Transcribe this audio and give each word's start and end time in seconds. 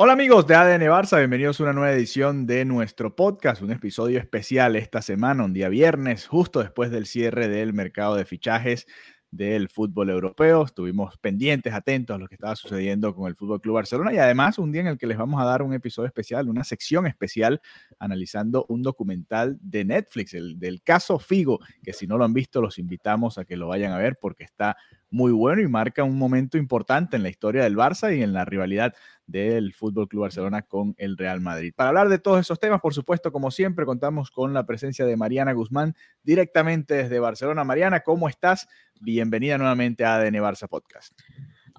Hola 0.00 0.12
amigos 0.12 0.46
de 0.46 0.54
ADN 0.54 0.82
Barça, 0.82 1.18
bienvenidos 1.18 1.58
a 1.58 1.64
una 1.64 1.72
nueva 1.72 1.90
edición 1.90 2.46
de 2.46 2.64
nuestro 2.64 3.16
podcast, 3.16 3.62
un 3.62 3.72
episodio 3.72 4.20
especial 4.20 4.76
esta 4.76 5.02
semana, 5.02 5.44
un 5.44 5.52
día 5.52 5.68
viernes, 5.68 6.28
justo 6.28 6.60
después 6.60 6.92
del 6.92 7.04
cierre 7.04 7.48
del 7.48 7.72
mercado 7.72 8.14
de 8.14 8.24
fichajes 8.24 8.86
del 9.32 9.68
fútbol 9.68 10.10
europeo. 10.10 10.64
Estuvimos 10.64 11.18
pendientes, 11.18 11.74
atentos 11.74 12.14
a 12.14 12.18
lo 12.18 12.28
que 12.28 12.36
estaba 12.36 12.54
sucediendo 12.54 13.12
con 13.12 13.26
el 13.26 13.34
Fútbol 13.34 13.60
Club 13.60 13.74
Barcelona 13.74 14.12
y 14.12 14.18
además 14.18 14.58
un 14.58 14.70
día 14.70 14.82
en 14.82 14.86
el 14.86 14.98
que 14.98 15.08
les 15.08 15.18
vamos 15.18 15.42
a 15.42 15.44
dar 15.44 15.62
un 15.62 15.74
episodio 15.74 16.06
especial, 16.06 16.48
una 16.48 16.62
sección 16.62 17.06
especial 17.08 17.60
analizando 17.98 18.66
un 18.68 18.82
documental 18.82 19.58
de 19.60 19.84
Netflix, 19.84 20.32
el 20.32 20.60
del 20.60 20.80
caso 20.80 21.18
Figo, 21.18 21.58
que 21.82 21.92
si 21.92 22.06
no 22.06 22.16
lo 22.16 22.24
han 22.24 22.32
visto 22.32 22.62
los 22.62 22.78
invitamos 22.78 23.36
a 23.36 23.44
que 23.44 23.56
lo 23.56 23.66
vayan 23.66 23.90
a 23.90 23.98
ver 23.98 24.16
porque 24.20 24.44
está 24.44 24.76
muy 25.10 25.32
bueno 25.32 25.62
y 25.62 25.68
marca 25.68 26.04
un 26.04 26.18
momento 26.18 26.58
importante 26.58 27.16
en 27.16 27.22
la 27.22 27.30
historia 27.30 27.64
del 27.64 27.76
Barça 27.76 28.16
y 28.16 28.22
en 28.22 28.32
la 28.32 28.44
rivalidad 28.44 28.94
del 29.28 29.74
Fútbol 29.74 30.08
Club 30.08 30.22
Barcelona 30.22 30.62
con 30.62 30.94
el 30.98 31.16
Real 31.16 31.40
Madrid. 31.40 31.72
Para 31.76 31.90
hablar 31.90 32.08
de 32.08 32.18
todos 32.18 32.40
esos 32.40 32.58
temas, 32.58 32.80
por 32.80 32.94
supuesto, 32.94 33.30
como 33.30 33.50
siempre, 33.50 33.84
contamos 33.84 34.30
con 34.30 34.54
la 34.54 34.66
presencia 34.66 35.04
de 35.04 35.16
Mariana 35.16 35.52
Guzmán 35.52 35.94
directamente 36.24 36.94
desde 36.94 37.20
Barcelona. 37.20 37.62
Mariana, 37.62 38.00
¿cómo 38.00 38.28
estás? 38.28 38.66
Bienvenida 39.00 39.58
nuevamente 39.58 40.04
a 40.04 40.16
ADN 40.16 40.36
Barça 40.36 40.66
Podcast. 40.66 41.12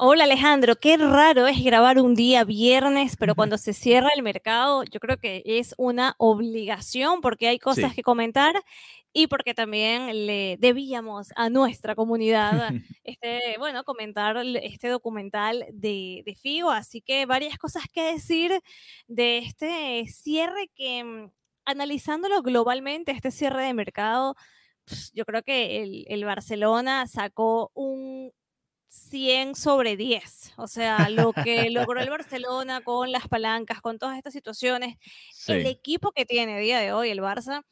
Hola 0.01 0.23
Alejandro, 0.23 0.77
qué 0.77 0.95
raro 0.95 1.45
es 1.47 1.61
grabar 1.61 1.99
un 1.99 2.15
día 2.15 2.45
viernes, 2.45 3.17
pero 3.17 3.35
cuando 3.35 3.57
se 3.57 3.73
cierra 3.73 4.09
el 4.15 4.23
mercado, 4.23 4.83
yo 4.85 4.99
creo 5.01 5.17
que 5.17 5.43
es 5.45 5.75
una 5.77 6.15
obligación 6.17 7.19
porque 7.19 7.49
hay 7.49 7.59
cosas 7.59 7.91
Sí. 7.91 7.95
que 7.95 8.01
comentar 8.03 8.55
y 9.11 9.27
porque 9.27 9.53
también 9.53 10.25
le 10.25 10.55
debíamos 10.57 11.29
a 11.35 11.49
nuestra 11.49 11.95
comunidad 11.95 12.69
este, 13.03 13.57
bueno, 13.57 13.83
comentar 13.83 14.37
este 14.63 14.87
documental 14.87 15.65
de, 15.73 16.23
de 16.25 16.35
Figo. 16.35 16.71
Así 16.71 17.01
que 17.01 17.25
varias 17.25 17.57
cosas 17.57 17.83
que 17.91 18.01
decir 18.13 18.53
de 19.07 19.39
este 19.39 20.05
cierre 20.07 20.69
que, 20.75 21.03
mm, 21.03 21.31
analizándolo 21.65 22.41
globalmente, 22.41 23.11
este 23.11 23.31
cierre 23.31 23.63
de 23.65 23.73
mercado, 23.73 24.35
yo 25.13 25.25
creo 25.25 25.43
que 25.43 25.83
el, 25.83 26.05
el 26.07 26.23
Barcelona 26.25 27.05
sacó 27.07 27.71
un 27.73 28.31
100 28.89 29.55
sobre 29.55 29.97
10. 29.97 30.53
O 30.57 30.67
sea, 30.67 31.09
lo 31.09 31.35
que 31.35 31.69
logró 31.71 32.01
el 32.01 32.09
Barcelona 32.09 32.81
con 32.81 33.11
las 33.11 33.27
palancas, 33.27 33.81
con 33.81 33.99
todas 33.99 34.17
estas 34.17 34.33
situaciones, 34.33 34.97
el 35.47 35.65
Sí, 35.65 35.67
equipo 35.67 36.11
que 36.11 36.25
tiene 36.25 36.55
a 36.55 36.59
día 36.59 36.79
de 36.79 36.93
hoy 36.93 37.09
el 37.09 37.19
Barça 37.21 37.63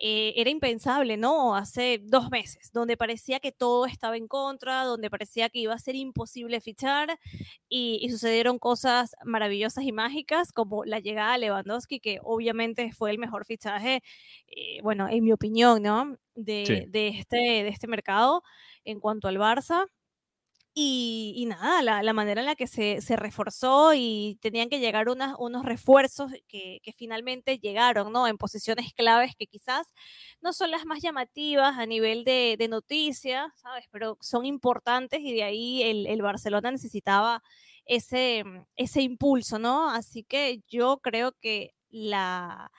eh, 0.00 0.34
era 0.36 0.50
impensable, 0.50 1.16
¿no? 1.16 1.56
Hace 1.56 2.00
dos 2.02 2.30
meses, 2.30 2.70
donde 2.72 2.96
parecía 2.96 3.40
que 3.40 3.52
todo 3.52 3.86
estaba 3.86 4.16
en 4.16 4.28
contra, 4.28 4.84
donde 4.84 5.10
parecía 5.10 5.48
que 5.50 5.60
iba 5.60 5.74
a 5.74 5.78
ser 5.78 5.94
imposible 5.96 6.60
fichar 6.60 7.18
y, 7.68 7.98
y 8.02 8.10
sucedieron 8.10 8.58
cosas 8.58 9.14
maravillosas 9.24 9.84
y 9.84 9.92
mágicas 9.92 10.52
como 10.52 10.84
la 10.84 10.98
llegada 11.00 11.32
de 11.34 11.38
Lewandowski, 11.40 12.00
que 12.00 12.18
obviamente 12.22 12.92
fue 12.92 13.10
el 13.10 13.18
mejor 13.18 13.44
fichaje, 13.44 14.02
eh, 14.48 14.80
bueno, 14.82 15.08
en 15.08 15.24
mi 15.24 15.32
opinión, 15.32 15.82
¿no? 15.82 16.16
De, 16.34 16.82
Sí. 16.82 16.88
de 16.88 17.08
este, 17.08 17.36
de 17.36 17.68
este 17.68 17.86
mercado 17.88 18.42
en 18.84 19.00
cuanto 19.00 19.28
al 19.28 19.36
Barça. 19.38 19.86
Y, 20.80 21.44
nada, 21.46 21.82
la, 21.82 22.02
la 22.04 22.12
manera 22.12 22.40
en 22.40 22.46
la 22.46 22.54
que 22.54 22.68
se, 22.68 23.00
se 23.00 23.16
reforzó 23.16 23.94
y 23.94 24.38
tenían 24.40 24.68
que 24.68 24.78
llegar 24.78 25.08
unas- 25.08 25.34
unos 25.38 25.64
refuerzos 25.64 26.30
que, 26.46 26.78
que 26.84 26.92
finalmente 26.92 27.58
llegaron, 27.58 28.12
¿no? 28.12 28.28
En 28.28 28.38
posiciones 28.38 28.92
claves 28.94 29.34
que 29.36 29.46
quizás 29.48 29.92
no 30.40 30.52
son 30.52 30.70
las 30.70 30.84
más 30.86 31.00
llamativas 31.02 31.76
a 31.78 31.86
nivel 31.86 32.22
de, 32.24 32.54
de 32.58 32.68
noticias, 32.68 33.48
¿sabes? 33.56 33.86
Pero 33.90 34.18
son 34.20 34.46
importantes 34.46 35.18
y 35.20 35.32
de 35.32 35.42
ahí 35.42 35.82
el, 35.82 36.06
el 36.06 36.22
Barcelona 36.22 36.70
necesitaba 36.70 37.42
ese, 37.84 38.44
ese 38.76 39.02
impulso, 39.02 39.58
¿no? 39.58 39.90
Así 39.90 40.22
que 40.22 40.60
yo 40.68 40.98
creo 41.02 41.32
que 41.40 41.72
la, 41.90 42.70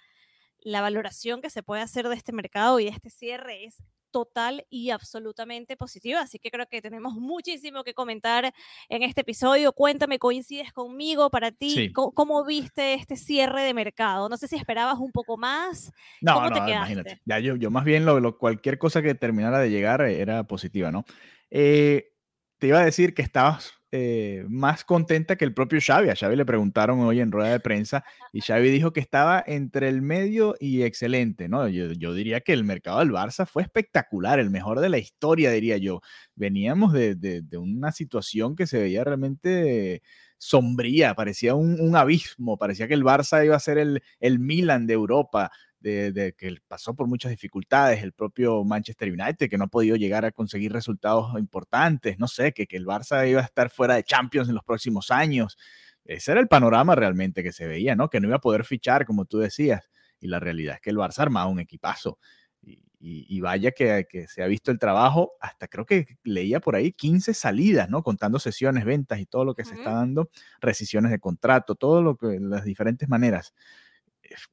la 0.59 0.81
valoración 0.81 1.41
que 1.41 1.49
se 1.49 1.63
puede 1.63 1.81
hacer 1.81 2.07
de 2.09 2.15
este 2.15 2.31
mercado 2.33 2.79
y 2.79 2.85
de 2.85 2.91
este 2.91 3.09
cierre 3.09 3.65
es 3.65 3.77
total 4.11 4.65
y 4.69 4.89
absolutamente 4.91 5.77
positiva. 5.77 6.21
Así 6.21 6.39
que 6.39 6.51
creo 6.51 6.65
que 6.67 6.81
tenemos 6.81 7.13
muchísimo 7.15 7.83
que 7.83 7.93
comentar 7.93 8.53
en 8.89 9.03
este 9.03 9.21
episodio. 9.21 9.71
Cuéntame, 9.73 10.19
¿coincides 10.19 10.73
conmigo 10.73 11.29
para 11.29 11.51
ti? 11.51 11.69
Sí. 11.71 11.93
¿Cómo, 11.93 12.11
cómo 12.13 12.45
viste 12.45 12.93
este 12.93 13.15
cierre 13.15 13.63
de 13.63 13.73
mercado? 13.73 14.29
No 14.29 14.37
sé 14.37 14.47
si 14.47 14.55
esperabas 14.55 14.97
un 14.99 15.11
poco 15.11 15.37
más. 15.37 15.91
No, 16.21 16.35
¿Cómo 16.35 16.51
te 16.51 16.59
no, 16.59 16.65
quedaste? 16.65 16.75
imagínate. 16.93 17.21
Ya 17.25 17.39
yo, 17.39 17.55
yo 17.55 17.71
más 17.71 17.85
bien 17.85 18.05
lo, 18.05 18.19
lo- 18.19 18.37
cualquier 18.37 18.77
cosa 18.77 19.01
que 19.01 19.15
terminara 19.15 19.59
de 19.59 19.69
llegar 19.69 20.01
eh, 20.01 20.19
era 20.21 20.43
positiva, 20.45 20.91
¿no? 20.91 21.05
Eh, 21.49 22.11
te 22.57 22.67
iba 22.67 22.79
a 22.79 22.85
decir 22.85 23.13
que 23.13 23.21
estabas 23.21 23.73
eh, 23.91 24.45
más 24.49 24.83
contenta 24.85 25.35
que 25.35 25.45
el 25.45 25.53
propio 25.53 25.79
Xavi. 25.81 26.09
A 26.09 26.15
Xavi 26.15 26.35
le 26.35 26.45
preguntaron 26.45 26.99
hoy 27.01 27.19
en 27.19 27.31
rueda 27.31 27.51
de 27.51 27.59
prensa 27.59 28.03
y 28.33 28.41
Xavi 28.41 28.69
dijo 28.69 28.93
que 28.93 28.99
estaba 28.99 29.43
entre 29.45 29.89
el 29.89 30.01
medio 30.01 30.55
y 30.59 30.83
excelente, 30.83 31.49
¿no? 31.49 31.67
Yo, 31.67 31.91
yo 31.93 32.13
diría 32.13 32.41
que 32.41 32.53
el 32.53 32.63
mercado 32.63 32.99
del 32.99 33.11
Barça 33.11 33.45
fue 33.47 33.63
espectacular, 33.63 34.39
el 34.39 34.49
mejor 34.49 34.79
de 34.79 34.89
la 34.89 34.97
historia, 34.99 35.51
diría 35.51 35.77
yo. 35.77 36.01
Veníamos 36.35 36.93
de, 36.93 37.15
de- 37.15 37.41
de 37.41 37.57
una 37.57 37.91
situación 37.91 38.55
que 38.55 38.67
se 38.67 38.79
veía 38.79 39.03
realmente 39.03 40.01
sombría, 40.37 41.15
parecía 41.15 41.53
un, 41.55 41.79
un 41.81 41.95
abismo, 41.95 42.57
parecía 42.57 42.87
que 42.87 42.93
el 42.93 43.03
Barça 43.03 43.43
iba 43.45 43.55
a 43.55 43.59
ser 43.59 43.77
el, 43.77 44.01
el 44.19 44.39
Milan 44.39 44.87
de 44.87 44.93
Europa 44.93 45.51
de, 45.79 46.11
de 46.11 46.33
que 46.33 46.57
pasó 46.67 46.93
por 46.93 47.07
muchas 47.07 47.31
dificultades, 47.31 48.03
el 48.03 48.13
propio 48.13 48.63
Manchester 48.63 49.09
United, 49.11 49.49
que 49.49 49.57
no 49.57 49.65
ha 49.65 49.67
podido 49.67 49.95
llegar 49.95 50.25
a 50.25 50.31
conseguir 50.31 50.73
resultados 50.73 51.37
importantes, 51.39 52.19
no 52.19 52.27
sé, 52.27 52.51
que, 52.53 52.67
que 52.67 52.77
el 52.77 52.85
Barça 52.85 53.29
iba 53.29 53.41
a 53.41 53.45
estar 53.45 53.69
fuera 53.69 53.95
de 53.95 54.03
Champions 54.03 54.49
en 54.49 54.55
los 54.55 54.63
próximos 54.63 55.11
años. 55.11 55.57
Ese 56.05 56.31
era 56.31 56.41
el 56.41 56.47
panorama 56.47 56.95
realmente 56.95 57.43
que 57.43 57.51
se 57.51 57.67
veía, 57.67 57.95
¿no? 57.95 58.09
Que 58.09 58.19
no 58.19 58.27
iba 58.27 58.37
a 58.37 58.41
poder 58.41 58.65
fichar, 58.65 59.05
como 59.05 59.25
tú 59.25 59.37
decías. 59.39 59.89
Y 60.19 60.27
la 60.27 60.39
realidad 60.39 60.75
es 60.75 60.81
que 60.81 60.89
el 60.89 60.97
Barça 60.97 61.19
armaba 61.19 61.47
un 61.47 61.59
equipazo. 61.59 62.19
Y, 62.61 62.73
y- 62.99 63.25
y 63.29 63.39
vaya 63.41 63.71
que, 63.71 64.05
que 64.09 64.27
se 64.27 64.43
ha 64.43 64.47
visto 64.47 64.71
el 64.71 64.79
trabajo, 64.79 65.31
hasta 65.39 65.67
creo 65.69 65.85
que 65.85 66.17
leía 66.23 66.59
por 66.59 66.75
ahí 66.75 66.91
15 66.91 67.33
salidas, 67.33 67.89
¿no? 67.89 68.03
Contando 68.03 68.39
sesiones, 68.39 68.83
ventas 68.85 69.19
y 69.19 69.25
todo 69.25 69.45
lo 69.45 69.53
que 69.55 69.63
se 69.65 69.75
está 69.75 69.91
dando, 69.93 70.29
rescisiones 70.59 71.11
de 71.11 71.19
contrato, 71.19 71.75
todo 71.75 72.01
lo 72.01 72.17
que, 72.17 72.37
las 72.41 72.65
diferentes 72.65 73.07
maneras 73.07 73.53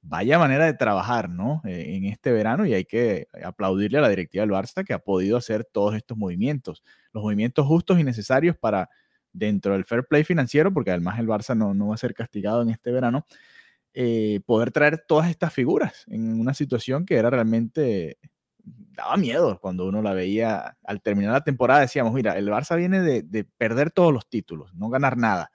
vaya 0.03 0.39
manera 0.39 0.67
de 0.67 0.75
trabajar, 0.75 1.29
¿no? 1.29 1.63
Eh, 1.65 1.97
en 1.97 2.05
este 2.07 2.33
verano 2.33 2.67
y 2.67 2.75
hay 2.75 2.85
que 2.85 3.29
aplaudirle 3.45 3.99
a 3.99 4.01
la 4.03 4.09
directiva 4.09 4.43
del 4.43 4.51
Barça 4.51 4.85
que 4.85 4.93
ha 4.93 4.99
podido 4.99 5.37
hacer 5.37 5.65
todos 5.65 5.95
estos 5.95 6.17
movimientos, 6.17 6.83
los 7.13 7.23
movimientos 7.23 7.67
justos 7.67 7.99
y 7.99 8.05
necesarios 8.05 8.57
para 8.57 8.89
dentro 9.33 9.73
del 9.75 9.85
fair 9.85 10.05
play 10.05 10.25
financiero, 10.25 10.73
porque 10.73 10.91
además 10.91 11.19
el 11.19 11.27
Barça 11.27 11.57
no, 11.57 11.75
no 11.75 11.89
va 11.89 11.95
a 11.95 11.99
ser 11.99 12.15
castigado 12.15 12.63
en 12.63 12.71
este 12.71 12.91
verano, 12.91 13.27
eh, 13.95 14.41
poder 14.47 14.73
traer 14.73 15.05
todas 15.09 15.31
estas 15.31 15.53
figuras 15.55 16.05
en 16.09 16.39
una 16.39 16.53
situación 16.55 17.07
que 17.07 17.17
era 17.17 17.31
realmente 17.31 18.19
daba 18.63 19.17
miedo 19.17 19.59
cuando 19.61 19.87
uno 19.87 20.03
la 20.03 20.13
veía 20.13 20.77
al 20.85 21.01
terminar 21.01 21.33
la 21.33 21.45
temporada 21.45 21.81
decíamos 21.81 22.13
mira 22.13 22.37
el 22.37 22.49
Barça 22.49 22.77
viene 22.77 23.01
de, 23.01 23.23
de 23.23 23.45
perder 23.45 23.91
todos 23.91 24.13
los 24.13 24.29
títulos 24.29 24.75
no 24.75 24.91
ganar 24.91 25.17
nada 25.17 25.51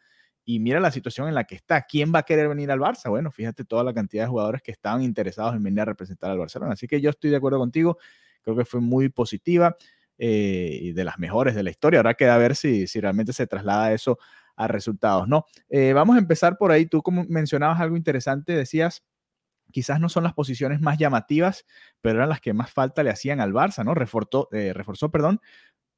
y 0.46 0.60
mira 0.60 0.80
la 0.80 0.92
situación 0.92 1.28
en 1.28 1.36
la 1.36 1.44
que 1.44 1.56
está. 1.56 1.84
¿Quién 1.84 2.12
va 2.14 2.20
a 2.20 2.24
querer 2.24 2.48
venir 2.50 2.72
al 2.72 2.80
Barça? 2.80 3.10
Bueno, 3.10 3.32
fíjate 3.32 3.64
toda 3.64 3.84
la 3.84 3.94
cantidad 3.94 4.24
de 4.24 4.30
jugadores 4.30 4.62
que 4.62 4.72
estaban 4.72 5.04
interesados 5.04 5.56
en 5.56 5.64
venir 5.64 5.82
a 5.82 5.86
representar 5.86 6.32
al 6.32 6.40
Barcelona. 6.40 6.74
Así 6.74 6.88
que 6.88 7.00
yo 7.00 7.10
estoy 7.10 7.30
de 7.30 7.38
acuerdo 7.38 7.60
contigo. 7.60 7.98
Creo 8.42 8.56
que 8.56 8.66
fue 8.66 8.82
muy 8.82 9.10
positiva 9.10 9.76
eh, 10.18 10.80
y 10.82 10.92
de 10.94 11.04
las 11.04 11.20
mejores 11.20 11.56
de 11.56 11.64
la 11.64 11.70
historia. 11.70 12.00
Ahora 12.00 12.16
queda 12.16 12.38
ver 12.38 12.56
si, 12.56 12.86
realmente 13.00 13.34
se 13.34 13.48
traslada 13.48 13.94
eso 13.94 14.18
a 14.56 14.68
resultados. 14.68 15.28
No, 15.28 15.46
eh, 15.70 15.94
vamos 15.94 16.16
a 16.16 16.20
empezar 16.20 16.58
por 16.58 16.72
ahí. 16.72 16.86
Tú 16.86 17.02
como 17.02 17.24
mencionabas 17.26 17.80
algo 17.80 17.96
interesante, 17.96 18.54
decías, 18.54 19.04
quizás 19.72 20.00
no 20.00 20.10
son 20.10 20.24
las 20.24 20.34
posiciones 20.34 20.82
más 20.82 20.98
llamativas, 20.98 21.66
pero 22.02 22.18
eran 22.18 22.30
las 22.30 22.42
que 22.42 22.54
más 22.54 22.72
falta 22.72 23.04
le 23.04 23.10
hacían 23.10 23.40
al 23.40 23.54
Barça, 23.54 23.84
¿no? 23.84 23.94
Eh, 24.52 24.74
reforzó 24.74 25.12
perdón, 25.12 25.40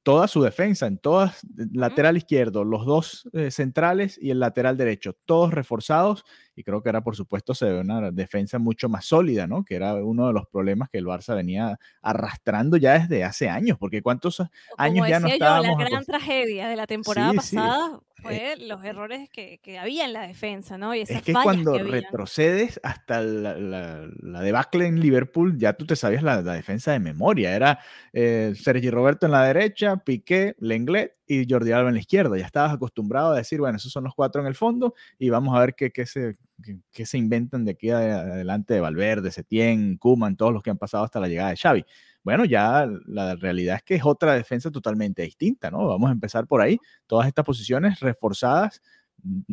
toda 0.03 0.27
su 0.27 0.43
defensa, 0.43 0.85
en 0.85 0.97
todas, 0.97 1.39
lateral 1.71 2.17
izquierdo, 2.17 2.65
los 2.65 2.85
dos 2.85 3.29
eh, 3.31 3.51
centrales 3.51 4.19
y 4.21 4.31
el 4.31 4.39
lateral 4.39 4.77
derecho, 4.77 5.15
todos 5.25 5.53
reforzados. 5.53 6.25
Y 6.55 6.63
creo 6.63 6.83
que 6.83 6.89
era, 6.89 7.01
por 7.01 7.15
supuesto, 7.15 7.55
se 7.55 7.65
ve 7.65 7.79
una 7.79 8.11
defensa 8.11 8.59
mucho 8.59 8.89
más 8.89 9.05
sólida, 9.05 9.47
¿no? 9.47 9.63
Que 9.63 9.75
era 9.75 9.95
uno 9.95 10.27
de 10.27 10.33
los 10.33 10.45
problemas 10.47 10.89
que 10.89 10.97
el 10.97 11.05
Barça 11.05 11.33
venía 11.35 11.79
arrastrando 12.01 12.77
ya 12.77 12.99
desde 12.99 13.23
hace 13.23 13.49
años, 13.49 13.77
porque 13.79 14.01
cuántos 14.01 14.43
años 14.77 15.07
ya 15.07 15.19
no 15.19 15.27
estábamos... 15.27 15.67
Yo, 15.67 15.83
la 15.83 15.89
gran 15.89 16.05
tragedia 16.05 16.67
de 16.67 16.75
la 16.75 16.85
temporada 16.85 17.33
pasada 17.33 17.99
fue 18.23 18.55
los 18.57 18.83
errores 18.83 19.29
que, 19.29 19.59
que, 19.61 19.77
había 19.77 20.05
en 20.05 20.13
la 20.13 20.25
defensa, 20.25 20.77
¿no? 20.77 20.95
Y 20.95 21.01
es 21.01 21.21
que 21.21 21.33
cuando 21.33 21.77
retrocedes 21.77 22.79
hasta 22.81 23.21
la, 23.21 23.57
la, 23.57 24.41
debacle 24.41 24.87
en 24.87 24.99
Liverpool, 24.99 25.57
ya 25.57 25.73
tú 25.73 25.85
te 25.85 25.95
sabías 25.95 26.23
la, 26.23 26.41
defensa 26.41 26.93
de 26.93 26.99
memoria. 26.99 27.55
Era 27.55 27.79
eh, 28.13 28.53
Sergi 28.55 28.89
Roberto 28.89 29.25
en 29.25 29.33
la 29.33 29.43
derecha, 29.43 29.97
Piqué, 29.97 30.55
Lenglet 30.59 31.15
y 31.27 31.45
Jordi 31.47 31.71
Alba 31.71 31.89
en 31.89 31.95
la 31.95 32.01
izquierda. 32.01 32.37
Ya 32.37 32.45
estabas 32.45 32.73
acostumbrado 32.73 33.33
a 33.33 33.37
decir, 33.37 33.59
bueno, 33.59 33.77
esos 33.77 33.91
son 33.91 34.05
los 34.05 34.15
cuatro 34.15 34.41
en 34.41 34.47
el 34.47 34.55
fondo 34.55 34.95
y 35.19 35.29
vamos 35.29 35.55
a 35.55 35.59
ver 35.59 35.75
qué, 35.75 35.91
qué 35.91 36.05
se, 36.05 36.35
qué, 36.91 37.05
se 37.05 37.17
inventan 37.17 37.65
de 37.65 37.71
aquí 37.71 37.89
adelante 37.89 38.73
de 38.73 38.79
Valverde, 38.79 39.31
Setién, 39.31 39.97
Kuman, 39.97 40.37
todos 40.37 40.53
los 40.53 40.63
que 40.63 40.69
han 40.69 40.77
pasado 40.77 41.03
hasta 41.03 41.19
la 41.19 41.27
llegada 41.27 41.49
de 41.49 41.57
Xavi 41.57 41.85
bueno, 42.23 42.45
ya 42.45 42.87
la 43.05 43.35
realidad 43.35 43.77
es 43.77 43.83
que 43.83 43.95
es 43.95 44.05
otra 44.05 44.33
defensa 44.33 44.71
totalmente 44.71 45.23
distinta, 45.23 45.69
¿no? 45.69 45.87
Vamos 45.87 46.09
a 46.09 46.13
empezar 46.13 46.47
por 46.47 46.61
ahí. 46.61 46.79
Todas 47.05 47.27
estas 47.27 47.43
posiciones 47.43 47.99
reforzadas, 47.99 48.81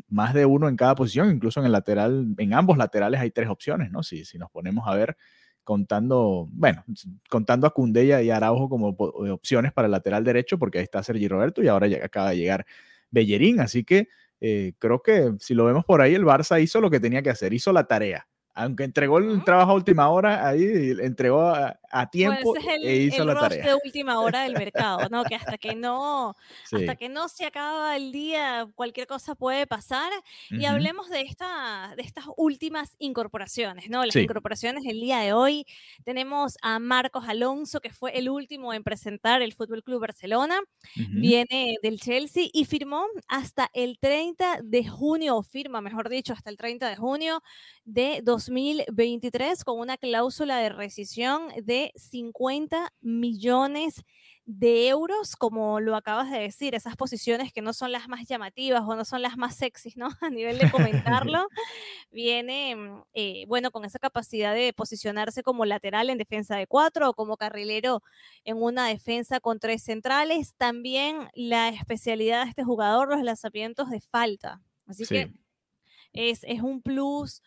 más 0.09 0.35
de 0.35 0.47
uno 0.47 0.69
en 0.69 0.77
cada 0.77 0.95
posición, 0.95 1.31
incluso 1.31 1.61
en 1.61 1.67
el 1.67 1.73
lateral, 1.73 2.35
en 2.39 2.55
ambos 2.55 2.79
laterales 2.79 3.21
hay 3.21 3.31
tres 3.33 3.49
opciones, 3.49 3.91
¿no? 3.91 4.03
Si, 4.03 4.25
si 4.25 4.39
nos 4.39 4.51
ponemos 4.51 4.87
a 4.87 4.95
ver 4.95 5.17
contando, 5.65 6.49
bueno, 6.53 6.85
contando 7.29 7.67
a 7.67 7.75
Cundella 7.75 8.23
y 8.23 8.31
Araujo 8.31 8.69
como 8.69 8.91
eh, 9.27 9.31
opciones 9.31 9.73
para 9.73 9.87
el 9.87 9.93
lateral 9.93 10.25
derecho, 10.25 10.59
porque 10.59 10.79
ahí 10.79 10.85
está 10.85 11.03
Sergi 11.03 11.29
Roberto 11.29 11.63
y 11.63 11.69
ahora 11.69 11.87
ya 11.89 12.05
acaba 12.05 12.31
de 12.31 12.39
llegar 12.39 12.67
Bellerín, 13.11 13.61
así 13.61 13.85
que 13.85 14.09
eh, 14.41 14.73
creo 14.79 15.03
que 15.03 15.35
si 15.39 15.55
lo 15.55 15.65
vemos 15.65 15.85
por 15.85 16.01
ahí, 16.01 16.15
el 16.15 16.25
Barça 16.25 16.63
hizo 16.63 16.81
lo 16.81 16.91
que 16.91 17.01
tenía 17.01 17.23
que 17.23 17.31
hacer, 17.31 17.53
hizo 17.53 17.73
la 17.73 17.85
tarea 17.85 18.27
aunque 18.55 18.85
entregó 18.85 19.19
el 19.19 19.43
trabajo 19.45 19.73
a 19.73 19.75
última 19.75 20.09
hora, 20.09 20.47
ahí 20.47 20.95
entregó 21.01 21.43
a, 21.43 21.80
tiempo 22.11 22.55
e 22.57 22.97
hizo 22.97 23.25
la 23.25 23.35
tarea. 23.35 23.67
de 23.67 23.75
última 23.85 24.21
hora 24.21 24.43
del 24.43 24.53
mercado, 24.53 25.09
¿no? 25.11 25.25
Que 25.25 25.35
hasta 25.35 25.59
que 25.59 25.75
no, 25.75 26.37
hasta 26.71 26.97
que 26.97 27.09
no 27.09 27.29
se 27.29 27.47
acaba 27.47 27.97
el 27.97 28.13
día, 28.13 28.69
cualquier 28.75 29.07
cosa 29.07 29.35
puede 29.35 29.67
pasar. 29.67 30.13
Y 30.51 30.65
hablemos 30.65 31.09
de, 31.11 31.23
esta, 31.23 31.95
de 31.97 32.03
estas 32.03 32.25
últimas 32.37 32.97
incorporaciones, 32.99 33.91
¿no? 33.91 34.05
Las 34.05 34.17
incorporaciones 34.17 34.85
del 34.85 35.01
día 35.01 35.21
de 35.21 35.33
hoy. 35.33 35.67
Tenemos 36.05 36.57
a 36.63 36.79
Marcos 36.79 37.25
Alonso, 37.29 37.81
que 37.81 37.91
fue 37.91 38.17
el 38.17 38.29
último 38.29 38.73
en 38.73 38.85
presentar 38.85 39.43
el 39.43 39.53
Fútbol 39.53 39.83
Club 39.83 40.01
Barcelona. 40.01 40.61
Viene 40.95 41.77
del 41.83 42.01
Chelsea 42.01 42.49
y 42.53 42.65
firmó 42.65 43.05
hasta 43.29 43.71
el 43.75 43.99
30 43.99 44.61
de 44.63 44.89
junio, 44.89 45.37
o 45.37 45.43
firma, 45.43 45.81
mejor 45.81 46.09
dicho, 46.09 46.33
hasta 46.33 46.51
el 46.51 46.57
30 46.57 46.89
de 46.89 46.97
junio 46.97 47.43
de 47.85 48.21
2023 48.23 49.65
con 49.65 49.79
una 49.79 49.97
cláusula 49.97 50.59
de 50.59 50.69
rescisión 50.69 51.49
de 51.63 51.80
50 51.97 52.93
millones 53.01 54.05
de 54.47 54.89
euros, 54.89 55.37
como 55.37 55.79
lo 55.79 55.95
acabas 55.95 56.31
de 56.31 56.41
decir, 56.41 56.75
esas 56.75 56.97
posiciones 56.97 57.53
que 57.53 57.63
no 57.63 57.73
son 57.73 57.93
las 57.93 58.09
más 58.09 58.27
llamativas 58.27 58.83
o 58.85 58.97
no 58.97 59.05
son 59.05 59.23
las 59.23 59.37
más 59.37 59.55
sexys, 59.55 59.97
¿no? 59.97 60.09
A 60.21 60.31
nivel 60.31 60.59
de 60.59 60.71
comentarlo, 60.71 61.47
viene, 62.11 62.75
mm, 62.75 63.03
eh, 63.15 63.45
bueno, 63.47 63.71
con 63.71 63.85
esa 63.85 64.01
capacidad 64.01 64.53
de 64.53 64.73
posicionarse 64.73 65.43
como 65.45 65.65
lateral 65.65 66.11
en 66.11 66.19
defensa 66.19 66.57
de 66.57 66.67
cuatro 66.67 67.11
o 67.11 67.15
como 67.15 67.37
carrilero 67.37 68.03
en 68.45 68.61
una 68.61 68.89
defensa 68.89 69.39
con 69.39 69.61
tres 69.61 69.85
centrales. 69.85 70.55
También 70.57 71.29
la 71.35 71.69
especialidad 71.69 72.45
de 72.45 72.51
este 72.51 72.65
jugador, 72.65 73.09
los 73.09 73.23
lanzamientos 73.23 73.89
de 73.91 74.01
falta. 74.01 74.61
Así 74.87 75.07
que 75.07 75.33
es, 76.13 76.41
es 76.43 76.61
un 76.61 76.83
plus 76.83 77.41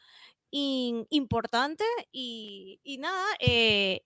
importante 0.53 1.83
y, 2.11 2.79
nada, 2.99 3.25
eh, 3.39 4.01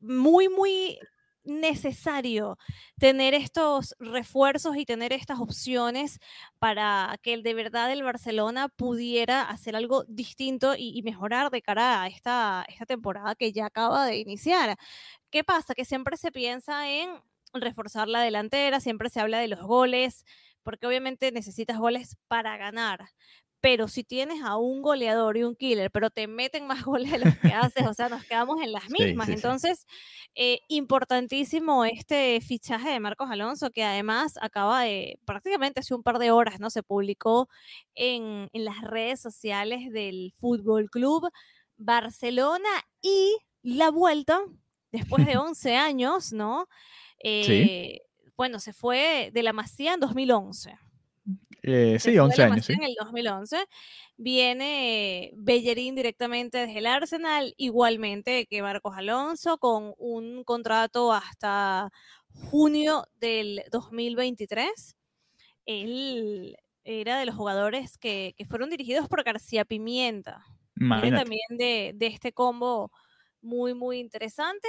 muy, 0.00 0.48
muy 0.48 0.98
necesario 1.44 2.58
tener 2.98 3.34
estos 3.34 3.94
refuerzos 3.98 4.76
y 4.76 4.84
tener 4.84 5.12
estas 5.12 5.40
opciones 5.40 6.18
para 6.58 7.18
que 7.22 7.38
de 7.38 7.54
verdad 7.54 7.90
el 7.92 8.02
Barcelona 8.02 8.68
pudiera 8.68 9.42
hacer 9.42 9.74
algo 9.76 10.04
distinto 10.06 10.74
y, 10.76 11.02
mejorar 11.02 11.50
de 11.50 11.62
cara 11.62 12.02
a 12.02 12.08
esta, 12.08 12.64
esta 12.68 12.86
temporada 12.86 13.34
que 13.34 13.52
ya 13.52 13.66
acaba 13.66 14.06
de 14.06 14.18
iniciar. 14.18 14.76
¿Qué 15.30 15.44
pasa? 15.44 15.74
Que 15.74 15.84
siempre 15.84 16.16
se 16.16 16.32
piensa 16.32 16.90
en 16.90 17.10
reforzar 17.54 18.08
la 18.08 18.20
delantera, 18.22 18.80
siempre 18.80 19.08
se 19.10 19.20
habla 19.20 19.38
de 19.40 19.48
los 19.48 19.62
goles, 19.62 20.24
porque 20.62 20.86
obviamente 20.86 21.32
necesitas 21.32 21.78
goles 21.78 22.16
para 22.28 22.56
ganar 22.58 23.08
pero 23.60 23.88
si 23.88 24.04
tienes 24.04 24.42
a 24.42 24.56
un 24.56 24.82
goleador 24.82 25.36
y 25.36 25.44
un 25.44 25.54
killer, 25.54 25.90
pero 25.90 26.10
te 26.10 26.26
meten 26.26 26.66
más 26.66 26.84
goles 26.84 27.10
de 27.10 27.18
los 27.18 27.36
que 27.36 27.48
haces, 27.48 27.86
o 27.86 27.94
sea, 27.94 28.08
nos 28.08 28.24
quedamos 28.24 28.60
en 28.62 28.72
las 28.72 28.88
mismas. 28.90 29.28
Entonces, 29.28 29.86
eh, 30.34 30.60
importantísimo 30.68 31.84
este 31.84 32.40
fichaje 32.40 32.90
de 32.90 33.00
Marcos 33.00 33.30
Alonso, 33.30 33.70
que 33.70 33.84
además 33.84 34.34
acaba 34.40 34.82
de, 34.82 35.18
prácticamente 35.24 35.80
hace 35.80 35.94
un 35.94 36.02
par 36.02 36.18
de 36.18 36.30
horas, 36.30 36.60
¿no? 36.60 36.70
Se 36.70 36.82
publicó 36.82 37.48
en, 37.94 38.48
en 38.52 38.64
las 38.64 38.80
redes 38.80 39.20
sociales 39.20 39.92
del 39.92 40.32
Fútbol 40.36 40.88
Club 40.90 41.30
Barcelona 41.80 42.68
y 43.02 43.38
la 43.62 43.90
vuelta, 43.90 44.40
después 44.92 45.26
de 45.26 45.36
11 45.38 45.76
años, 45.76 46.32
¿no? 46.32 46.68
Eh, 47.22 48.00
bueno, 48.36 48.58
se 48.58 48.72
fue 48.72 49.30
de 49.32 49.42
la 49.42 49.52
Masía 49.52 49.94
en 49.94 50.00
2011. 50.00 50.78
Eh, 51.62 51.98
sí, 51.98 52.18
11 52.18 52.42
años. 52.42 52.70
En 52.70 52.82
el 52.82 52.94
2011 52.98 53.66
viene 54.16 55.32
Bellerín 55.34 55.94
directamente 55.94 56.58
desde 56.58 56.78
el 56.78 56.86
Arsenal, 56.86 57.54
igualmente 57.56 58.46
que 58.46 58.62
Marcos 58.62 58.96
Alonso, 58.96 59.58
con 59.58 59.94
un 59.98 60.44
contrato 60.44 61.12
hasta 61.12 61.90
junio 62.32 63.06
del 63.14 63.62
2023. 63.70 64.96
Él 65.66 66.56
era 66.84 67.18
de 67.18 67.26
los 67.26 67.34
jugadores 67.34 67.98
que, 67.98 68.34
fueron 68.48 68.70
dirigidos 68.70 69.08
por 69.08 69.22
García 69.22 69.64
Pimienta. 69.64 70.44
También 70.78 71.44
de, 71.58 71.92
de 71.94 72.06
este 72.06 72.32
combo 72.32 72.90
muy, 73.42 73.74
muy 73.74 73.98
interesante. 73.98 74.68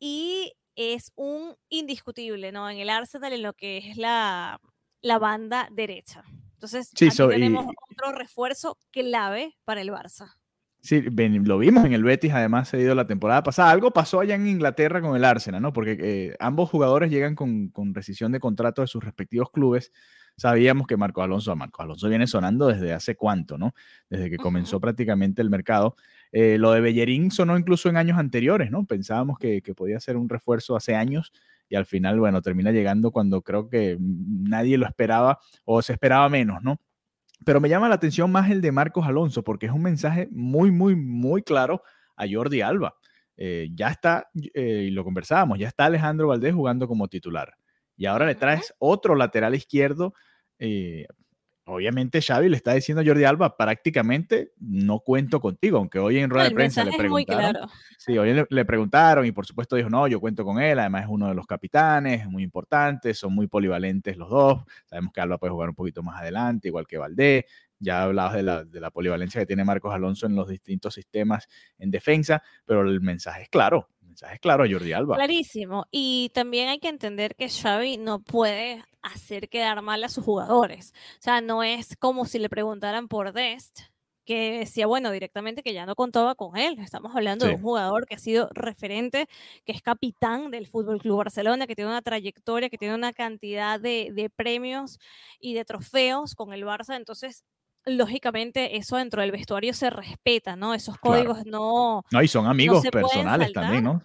Y 0.00 0.52
es 0.74 1.12
un 1.16 1.56
indiscutible, 1.68 2.52
¿no? 2.52 2.68
En 2.70 2.78
el 2.78 2.90
Arsenal, 2.90 3.32
en 3.32 3.42
lo 3.42 3.52
que 3.52 3.78
es 3.78 3.96
la, 3.96 4.60
la 5.00 5.18
banda 5.18 5.68
derecha. 5.72 6.24
Entonces, 6.54 6.90
aquí 6.92 7.08
tenemos 7.28 7.66
otro 7.92 8.12
refuerzo 8.12 8.78
clave 8.90 9.56
para 9.64 9.80
el 9.80 9.90
Barça. 9.90 10.34
Sí, 10.80 11.02
lo 11.02 11.58
vimos 11.58 11.84
en 11.84 11.92
el 11.92 12.04
Betis, 12.04 12.32
además 12.32 12.68
se 12.68 12.78
dio 12.78 12.94
la 12.94 13.06
temporada 13.06 13.42
pasada. 13.42 13.70
Algo 13.70 13.90
pasó 13.90 14.20
allá 14.20 14.36
en 14.36 14.46
Inglaterra 14.46 15.00
con 15.00 15.16
el 15.16 15.24
Arsenal, 15.24 15.60
¿no? 15.60 15.72
Porque 15.72 15.98
eh, 16.00 16.36
ambos 16.38 16.70
jugadores 16.70 17.10
llegan 17.10 17.34
con, 17.34 17.68
con, 17.68 17.94
rescisión 17.94 18.30
de 18.30 18.38
contrato 18.38 18.82
de 18.82 18.88
sus 18.88 19.02
respectivos 19.02 19.50
clubes. 19.50 19.92
Sabíamos 20.36 20.86
que 20.86 20.96
Marco 20.96 21.20
Alonso, 21.20 21.54
Marco 21.56 21.82
Alonso 21.82 22.08
viene 22.08 22.28
sonando 22.28 22.68
desde 22.68 22.92
hace 22.92 23.16
cuánto, 23.16 23.58
¿no? 23.58 23.74
Desde 24.08 24.30
que 24.30 24.36
comenzó 24.36 24.80
prácticamente 24.80 25.42
el 25.42 25.50
mercado. 25.50 25.96
Eh, 26.30 26.58
lo 26.58 26.70
de 26.70 26.80
Bellerín 26.80 27.32
sonó 27.32 27.58
incluso 27.58 27.88
en 27.88 27.96
años 27.96 28.16
anteriores, 28.16 28.70
¿no? 28.70 28.84
Pensábamos 28.86 29.38
que, 29.38 29.62
que 29.62 29.74
podía 29.74 29.98
ser 29.98 30.16
un 30.16 30.28
refuerzo 30.28 30.76
hace 30.76 30.94
años 30.94 31.32
y 31.68 31.76
al 31.76 31.86
final, 31.86 32.18
bueno, 32.18 32.42
termina 32.42 32.72
llegando 32.72 33.10
cuando 33.10 33.42
creo 33.42 33.68
que 33.68 33.96
nadie 34.00 34.78
lo 34.78 34.86
esperaba 34.86 35.38
o 35.64 35.82
se 35.82 35.92
esperaba 35.92 36.28
menos, 36.28 36.62
¿no? 36.62 36.80
Pero 37.44 37.60
me 37.60 37.68
llama 37.68 37.88
la 37.88 37.94
atención 37.94 38.32
más 38.32 38.50
el 38.50 38.60
de 38.60 38.72
Marcos 38.72 39.06
Alonso 39.06 39.44
porque 39.44 39.66
es 39.66 39.72
un 39.72 39.82
mensaje 39.82 40.28
muy, 40.30 40.70
muy, 40.70 40.96
muy 40.96 41.42
claro 41.42 41.82
a 42.16 42.24
Jordi 42.30 42.62
Alba. 42.62 42.94
Eh, 43.36 43.68
ya 43.74 43.88
está, 43.88 44.28
eh, 44.54 44.86
y 44.88 44.90
lo 44.90 45.04
conversábamos, 45.04 45.58
ya 45.58 45.68
está 45.68 45.84
Alejandro 45.84 46.28
Valdés 46.28 46.54
jugando 46.54 46.88
como 46.88 47.06
titular. 47.08 47.54
Y 47.96 48.06
ahora 48.06 48.26
le 48.26 48.34
traes 48.34 48.74
otro 48.78 49.14
lateral 49.14 49.54
izquierdo. 49.54 50.14
Eh, 50.58 51.06
obviamente 51.68 52.22
Xavi 52.22 52.48
le 52.48 52.56
está 52.56 52.72
diciendo 52.72 53.02
a 53.02 53.04
Jordi 53.04 53.24
Alba, 53.24 53.56
prácticamente 53.56 54.52
no 54.58 55.00
cuento 55.00 55.40
contigo, 55.40 55.78
aunque 55.78 55.98
hoy 55.98 56.18
en 56.18 56.30
rueda 56.30 56.48
de 56.48 56.54
prensa 56.54 56.82
le 56.82 56.96
preguntaron. 56.96 57.68
Sí, 57.98 58.16
hoy 58.16 58.44
le, 58.48 58.64
preguntaron 58.64 59.26
y 59.26 59.32
por 59.32 59.46
supuesto 59.46 59.76
dijo, 59.76 59.90
no, 59.90 60.08
yo 60.08 60.20
cuento 60.20 60.44
con 60.44 60.60
él, 60.60 60.78
además 60.78 61.04
es 61.04 61.08
uno 61.10 61.28
de 61.28 61.34
los 61.34 61.46
capitanes, 61.46 62.22
es 62.22 62.28
muy 62.28 62.42
importante, 62.42 63.12
son 63.14 63.34
muy 63.34 63.46
polivalentes 63.46 64.16
los 64.16 64.30
dos, 64.30 64.62
sabemos 64.86 65.12
que 65.12 65.20
Alba 65.20 65.38
puede 65.38 65.52
jugar 65.52 65.68
un 65.68 65.74
poquito 65.74 66.02
más 66.02 66.20
adelante, 66.20 66.68
igual 66.68 66.86
que 66.86 66.98
Valdés, 66.98 67.44
ya 67.78 68.02
hablabas 68.02 68.34
de 68.34 68.42
la, 68.42 68.64
de 68.64 68.80
la 68.80 68.90
polivalencia 68.90 69.40
que 69.40 69.46
tiene 69.46 69.64
Marcos 69.64 69.94
Alonso 69.94 70.26
en 70.26 70.34
los 70.34 70.48
distintos 70.48 70.94
sistemas 70.94 71.48
en 71.78 71.90
defensa, 71.90 72.42
pero 72.64 72.82
el 72.82 73.00
mensaje 73.00 73.42
es 73.42 73.48
claro, 73.48 73.88
es 74.26 74.40
claro 74.40 74.64
Jordi 74.68 74.92
Alba. 74.92 75.16
Clarísimo. 75.16 75.86
Y 75.90 76.30
también 76.34 76.68
hay 76.68 76.78
que 76.78 76.88
entender 76.88 77.34
que 77.36 77.48
Xavi 77.48 77.96
no 77.98 78.20
puede 78.20 78.84
hacer 79.02 79.48
quedar 79.48 79.80
mal 79.82 80.02
a 80.04 80.08
sus 80.08 80.24
jugadores. 80.24 80.92
O 81.18 81.22
sea, 81.22 81.40
no 81.40 81.62
es 81.62 81.96
como 81.96 82.24
si 82.24 82.38
le 82.38 82.48
preguntaran 82.48 83.08
por 83.08 83.32
Dest, 83.32 83.80
que 84.24 84.58
decía, 84.58 84.86
bueno, 84.86 85.10
directamente 85.10 85.62
que 85.62 85.72
ya 85.72 85.86
no 85.86 85.94
contaba 85.94 86.34
con 86.34 86.58
él. 86.58 86.78
Estamos 86.80 87.16
hablando 87.16 87.46
de 87.46 87.54
un 87.54 87.62
jugador 87.62 88.06
que 88.06 88.16
ha 88.16 88.18
sido 88.18 88.50
referente, 88.52 89.26
que 89.64 89.72
es 89.72 89.80
capitán 89.80 90.50
del 90.50 90.66
Fútbol 90.66 91.00
Club 91.00 91.18
Barcelona, 91.18 91.66
que 91.66 91.74
tiene 91.74 91.90
una 91.90 92.02
trayectoria, 92.02 92.68
que 92.68 92.76
tiene 92.76 92.94
una 92.94 93.14
cantidad 93.14 93.80
de, 93.80 94.10
de 94.12 94.28
premios 94.28 94.98
y 95.40 95.54
de 95.54 95.64
trofeos 95.64 96.34
con 96.34 96.52
el 96.52 96.64
Barça. 96.64 96.96
Entonces, 96.96 97.42
lógicamente 97.84 98.76
eso 98.76 98.96
dentro 98.96 99.22
del 99.22 99.32
vestuario 99.32 99.72
se 99.72 99.90
respeta, 99.90 100.56
¿no? 100.56 100.74
Esos 100.74 100.98
códigos 100.98 101.44
no... 101.46 102.04
No, 102.10 102.22
y 102.22 102.28
son 102.28 102.46
amigos 102.46 102.84
personales 102.90 103.52
también, 103.52 103.84
¿no? 103.84 104.02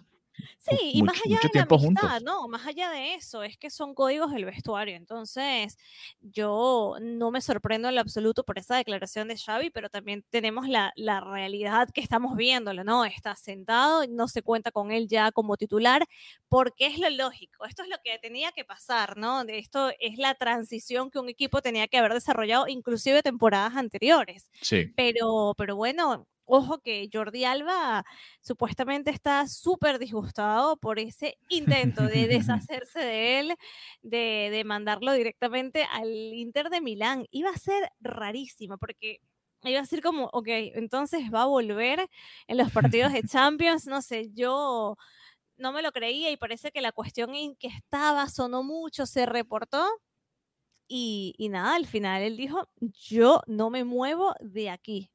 Sí, 0.58 0.90
y 0.94 1.02
más 1.02 1.20
allá 1.24 1.38
de 1.42 1.50
la 1.58 1.62
amistad, 1.62 2.20
no, 2.22 2.48
más 2.48 2.66
allá 2.66 2.90
de 2.90 3.14
eso, 3.14 3.42
es 3.42 3.56
que 3.58 3.70
son 3.70 3.94
códigos 3.94 4.32
del 4.32 4.44
vestuario. 4.44 4.96
Entonces, 4.96 5.76
yo 6.20 6.96
no 7.00 7.30
me 7.30 7.40
sorprendo 7.40 7.88
en 7.88 7.94
lo 7.94 8.00
absoluto 8.00 8.44
por 8.44 8.58
esa 8.58 8.76
declaración 8.76 9.28
de 9.28 9.36
Xavi, 9.36 9.70
pero 9.70 9.88
también 9.88 10.24
tenemos 10.30 10.68
la, 10.68 10.92
la 10.96 11.20
realidad 11.20 11.88
que 11.92 12.00
estamos 12.00 12.36
viéndolo, 12.36 12.84
¿no? 12.84 13.04
Está 13.04 13.36
sentado, 13.36 14.06
no 14.08 14.28
se 14.28 14.42
cuenta 14.42 14.70
con 14.70 14.90
él 14.92 15.08
ya 15.08 15.32
como 15.32 15.56
titular, 15.56 16.06
porque 16.48 16.86
es 16.86 16.98
lo 16.98 17.10
lógico. 17.10 17.64
Esto 17.66 17.82
es 17.82 17.88
lo 17.88 17.96
que 18.02 18.18
tenía 18.18 18.52
que 18.52 18.64
pasar, 18.64 19.16
¿no? 19.16 19.44
De 19.44 19.58
esto 19.58 19.90
es 20.00 20.18
la 20.18 20.34
transición 20.34 21.10
que 21.10 21.18
un 21.18 21.28
equipo 21.28 21.62
tenía 21.62 21.88
que 21.88 21.98
haber 21.98 22.14
desarrollado, 22.14 22.68
inclusive 22.68 23.22
temporadas 23.22 23.76
anteriores. 23.76 24.50
Sí. 24.60 24.92
Pero, 24.96 25.54
pero 25.56 25.76
bueno, 25.76 26.26
Ojo 26.46 26.78
que 26.80 27.08
Jordi 27.12 27.44
Alba 27.44 28.04
supuestamente 28.40 29.10
está 29.10 29.48
súper 29.48 29.98
disgustado 29.98 30.76
por 30.76 30.98
ese 30.98 31.38
intento 31.48 32.04
de 32.04 32.26
deshacerse 32.68 33.00
de 33.00 33.40
él, 33.40 33.56
de, 34.02 34.62
mandarlo 34.66 35.12
directamente 35.12 35.84
al 35.90 36.08
Inter 36.08 36.68
de 36.68 36.80
Milán. 36.80 37.26
Iba 37.30 37.50
a 37.50 37.56
ser 37.56 37.90
rarísimo 38.00 38.76
porque 38.78 39.20
iba 39.62 39.80
a 39.80 39.86
ser 39.86 40.02
como, 40.02 40.28
ok, 40.32 40.48
entonces 40.74 41.32
va 41.32 41.42
a 41.42 41.46
volver 41.46 42.08
en 42.46 42.58
los 42.58 42.70
partidos 42.72 43.12
de 43.12 43.22
Champions, 43.28 43.86
no 43.86 44.02
sé, 44.02 44.30
yo 44.34 44.96
no 45.56 45.72
me 45.72 45.82
lo 45.82 45.92
creía 45.92 46.30
y 46.30 46.36
parece 46.36 46.70
que 46.72 46.80
la 46.82 46.92
cuestión 46.92 47.34
en 47.34 47.56
que 47.56 47.68
estaba 47.68 48.28
sonó 48.28 48.62
mucho, 48.62 49.06
se 49.06 49.26
reportó. 49.26 49.86
Y, 50.86 51.34
y 51.38 51.48
nada, 51.48 51.76
al 51.76 51.86
final 51.86 52.22
él 52.22 52.36
dijo, 52.36 52.68
yo 52.80 53.40
no 53.46 53.70
me 53.70 53.84
muevo 53.84 54.34
de 54.40 54.68
aquí, 54.68 55.10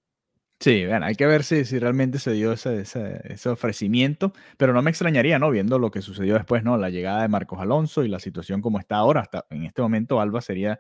Sí, 0.61 0.85
bueno, 0.85 1.05
hay 1.05 1.15
que 1.15 1.25
ver 1.25 1.45
si, 1.45 1.63
si 1.63 1.79
realmente 1.79 2.19
se 2.19 2.33
dio 2.33 2.51
ese, 2.51 2.81
ese, 2.81 3.49
ofrecimiento, 3.49 4.33
pero 4.57 4.73
no 4.73 4.81
me 4.81 4.89
extrañaría, 4.89 5.39
¿no? 5.39 5.49
Viendo 5.51 5.79
lo 5.79 5.89
que 5.89 6.01
sucedió 6.01 6.33
después, 6.33 6.65
¿no? 6.65 6.77
La 6.77 6.89
llegada 6.89 7.21
de 7.21 7.29
Marcos 7.29 7.61
Alonso 7.61 8.03
y 8.03 8.09
la 8.09 8.19
situación 8.19 8.61
como 8.61 8.77
está 8.77 8.97
ahora, 8.97 9.21
hasta 9.21 9.45
en 9.51 9.63
este 9.63 9.81
momento 9.81 10.19
Alba 10.19 10.41
sería 10.41 10.77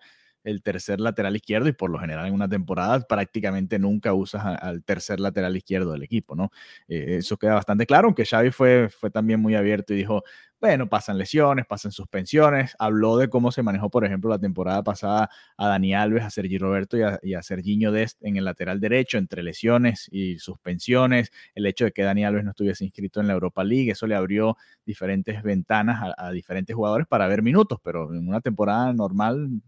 el 0.49 0.61
tercer 0.61 0.99
lateral 0.99 1.35
izquierdo 1.35 1.69
y 1.69 1.73
por 1.73 1.89
lo 1.89 1.99
general 1.99 2.27
en 2.27 2.33
una 2.33 2.49
temporada 2.49 2.99
prácticamente 3.01 3.79
nunca 3.79 4.13
usas 4.13 4.45
al 4.45 4.83
tercer 4.83 5.19
lateral 5.19 5.55
izquierdo 5.55 5.91
del 5.91 6.03
equipo, 6.03 6.35
¿no? 6.35 6.51
Eh, 6.87 7.17
eso 7.19 7.37
queda 7.37 7.55
bastante 7.55 7.85
claro, 7.85 8.07
aunque 8.07 8.25
Xavi 8.25 8.51
fue, 8.51 8.89
fue 8.89 9.11
también 9.11 9.39
muy 9.39 9.55
abierto 9.55 9.93
y 9.93 9.97
dijo, 9.97 10.23
bueno, 10.61 10.89
pasan 10.89 11.17
lesiones, 11.17 11.65
pasan 11.65 11.93
suspensiones. 11.93 12.75
Habló 12.79 13.15
de 13.17 13.29
cómo 13.29 13.51
se 13.51 13.63
manejó, 13.63 13.89
por 13.89 14.05
ejemplo, 14.05 14.29
la 14.29 14.39
temporada 14.39 14.83
pasada 14.83 15.29
a 15.57 15.67
Dani 15.69 15.93
Alves, 15.93 16.23
a 16.23 16.29
Sergi 16.29 16.57
Roberto 16.57 16.97
y 16.97 17.01
a, 17.01 17.17
y 17.23 17.33
a 17.33 17.41
Serginho 17.41 17.93
Dest 17.93 18.21
en 18.21 18.35
el 18.35 18.43
lateral 18.43 18.81
derecho, 18.81 19.17
entre 19.17 19.41
lesiones 19.41 20.09
y 20.11 20.37
suspensiones. 20.39 21.31
El 21.55 21.65
hecho 21.65 21.85
de 21.85 21.91
que 21.93 22.03
Dani 22.03 22.25
Alves 22.25 22.43
no 22.43 22.49
estuviese 22.51 22.83
inscrito 22.83 23.21
en 23.21 23.27
la 23.27 23.33
Europa 23.33 23.63
League, 23.63 23.91
eso 23.91 24.05
le 24.05 24.15
abrió 24.15 24.57
diferentes 24.85 25.41
ventanas 25.43 26.13
a, 26.17 26.31
diferentes 26.31 26.75
jugadores 26.75 27.07
para 27.07 27.27
ver 27.27 27.41
minutos, 27.41 27.79
pero 27.81 28.13
en 28.13 28.27
una 28.27 28.41
temporada 28.41 28.91
normal 28.91 29.61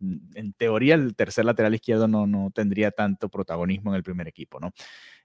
en 0.00 0.52
teoría 0.54 0.94
el 0.94 1.14
tercer 1.14 1.44
lateral 1.44 1.74
izquierdo 1.74 2.08
no, 2.08 2.26
no 2.26 2.50
tendría 2.52 2.90
tanto 2.90 3.28
protagonismo 3.28 3.90
en 3.90 3.96
el 3.96 4.02
primer 4.02 4.28
equipo, 4.28 4.60
¿no? 4.60 4.72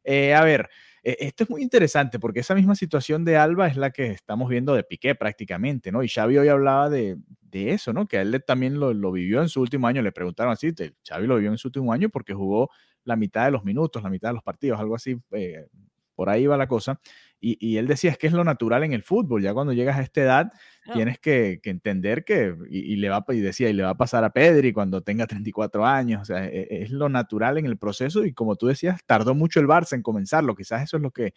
Eh, 0.04 0.34
a 0.34 0.44
ver, 0.44 0.70
e, 1.04 1.18
esto 1.20 1.44
es 1.44 1.50
muy 1.50 1.62
interesante 1.62 2.20
porque 2.20 2.40
esa 2.40 2.56
misma 2.56 2.76
situación 2.76 3.26
de 3.26 3.38
Alba 3.38 3.68
es 3.68 3.78
la 3.78 3.92
que 3.92 4.08
estamos 4.08 4.50
viendo 4.50 4.74
de 4.74 4.84
Piqué 4.84 5.16
prácticamente, 5.16 5.92
¿no? 5.92 6.04
Y 6.04 6.10
Xavi 6.10 6.38
hoy 6.38 6.48
hablaba 6.48 6.90
de, 6.90 7.18
de 7.42 7.72
eso, 7.72 7.94
¿no? 7.94 8.08
Que 8.08 8.18
a 8.18 8.22
él 8.22 8.44
también 8.46 8.80
lo, 8.80 8.94
lo, 8.94 9.12
vivió 9.12 9.42
en 9.42 9.50
su 9.50 9.62
último 9.62 9.88
año, 9.88 10.02
le 10.02 10.12
preguntaron 10.12 10.54
así, 10.54 10.74
Xavi 11.08 11.28
lo 11.28 11.36
vivió 11.36 11.52
en 11.52 11.58
su 11.58 11.68
último 11.68 11.92
año 11.94 12.10
porque 12.10 12.34
jugó 12.34 12.70
la 13.04 13.16
mitad 13.16 13.46
de 13.46 13.52
los 13.52 13.64
minutos, 13.64 14.04
la 14.04 14.10
mitad 14.10 14.30
de 14.30 14.36
los 14.36 14.44
partidos, 14.44 14.80
algo 14.80 14.96
así, 14.96 15.18
eh, 15.32 15.68
por 16.16 16.30
ahí 16.30 16.48
va 16.48 16.58
la 16.58 16.68
cosa. 16.68 17.00
Y, 17.42 17.78
él 17.78 17.88
decía, 17.88 18.12
es 18.12 18.18
que 18.18 18.28
es 18.28 18.34
lo 18.34 18.44
natural 18.44 18.84
en 18.84 18.92
el 18.92 19.02
fútbol, 19.02 19.42
ya 19.42 19.54
cuando 19.54 19.72
llegas 19.72 19.98
a 19.98 20.02
esta 20.02 20.22
edad 20.22 20.52
tienes 20.94 21.20
que, 21.20 21.62
entender 21.64 22.26
que, 22.26 22.54
y, 22.70 22.98
le 22.98 23.08
va, 23.08 23.24
y 23.30 23.40
decía, 23.40 23.70
y 23.70 23.74
le 23.74 23.84
va 23.84 23.92
a 23.92 23.98
pasar 23.98 24.26
a 24.26 24.32
Pedri 24.32 24.74
cuando 24.74 25.02
tenga 25.02 25.26
34 25.26 25.86
años, 25.86 26.22
o 26.24 26.26
sea, 26.26 26.46
e, 26.46 26.68
e, 26.70 26.84
es, 26.84 26.92
lo 26.92 27.08
natural 27.08 27.58
en 27.58 27.66
el 27.66 27.78
proceso 27.78 28.26
y 28.26 28.34
como 28.34 28.58
tú 28.58 28.68
decías, 28.68 29.00
tardó 29.06 29.36
mucho 29.36 29.62
el 29.62 29.68
Barça 29.68 29.94
en 29.94 30.02
comenzarlo, 30.02 30.54
quizás 30.54 30.84
eso 30.84 30.98
es 30.98 31.04
lo 31.04 31.12
que 31.12 31.34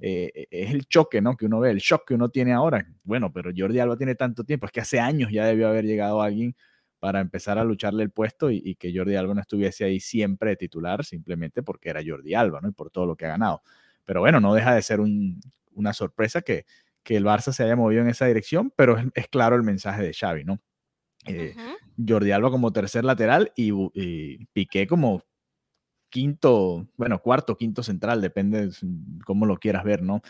eh, 0.00 0.30
e, 0.34 0.46
es 0.50 0.70
el 0.72 0.86
choque, 0.86 1.20
¿no? 1.20 1.36
Que 1.36 1.46
uno 1.46 1.58
ve, 1.58 1.70
el 1.70 1.78
shock 1.78 2.06
que 2.06 2.14
uno 2.14 2.28
tiene 2.28 2.52
ahora. 2.52 2.86
Bueno, 3.02 3.32
pero 3.32 3.50
Jordi 3.56 3.80
Alba 3.80 3.96
tiene 3.96 4.14
tanto 4.14 4.44
tiempo, 4.44 4.66
es 4.66 4.72
que 4.72 4.80
hace 4.80 5.00
años 5.00 5.32
ya 5.32 5.46
debió 5.46 5.68
haber 5.68 5.84
llegado 5.84 6.22
alguien 6.22 6.54
para 7.00 7.20
empezar 7.20 7.58
a 7.58 7.64
lucharle 7.64 8.04
el 8.04 8.10
puesto 8.10 8.50
y, 8.50 8.62
y 8.64 8.76
que 8.76 8.92
Jordi 8.94 9.16
Alba 9.16 9.34
no 9.34 9.40
estuviese 9.40 9.84
ahí 9.84 9.98
siempre 9.98 10.50
de 10.50 10.56
titular, 10.56 11.04
simplemente 11.04 11.62
porque 11.62 11.90
era 11.90 12.02
Jordi 12.06 12.34
Alba, 12.34 12.60
¿no? 12.60 12.68
Y 12.68 12.72
por 12.72 12.90
todo 12.90 13.06
lo 13.06 13.16
que 13.16 13.26
ha 13.26 13.30
ganado. 13.30 13.62
Pero 14.10 14.22
bueno, 14.22 14.40
no 14.40 14.54
deja 14.54 14.74
de 14.74 14.82
ser 14.82 14.98
una 14.98 15.92
sorpresa 15.92 16.42
que, 16.42 16.66
que, 17.04 17.16
el 17.16 17.24
Barça 17.24 17.52
se 17.52 17.62
haya 17.62 17.76
movido 17.76 18.02
en 18.02 18.08
esa 18.08 18.26
dirección, 18.26 18.72
pero 18.74 18.96
es, 19.14 19.28
claro 19.28 19.54
el 19.54 19.62
mensaje 19.62 20.02
de 20.02 20.12
Xavi, 20.12 20.42
¿no? 20.42 20.58
Eh, 21.26 21.54
Jordi 21.96 22.32
Alba 22.32 22.50
como 22.50 22.72
tercer 22.72 23.04
lateral 23.04 23.52
y, 23.54 23.70
Piqué 24.46 24.88
como 24.88 25.22
quinto, 26.08 26.88
bueno, 26.96 27.22
cuarto, 27.22 27.56
quinto 27.56 27.84
central, 27.84 28.20
depende 28.20 28.66
de 28.66 28.72
cómo 29.24 29.46
lo 29.46 29.58
quieras 29.58 29.84
ver, 29.84 30.02
¿no? 30.02 30.22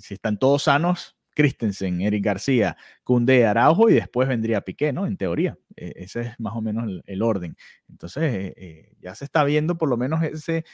si 0.00 0.14
están 0.14 0.36
todos 0.36 0.64
sanos, 0.64 1.16
Christensen, 1.36 2.00
Eric 2.00 2.24
García, 2.24 2.76
Cundé, 3.04 3.46
Araujo 3.46 3.90
y 3.90 3.94
después 3.94 4.26
vendría 4.26 4.62
Piqué, 4.62 4.92
¿no? 4.92 5.06
En 5.06 5.16
teoría. 5.18 5.56
E, 5.76 5.92
ese 5.96 6.22
es 6.22 6.40
más 6.40 6.56
o 6.56 6.62
menos 6.62 7.02
el, 7.04 7.22
orden. 7.22 7.56
Entonces, 7.88 8.22
eh, 8.24 8.54
eh, 8.56 8.96
ya 9.00 9.14
se 9.14 9.26
está 9.26 9.44
viendo 9.44 9.76
por 9.76 9.88
lo 9.88 9.98
menos 9.98 10.22
ese, 10.24 10.64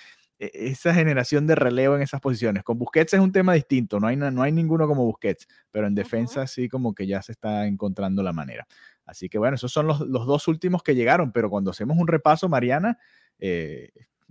esa 0.53 0.93
generación 0.93 1.47
de 1.47 1.55
relevo 1.55 1.95
en 1.95 2.03
esas 2.03 2.21
posiciones. 2.21 2.65
Con 2.65 2.77
Busquets 2.77 3.15
es 3.15 3.21
un 3.21 3.31
tema 3.31 3.55
distinto, 3.55 4.01
no 4.01 4.09
hay, 4.09 4.17
no 4.17 4.43
hay 4.43 4.51
ninguno 4.51 4.89
como 4.89 5.05
Busquets, 5.05 5.47
pero 5.71 5.87
en 5.87 5.95
defensa 5.95 6.47
sí 6.49 6.69
como 6.69 6.95
que 6.95 7.07
ya 7.07 7.23
se 7.23 7.31
está 7.33 7.67
encontrando 7.67 8.25
la 8.25 8.33
manera. 8.33 8.67
Así 9.07 9.29
que 9.29 9.39
bueno, 9.39 9.55
esos 9.55 9.73
son 9.73 9.87
los, 9.87 9.99
dos 10.11 10.49
últimos 10.49 10.83
que 10.83 10.97
llegaron, 10.97 11.31
pero 11.31 11.49
cuando 11.49 11.71
hacemos 11.71 11.97
un 11.97 12.09
repaso, 12.09 12.49
Mariana, 12.49 12.99
eh, 13.39 13.91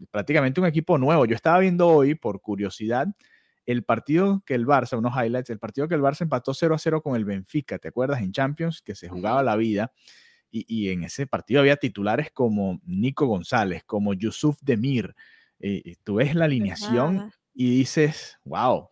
prácticamente 0.09 0.59
un 0.59 0.67
equipo 0.67 0.97
nuevo. 0.97 1.25
Yo 1.25 1.35
estaba 1.35 1.59
viendo 1.59 1.87
hoy, 1.87 2.15
por 2.15 2.41
curiosidad, 2.41 3.07
el 3.65 3.83
partido 3.83 4.43
que 4.45 4.53
el 4.53 4.65
Barça, 4.65 4.97
unos 4.97 5.13
highlights, 5.15 5.49
el 5.49 5.59
partido 5.59 5.87
que 5.87 5.95
el 5.95 6.01
Barça 6.01 6.21
empató 6.21 6.53
0 6.53 6.75
a 6.75 6.77
0 6.77 7.01
con 7.01 7.15
el 7.15 7.23
Benfica, 7.23 7.79
¿te 7.79 7.87
acuerdas? 7.87 8.21
En 8.21 8.33
Champions, 8.33 8.81
que 8.81 8.95
se 8.95 9.07
jugaba 9.07 9.43
la 9.43 9.55
vida. 9.55 9.93
Y, 10.49 10.65
y 10.67 10.89
en 10.89 11.03
ese 11.03 11.25
partido 11.25 11.61
había 11.61 11.77
titulares 11.77 12.31
como 12.31 12.81
Nico 12.83 13.27
González, 13.27 13.83
como 13.85 14.13
Yusuf 14.13 14.57
Demir, 14.61 15.15
y 15.61 15.95
tú 16.03 16.15
ves 16.15 16.35
la 16.35 16.45
alineación 16.45 17.31
y 17.53 17.69
dices, 17.77 18.39
wow, 18.43 18.89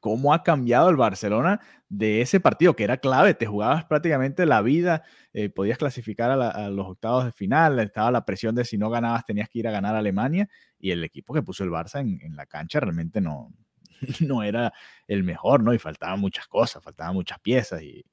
cómo 0.00 0.32
ha 0.32 0.42
cambiado 0.42 0.88
el 0.90 0.96
Barcelona 0.96 1.60
de 1.88 2.22
ese 2.22 2.40
partido 2.40 2.74
que 2.74 2.84
era 2.84 2.98
clave, 2.98 3.34
te 3.34 3.46
jugabas 3.46 3.84
prácticamente 3.84 4.46
la 4.46 4.62
vida, 4.62 5.02
eh, 5.32 5.50
podías 5.50 5.78
clasificar 5.78 6.30
a, 6.30 6.70
los 6.70 6.86
octavos 6.86 7.24
de 7.24 7.32
final, 7.32 7.78
estaba 7.80 8.10
la 8.10 8.24
presión 8.24 8.54
de 8.54 8.64
si 8.64 8.78
no 8.78 8.88
ganabas 8.90 9.24
tenías 9.24 9.48
que 9.48 9.58
ir 9.58 9.68
a 9.68 9.72
ganar 9.72 9.94
a 9.94 9.98
Alemania 9.98 10.48
y 10.78 10.90
el 10.92 11.04
equipo 11.04 11.34
que 11.34 11.42
puso 11.42 11.64
el 11.64 11.70
Barça 11.70 12.00
en, 12.00 12.36
la 12.36 12.46
cancha 12.46 12.80
realmente 12.80 13.20
no, 13.20 13.52
no 14.20 14.42
era 14.42 14.72
el 15.06 15.22
mejor, 15.22 15.62
¿no? 15.62 15.74
Y 15.74 15.78
faltaban 15.78 16.20
muchas 16.20 16.46
cosas, 16.46 16.82
faltaban 16.82 17.14
muchas 17.14 17.38
piezas 17.40 17.82
y 17.82 18.04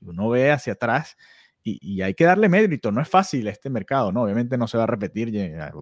uno 0.00 0.28
ve 0.28 0.50
hacia 0.50 0.74
atrás 0.74 1.16
y, 1.64 2.02
hay 2.02 2.14
que 2.14 2.24
darle 2.24 2.48
mérito, 2.48 2.90
no 2.90 3.00
es 3.00 3.08
fácil 3.08 3.46
este 3.46 3.70
mercado, 3.70 4.10
¿no? 4.12 4.22
Obviamente 4.22 4.58
no 4.58 4.66
se 4.66 4.76
va 4.76 4.84
a 4.84 4.86
repetir, 4.86 5.32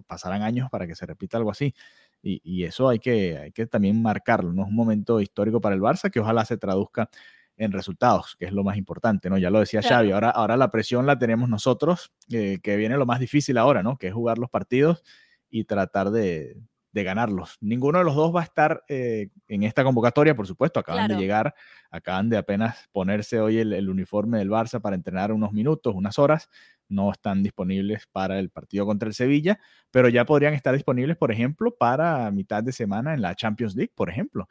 pasarán 0.05 0.43
años 0.43 0.69
para 0.69 0.85
que 0.85 0.95
se 0.95 1.05
repita 1.05 1.37
algo 1.37 1.51
así. 1.51 1.73
Y, 2.21 2.63
eso 2.63 2.89
hay 2.89 2.99
que, 2.99 3.37
hay 3.37 3.51
que 3.51 3.65
también 3.65 4.01
marcarlo, 4.01 4.53
¿no? 4.53 4.63
Es 4.63 4.67
un 4.69 4.75
momento 4.75 5.19
histórico 5.19 5.59
para 5.59 5.75
el 5.75 5.81
Barça 5.81 6.11
que 6.11 6.19
ojalá 6.19 6.45
se 6.45 6.57
traduzca 6.57 7.09
en 7.57 7.71
resultados, 7.71 8.35
que 8.37 8.45
es 8.45 8.53
lo 8.53 8.63
más 8.63 8.77
importante, 8.77 9.29
¿no? 9.29 9.37
Ya 9.37 9.49
lo 9.49 9.59
decía 9.59 9.81
Xavi, 9.81 10.11
ahora, 10.11 10.29
ahora 10.29 10.57
la 10.57 10.69
presión 10.69 11.05
la 11.05 11.17
tenemos 11.17 11.49
nosotros, 11.49 12.11
eh, 12.31 12.59
que 12.61 12.75
viene 12.77 12.97
lo 12.97 13.05
más 13.05 13.19
difícil 13.19 13.57
ahora, 13.57 13.83
¿no? 13.83 13.97
Que 13.97 14.07
es 14.07 14.13
jugar 14.13 14.37
los 14.37 14.49
partidos 14.49 15.03
y 15.49 15.65
tratar 15.65 16.11
de, 16.11 16.57
de 16.91 17.03
ganarlos. 17.03 17.57
Ninguno 17.61 17.99
de 17.99 18.05
los 18.05 18.15
dos 18.15 18.35
va 18.35 18.41
a 18.41 18.43
estar 18.43 18.83
eh, 18.89 19.29
en 19.47 19.63
esta 19.63 19.83
convocatoria, 19.83 20.35
por 20.35 20.47
supuesto, 20.47 20.79
acaban 20.79 21.07
de 21.07 21.15
llegar, 21.15 21.55
acaban 21.89 22.29
de 22.29 22.37
apenas 22.37 22.89
ponerse 22.91 23.39
hoy 23.39 23.59
el, 23.59 23.89
uniforme 23.89 24.39
del 24.39 24.49
Barça 24.49 24.81
para 24.81 24.95
entrenar 24.95 25.31
unos 25.31 25.53
minutos, 25.53 25.95
unas 25.95 26.19
horas, 26.19 26.49
no 26.89 27.11
están 27.11 27.43
disponibles 27.43 28.07
para 28.11 28.39
el 28.39 28.49
partido 28.49 28.85
contra 28.85 29.07
el 29.07 29.13
Sevilla, 29.13 29.59
pero 29.91 30.09
ya 30.09 30.25
podrían 30.25 30.53
estar 30.53 30.73
disponibles, 30.73 31.15
por 31.15 31.31
ejemplo, 31.31 31.75
para 31.75 32.29
mitad 32.31 32.63
de 32.63 32.73
semana 32.73 33.13
en 33.13 33.21
la 33.21 33.35
Champions 33.35 33.75
League, 33.75 33.93
por 33.95 34.09
ejemplo. 34.09 34.49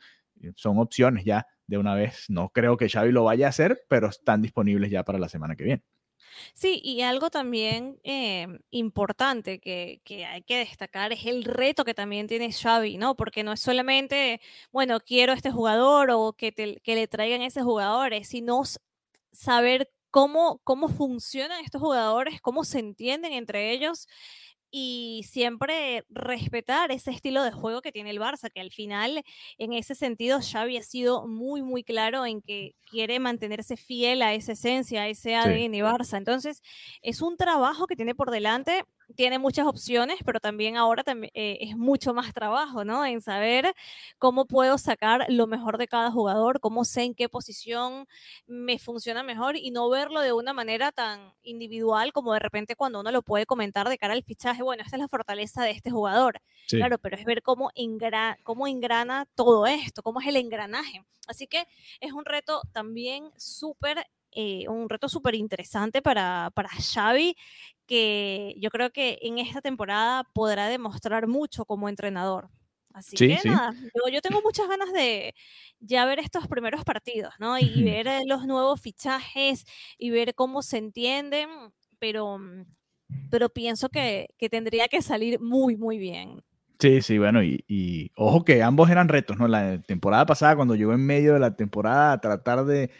Son 0.54 0.78
opciones 0.78 1.24
ya 1.24 1.46
de 1.66 1.76
una 1.76 1.94
vez. 1.94 2.24
No 2.30 2.48
creo 2.48 2.78
que 2.78 2.88
Xavi 2.88 3.12
lo 3.12 3.24
vaya 3.24 3.46
a 3.46 3.50
hacer, 3.50 3.82
pero 3.88 4.08
están 4.08 4.40
disponibles 4.40 4.90
ya 4.90 5.04
para 5.04 5.18
la 5.18 5.28
semana 5.28 5.54
que 5.54 5.64
viene. 5.64 5.82
Sí, 6.54 6.80
y 6.84 7.02
algo 7.02 7.30
también 7.30 7.98
eh, 8.04 8.46
importante 8.70 9.60
que, 9.60 10.00
hay 10.28 10.42
que 10.42 10.58
destacar 10.58 11.12
es 11.12 11.26
el 11.26 11.44
reto 11.44 11.84
que 11.84 11.94
también 11.94 12.26
tiene 12.26 12.52
Xavi, 12.52 12.96
¿no? 12.98 13.16
Porque 13.16 13.42
no 13.44 13.52
es 13.52 13.60
solamente, 13.60 14.40
bueno, 14.72 15.00
quiero 15.00 15.32
este 15.32 15.50
jugador 15.50 16.10
o 16.12 16.32
que, 16.34 16.52
te- 16.52 16.80
que 16.82 16.94
le 16.94 17.08
traigan 17.08 17.42
ese 17.42 17.62
jugador, 17.62 18.12
sino 18.24 18.62
saber 19.32 19.90
cómo, 20.10 20.60
cómo 20.64 20.88
funcionan 20.88 21.64
estos 21.64 21.80
jugadores, 21.80 22.40
cómo 22.40 22.64
se 22.64 22.78
entienden 22.80 23.32
entre 23.32 23.72
ellos 23.72 24.08
y 24.70 25.24
siempre 25.28 26.04
respetar 26.10 26.90
ese 26.92 27.10
estilo 27.10 27.42
de 27.42 27.52
juego 27.52 27.82
que 27.82 27.92
tiene 27.92 28.10
el 28.10 28.20
Barça, 28.20 28.50
que 28.52 28.60
al 28.60 28.70
final, 28.70 29.22
en 29.58 29.72
ese 29.72 29.94
sentido, 29.94 30.40
Xavi 30.40 30.76
ha 30.76 30.82
sido 30.82 31.26
muy, 31.26 31.62
muy 31.62 31.82
claro 31.84 32.26
en 32.26 32.42
que 32.42 32.74
quiere 32.90 33.18
mantenerse 33.20 33.76
fiel 33.76 34.22
a 34.22 34.34
esa 34.34 34.52
esencia, 34.52 35.02
a 35.02 35.08
ese 35.08 35.34
Sí. 35.38 35.48
ADN 35.48 35.72
Barça. 35.82 36.16
Entonces, 36.18 36.62
es 37.02 37.22
un 37.22 37.36
trabajo 37.36 37.86
que 37.86 37.96
tiene 37.96 38.14
por 38.14 38.30
delante, 38.30 38.84
tiene 39.16 39.38
muchas 39.38 39.66
opciones, 39.66 40.18
pero 40.24 40.40
también 40.40 40.76
ahora 40.76 41.02
también, 41.02 41.30
eh, 41.34 41.58
es 41.60 41.76
mucho 41.76 42.14
más 42.14 42.32
trabajo, 42.32 42.84
¿no? 42.84 43.04
En 43.04 43.20
saber 43.20 43.74
cómo 44.18 44.46
puedo 44.46 44.78
sacar 44.78 45.26
lo 45.28 45.46
mejor 45.46 45.78
de 45.78 45.88
cada 45.88 46.10
jugador, 46.10 46.60
cómo 46.60 46.84
sé 46.84 47.02
en 47.02 47.14
qué 47.14 47.28
posición 47.28 48.06
me 48.46 48.78
funciona 48.78 49.22
mejor 49.22 49.56
y 49.56 49.70
no 49.70 49.88
verlo 49.90 50.20
de 50.20 50.32
una 50.32 50.52
manera 50.52 50.92
tan 50.92 51.32
individual 51.42 52.12
como 52.12 52.32
de 52.32 52.40
repente 52.40 52.76
cuando 52.76 53.00
uno 53.00 53.10
lo 53.10 53.22
puede 53.22 53.46
comentar 53.46 53.88
de 53.88 53.98
cara 53.98 54.14
al 54.14 54.24
fichaje, 54.24 54.62
bueno, 54.62 54.82
esta 54.82 54.96
es 54.96 55.02
la 55.02 55.08
fortaleza 55.08 55.62
de 55.64 55.72
este 55.72 55.90
jugador. 55.90 56.40
Sí. 56.66 56.76
Claro, 56.76 56.98
pero 56.98 57.16
es 57.16 57.24
ver 57.24 57.42
cómo, 57.42 57.70
engra 57.74 58.38
cómo 58.44 58.66
engrana 58.66 59.26
todo 59.34 59.66
esto, 59.66 60.02
cómo 60.02 60.20
es 60.20 60.26
el 60.26 60.36
engranaje. 60.36 61.04
Así 61.26 61.46
que 61.46 61.66
es 62.00 62.12
un 62.12 62.24
reto 62.24 62.62
también 62.72 63.30
súper, 63.36 64.04
eh, 64.32 64.68
un 64.68 64.88
reto 64.88 65.08
súper 65.08 65.34
interesante 65.34 66.02
para, 66.02 66.50
para 66.54 66.68
Xavi, 66.70 67.34
que 67.86 68.54
yo 68.58 68.70
creo 68.70 68.90
que 68.90 69.18
en 69.22 69.38
esta 69.38 69.60
temporada 69.60 70.24
podrá 70.34 70.68
demostrar 70.68 71.26
mucho 71.26 71.64
como 71.64 71.88
entrenador. 71.88 72.48
Así 72.92 73.18
Sí, 73.18 73.26
que 73.26 73.36
sí. 73.36 73.48
nada, 73.48 73.72
yo, 73.94 74.12
yo 74.12 74.20
tengo 74.20 74.42
muchas 74.42 74.68
ganas 74.68 74.92
de 74.92 75.34
ya 75.78 76.04
ver 76.06 76.18
estos 76.18 76.48
primeros 76.48 76.84
partidos, 76.84 77.34
¿no? 77.38 77.58
Y 77.60 77.84
ver 77.84 78.06
eh, 78.08 78.22
los 78.26 78.46
nuevos 78.46 78.80
fichajes 78.80 79.64
y 79.98 80.10
ver 80.10 80.34
cómo 80.34 80.62
se 80.62 80.78
entienden, 80.78 81.48
pero, 81.98 82.38
mm, 82.38 82.64
pero 83.30 83.48
pienso 83.50 83.88
que, 83.90 84.28
que 84.38 84.48
tendría 84.50 84.88
que 84.88 85.02
salir 85.02 85.40
muy, 85.40 85.76
muy 85.76 85.98
bien. 85.98 86.42
Sí, 86.78 87.02
sí, 87.02 87.18
bueno, 87.18 87.42
y, 87.42 87.62
y 87.68 88.10
ojo 88.16 88.42
que 88.42 88.62
ambos 88.62 88.88
eran 88.88 89.08
retos, 89.08 89.36
¿no? 89.38 89.46
La 89.48 89.82
temporada 89.82 90.24
pasada, 90.24 90.56
cuando 90.56 90.74
llegó 90.76 90.94
en 90.94 91.04
medio 91.04 91.34
de 91.34 91.40
la 91.40 91.54
temporada 91.54 92.12
a 92.12 92.20
tratar 92.22 92.64
de 92.64 92.90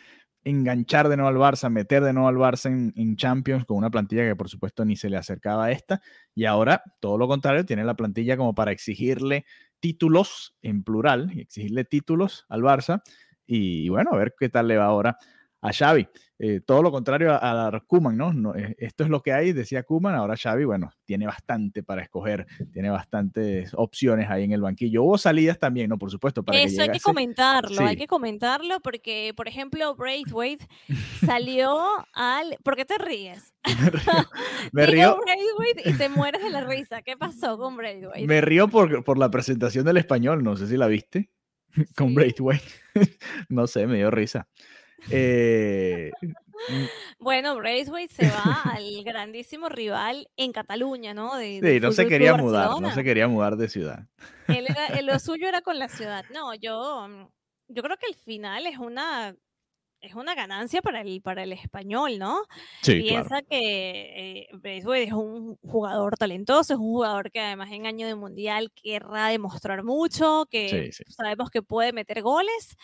enganchar 0.44 1.08
de 1.08 1.16
nuevo 1.16 1.28
al 1.28 1.36
Barça, 1.36 1.70
meter 1.70 2.02
de 2.02 2.12
nuevo 2.12 2.28
al 2.28 2.36
Barça 2.36 2.70
en, 2.70 3.16
Champions 3.16 3.64
con 3.64 3.76
una 3.76 3.90
plantilla 3.90 4.24
que 4.24 4.36
por 4.36 4.48
supuesto 4.48 4.84
ni 4.84 4.96
se 4.96 5.10
le 5.10 5.16
acercaba 5.16 5.66
a 5.66 5.70
esta, 5.70 6.00
y 6.34 6.44
ahora 6.44 6.82
todo 7.00 7.18
lo 7.18 7.28
contrario, 7.28 7.64
tiene 7.64 7.84
la 7.84 7.94
plantilla 7.94 8.36
como 8.36 8.54
para 8.54 8.72
exigirle 8.72 9.44
títulos 9.80 10.54
en 10.62 10.82
plural, 10.82 11.30
exigirle 11.36 11.84
títulos 11.84 12.46
al 12.48 12.62
Barça, 12.62 13.02
y, 13.46 13.84
y 13.84 13.88
bueno, 13.88 14.10
a 14.12 14.16
ver 14.16 14.34
qué 14.38 14.48
tal 14.48 14.68
le 14.68 14.76
va 14.76 14.86
ahora 14.86 15.18
a 15.62 15.72
Xavi. 15.72 16.08
Eh, 16.42 16.60
todo 16.64 16.82
lo 16.82 16.90
contrario 16.90 17.32
a, 17.34 17.66
a 17.68 17.80
Kuman, 17.80 18.16
¿no? 18.16 18.32
no 18.32 18.54
eh, 18.54 18.74
esto 18.78 19.04
es 19.04 19.10
lo 19.10 19.20
que 19.20 19.32
hay, 19.34 19.52
decía 19.52 19.82
Kuman, 19.82 20.14
ahora 20.14 20.34
Xavi, 20.36 20.64
bueno, 20.64 20.90
tiene 21.04 21.26
bastante 21.26 21.82
para 21.82 22.00
escoger, 22.02 22.46
tiene 22.72 22.88
bastantes 22.88 23.72
opciones 23.74 24.30
ahí 24.30 24.44
en 24.44 24.52
el 24.52 24.62
banquillo. 24.62 25.02
Hubo 25.02 25.18
salidas 25.18 25.58
también, 25.58 25.90
¿no? 25.90 25.98
Por 25.98 26.10
supuesto, 26.10 26.42
para 26.42 26.58
Eso 26.58 26.76
que 26.76 26.82
hay 26.84 26.88
que 26.90 27.00
comentarlo, 27.00 27.82
hay 27.82 27.90
Sí. 27.90 27.96
que 27.96 28.06
comentarlo 28.06 28.80
porque, 28.80 29.34
por 29.36 29.48
ejemplo, 29.48 29.94
Braithwaite 29.96 30.66
salió 31.26 31.78
al... 32.14 32.56
¿Por 32.62 32.76
qué 32.76 32.86
te 32.86 32.96
ríes? 32.96 33.52
Me 33.64 33.90
río, 33.90 34.00
me 34.72 34.86
río, 34.86 35.18
Braithwaite 35.20 35.90
y 35.90 35.92
te 35.94 36.08
mueres 36.08 36.42
de 36.42 36.48
la 36.50 36.62
risa. 36.62 37.02
¿Qué 37.02 37.16
pasó 37.18 37.58
con 37.58 37.76
Braithwaite? 37.76 38.26
me 38.26 38.40
río 38.40 38.68
por, 38.68 39.04
por 39.04 39.18
la 39.18 39.30
presentación 39.30 39.84
del 39.84 39.98
español, 39.98 40.42
no 40.42 40.56
sé 40.56 40.66
si 40.66 40.76
la 40.78 40.86
viste, 40.86 41.30
con 41.96 42.08
Sí. 42.08 42.14
Braithwaite. 42.14 42.64
no 43.50 43.66
sé, 43.66 43.86
me 43.86 43.96
dio 43.96 44.10
risa. 44.10 44.48
Eh, 45.10 46.10
mm, 46.22 46.84
Bueno, 47.18 47.56
Braithwaite 47.56 48.12
se 48.14 48.26
va 48.28 48.62
al 48.74 49.02
grandísimo 49.04 49.68
rival 49.68 50.28
en 50.36 50.52
Cataluña, 50.52 51.14
¿no? 51.14 51.36
De, 51.36 51.60
sí, 51.62 51.80
no 51.80 51.92
se 51.92 52.06
quería 52.06 52.34
mudar, 52.36 52.80
no 52.80 52.90
se 52.92 53.04
quería 53.04 53.28
mudar 53.28 53.56
de 53.56 53.68
ciudad. 53.68 54.06
Él 54.48 54.66
era- 54.68 55.00
lo 55.02 55.18
suyo 55.20 55.48
era 55.48 55.60
con 55.62 55.78
la 55.78 55.88
ciudad. 55.88 56.24
No, 56.32 56.54
yo, 56.54 57.06
mm, 57.08 57.28
yo 57.68 57.82
creo 57.82 57.96
que 57.96 58.06
al 58.06 58.14
final 58.14 58.66
es 58.66 58.78
una, 58.78 59.34
es 60.00 60.14
una 60.14 60.34
ganancia 60.34 60.82
para 60.82 61.00
el, 61.02 61.20
para 61.22 61.42
el 61.42 61.52
español, 61.52 62.18
¿no? 62.18 62.42
Sí, 62.82 63.02
claro. 63.02 63.26
Piensa 63.28 63.42
que 63.42 64.42
eh, 64.42 64.48
es 65.04 65.12
un 65.12 65.56
jugador 65.56 66.16
talentoso, 66.16 66.74
es 66.74 66.78
un 66.80 66.86
jugador 66.86 67.30
que 67.30 67.40
además 67.40 67.70
en 67.72 67.86
año 67.86 68.06
de 68.06 68.14
mundial 68.14 68.72
querrá 68.72 69.28
demostrar 69.28 69.82
mucho, 69.84 70.46
que 70.50 70.90
Sí, 70.92 71.04
sí. 71.04 71.12
sabemos 71.12 71.50
que 71.50 71.62
puede 71.62 71.92
meter 71.92 72.22
goles. 72.22 72.76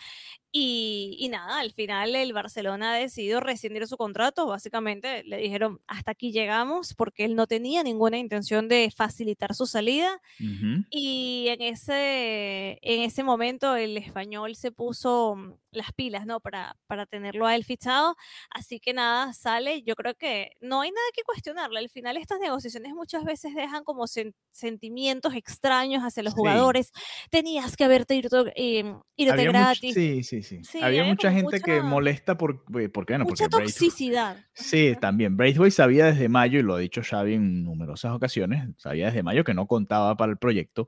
Y, 0.51 1.17
y 1.19 1.27
nada, 1.29 1.59
al 1.59 1.71
final 1.73 2.15
el 2.15 2.33
Barcelona 2.33 2.93
ha 2.93 2.97
decidido 2.97 3.41
rescindir 3.41 3.85
su 3.85 3.97
contrato. 3.97 4.47
Básicamente 4.47 5.23
le 5.23 5.37
dijeron 5.37 5.81
hasta 5.87 6.11
aquí 6.11 6.31
llegamos 6.31 6.93
porque 6.95 7.25
él 7.25 7.35
no 7.35 7.47
tenía 7.47 7.83
ninguna 7.83 8.17
intención 8.17 8.67
de 8.67 8.89
facilitar 8.95 9.53
su 9.53 9.65
salida. 9.67 10.19
Ujú. 10.39 10.85
Y 10.89 11.47
en 11.49 11.61
ese, 11.61 12.79
en 12.81 13.01
ese 13.01 13.23
momento 13.23 13.75
el 13.75 13.97
español 13.97 14.55
se 14.55 14.71
puso 14.71 15.35
mm, 15.35 15.53
las 15.71 15.91
pilas, 15.93 16.25
¿no? 16.25 16.39
Para, 16.39 16.75
para 16.87 17.05
tenerlo 17.07 17.45
a 17.47 17.55
él 17.55 17.63
fichado. 17.63 18.15
Así 18.49 18.79
que 18.79 18.93
nada, 18.93 19.33
sale. 19.33 19.83
Yo 19.83 19.95
creo 19.95 20.13
que 20.15 20.51
no 20.61 20.81
hay 20.81 20.91
nada 20.91 21.07
que 21.15 21.23
cuestionarlo. 21.23 21.77
Al 21.77 21.89
final 21.89 22.17
estas 22.17 22.39
negociaciones 22.39 22.93
muchas 22.93 23.23
veces 23.23 23.55
dejan 23.55 23.83
como 23.83 24.03
sen- 24.03 24.33
sentimientos 24.51 25.33
extraños 25.35 26.03
hacia 26.03 26.23
los 26.23 26.33
Sí. 26.33 26.37
jugadores. 26.37 26.91
Tenías 27.29 27.75
que 27.77 27.83
haberte 27.83 28.15
ido, 28.15 28.45
eh, 28.55 28.83
irte 29.15 29.43
gratis. 29.45 29.93
sí, 29.93 30.23
sí, 30.23 30.43
sí. 30.43 30.63
Sí, 30.63 30.81
Había 30.81 31.03
mucha 31.03 31.31
gente 31.31 31.59
que 31.61 31.75
mucha- 31.77 31.83
molesta 31.87 32.37
por, 32.37 32.63
eh, 32.79 32.89
¿por 32.89 33.05
qué 33.05 33.17
no? 33.17 33.25
Mucha 33.25 33.47
Porque 33.49 33.63
Braithwaite- 33.65 33.79
toxicidad. 33.79 34.37
Sí, 34.53 34.95
también. 34.99 35.37
Braithwaite 35.37 35.75
sabía 35.75 36.05
desde 36.07 36.29
mayo, 36.29 36.59
y 36.59 36.63
lo 36.63 36.75
ha 36.75 36.79
dicho 36.79 37.01
Xavi 37.03 37.35
en 37.35 37.63
numerosas 37.63 38.11
ocasiones, 38.13 38.63
sabía 38.77 39.07
desde 39.07 39.23
mayo 39.23 39.43
que 39.43 39.53
no 39.53 39.67
contaba 39.67 40.15
para 40.17 40.31
el 40.31 40.37
proyecto 40.37 40.87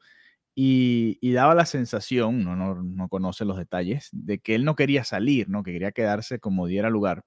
y, 0.62 1.32
daba 1.32 1.56
la 1.56 1.66
sensación, 1.66 2.44
no, 2.44 2.54
no, 2.56 2.76
no 2.84 3.08
conoce 3.08 3.46
los 3.46 3.58
detalles, 3.58 4.10
de 4.12 4.40
que 4.40 4.56
él 4.56 4.66
no 4.66 4.76
quería 4.76 5.06
salir, 5.06 5.48
¿no? 5.48 5.64
que 5.64 5.72
quería 5.72 5.94
quedarse 5.94 6.40
como 6.40 6.68
diera 6.68 6.90
lugar. 6.90 7.24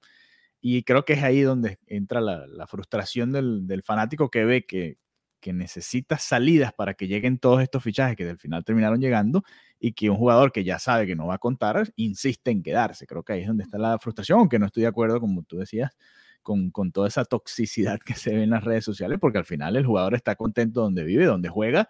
Y 0.60 0.82
creo 0.84 1.06
que 1.06 1.14
es 1.14 1.22
ahí 1.22 1.40
donde 1.40 1.78
entra 1.86 2.20
la, 2.20 2.66
frustración 2.66 3.32
del, 3.32 3.66
del 3.66 3.82
fanático 3.82 4.30
que 4.30 4.44
ve 4.44 4.66
que, 4.66 4.98
que 5.40 5.54
necesita 5.54 6.18
salidas 6.18 6.74
para 6.74 6.92
que 6.92 7.08
lleguen 7.08 7.38
todos 7.38 7.62
estos 7.62 7.82
fichajes 7.82 8.16
que 8.16 8.28
al 8.28 8.38
final 8.38 8.64
terminaron 8.64 9.00
llegando 9.00 9.42
y 9.80 9.94
que 9.94 10.10
un 10.10 10.18
jugador 10.18 10.52
que 10.52 10.62
ya 10.62 10.78
sabe 10.78 11.06
que 11.06 11.16
no 11.16 11.26
va 11.26 11.36
a 11.36 11.38
contar 11.38 11.90
insiste 11.96 12.50
en 12.50 12.62
quedarse. 12.62 13.06
Creo 13.06 13.22
que 13.22 13.32
ahí 13.32 13.40
es 13.40 13.48
donde 13.48 13.64
está 13.64 13.78
la 13.78 13.98
frustración, 13.98 14.40
aunque 14.40 14.58
no 14.58 14.66
estoy 14.66 14.82
de 14.82 14.88
acuerdo, 14.88 15.20
como 15.20 15.42
tú 15.42 15.56
decías, 15.56 15.92
con, 16.42 16.70
con 16.70 16.92
toda 16.92 17.08
esa 17.08 17.24
toxicidad 17.24 17.98
que 18.04 18.14
se 18.14 18.34
ve 18.34 18.42
en 18.42 18.50
las 18.50 18.64
redes 18.64 18.84
sociales, 18.84 19.18
porque 19.18 19.38
al 19.38 19.46
final 19.46 19.76
el 19.76 19.86
jugador 19.86 20.14
está 20.14 20.36
contento 20.36 20.82
donde 20.82 21.04
vive, 21.04 21.24
donde 21.24 21.48
juega, 21.48 21.88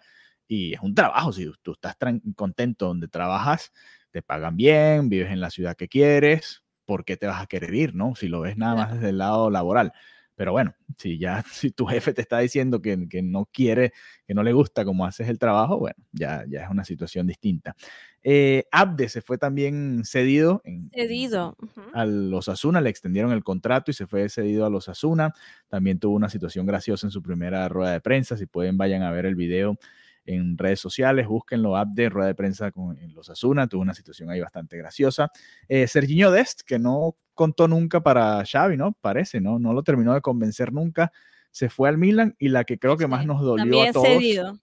y 0.53 0.73
es 0.73 0.81
un 0.81 0.93
trabajo. 0.93 1.33
Si 1.33 1.51
tú 1.63 1.71
estás 1.71 1.95
contento 2.35 2.87
donde 2.87 3.07
trabajas, 3.07 3.73
te 4.11 4.21
pagan 4.21 4.55
bien, 4.55 5.09
vives 5.09 5.31
en 5.31 5.41
la 5.41 5.49
ciudad 5.49 5.75
que 5.75 5.87
quieres, 5.87 6.63
¿por 6.85 7.05
qué 7.05 7.17
te 7.17 7.25
vas 7.25 7.41
a 7.41 7.47
querer 7.47 7.73
ir, 7.73 7.95
no? 7.95 8.15
Si 8.15 8.27
lo 8.27 8.41
ves 8.41 8.55
nada 8.55 8.75
más 8.75 8.93
desde 8.93 9.09
el 9.09 9.17
lado 9.17 9.49
laboral. 9.49 9.93
Pero 10.35 10.51
bueno, 10.51 10.75
si 10.97 11.17
ya 11.17 11.43
si 11.51 11.71
tu 11.71 11.85
jefe 11.85 12.13
te 12.13 12.21
está 12.21 12.39
diciendo 12.39 12.81
que, 12.81 13.07
que 13.09 13.23
no 13.23 13.47
quiere, 13.51 13.93
que 14.27 14.33
no 14.35 14.43
le 14.43 14.53
gusta 14.53 14.85
cómo 14.85 15.05
haces 15.05 15.27
el 15.27 15.39
trabajo, 15.39 15.79
bueno, 15.79 15.95
ya, 16.11 16.43
ya 16.47 16.63
es 16.63 16.69
una 16.69 16.85
situación 16.85 17.25
distinta. 17.25 17.75
Eh, 18.21 18.65
Abde 18.71 19.09
se 19.09 19.21
fue 19.21 19.37
también 19.39 20.03
cedido 20.05 20.61
en, 20.65 20.89
Cedido. 20.93 21.57
ujú. 21.61 21.81
a 21.93 22.05
los 22.05 22.47
Asuna, 22.49 22.79
le 22.79 22.89
extendieron 22.89 23.31
el 23.31 23.43
contrato 23.43 23.89
y 23.89 23.93
se 23.95 24.05
fue 24.07 24.29
cedido 24.29 24.65
a 24.65 24.69
los 24.69 24.87
Asuna. 24.87 25.33
También 25.67 25.99
tuvo 25.99 26.15
una 26.15 26.29
situación 26.29 26.65
graciosa 26.67 27.07
en 27.07 27.11
su 27.11 27.23
primera 27.23 27.67
rueda 27.69 27.91
de 27.91 28.01
prensa. 28.01 28.37
Si 28.37 28.45
pueden, 28.45 28.77
vayan 28.77 29.01
a 29.01 29.11
ver 29.11 29.25
el 29.25 29.35
video 29.35 29.77
en 30.25 30.57
redes 30.57 30.79
sociales, 30.79 31.27
búsquenlo, 31.27 31.75
app 31.77 31.89
de 31.89 32.09
rueda 32.09 32.27
de 32.27 32.35
prensa 32.35 32.71
con 32.71 32.97
en 32.97 33.13
los 33.13 33.29
Asuna. 33.29 33.67
Tuvo 33.67 33.81
una 33.81 33.93
situación 33.93 34.29
ahí 34.29 34.39
bastante 34.39 34.77
graciosa. 34.77 35.31
Eh, 35.67 35.87
Serginho 35.87 36.31
Dest, 36.31 36.61
que 36.61 36.79
no 36.79 37.15
contó 37.33 37.67
nunca 37.67 38.01
para 38.01 38.43
Xavi, 38.45 38.77
¿no? 38.77 38.93
Parece, 38.93 39.41
¿no? 39.41 39.59
No 39.59 39.73
lo 39.73 39.83
terminó 39.83 40.13
de 40.13 40.21
convencer 40.21 40.71
nunca. 40.71 41.11
Se 41.51 41.69
fue 41.69 41.89
al 41.89 41.97
Milan 41.97 42.35
y 42.39 42.49
la 42.49 42.63
que 42.63 42.79
creo 42.79 42.97
que 42.97 43.07
más 43.07 43.25
nos 43.25 43.41
dolió 43.41 43.63
También 43.63 43.89
a 43.89 43.93
todos, 43.93 44.07
cedido. 44.07 44.59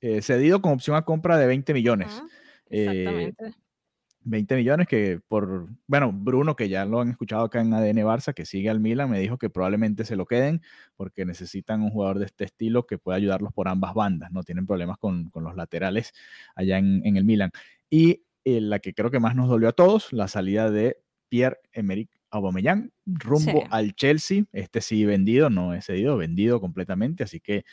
eh, 0.00 0.22
cedido 0.22 0.60
con 0.60 0.72
opción 0.72 0.96
a 0.96 1.02
compra 1.02 1.36
de 1.38 1.46
20 1.46 1.74
millones. 1.74 2.22
Eh, 2.70 2.84
Exactamente. 2.84 3.54
20 4.28 4.56
millones 4.56 4.86
que 4.86 5.20
por, 5.26 5.68
bueno, 5.86 6.12
Bruno, 6.12 6.56
que 6.56 6.68
ya 6.68 6.84
lo 6.84 7.00
han 7.00 7.10
escuchado 7.10 7.44
acá 7.44 7.60
en 7.60 7.72
ADN 7.72 7.98
Barça, 7.98 8.34
que 8.34 8.44
sigue 8.44 8.70
al 8.70 8.80
Milan, 8.80 9.10
me 9.10 9.20
dijo 9.20 9.38
que 9.38 9.50
probablemente 9.50 10.04
se 10.04 10.16
lo 10.16 10.26
queden 10.26 10.62
porque 10.96 11.24
necesitan 11.24 11.82
un 11.82 11.90
jugador 11.90 12.18
de 12.18 12.26
este 12.26 12.44
estilo 12.44 12.86
que 12.86 12.98
pueda 12.98 13.16
ayudarlos 13.16 13.52
por 13.52 13.68
ambas 13.68 13.94
bandas, 13.94 14.30
no 14.32 14.42
tienen 14.42 14.66
problemas 14.66 14.98
con, 14.98 15.30
con 15.30 15.44
los 15.44 15.56
laterales 15.56 16.12
allá 16.54 16.78
en, 16.78 17.02
en 17.04 17.16
el 17.16 17.24
Milan. 17.24 17.50
Y 17.90 18.22
eh, 18.44 18.60
la 18.60 18.78
que 18.78 18.94
creo 18.94 19.10
que 19.10 19.20
más 19.20 19.34
nos 19.34 19.48
dolió 19.48 19.68
a 19.68 19.72
todos, 19.72 20.12
la 20.12 20.28
salida 20.28 20.70
de 20.70 20.98
Pierre-Emerick 21.28 22.10
Aubameyang 22.30 22.92
rumbo 23.06 23.64
al 23.70 23.94
Chelsea. 23.94 24.44
Este 24.52 24.80
sí 24.80 25.04
vendido, 25.04 25.50
no 25.50 25.74
he 25.74 25.82
cedido, 25.82 26.16
vendido 26.16 26.60
completamente. 26.60 27.24
Así 27.24 27.40
que 27.40 27.64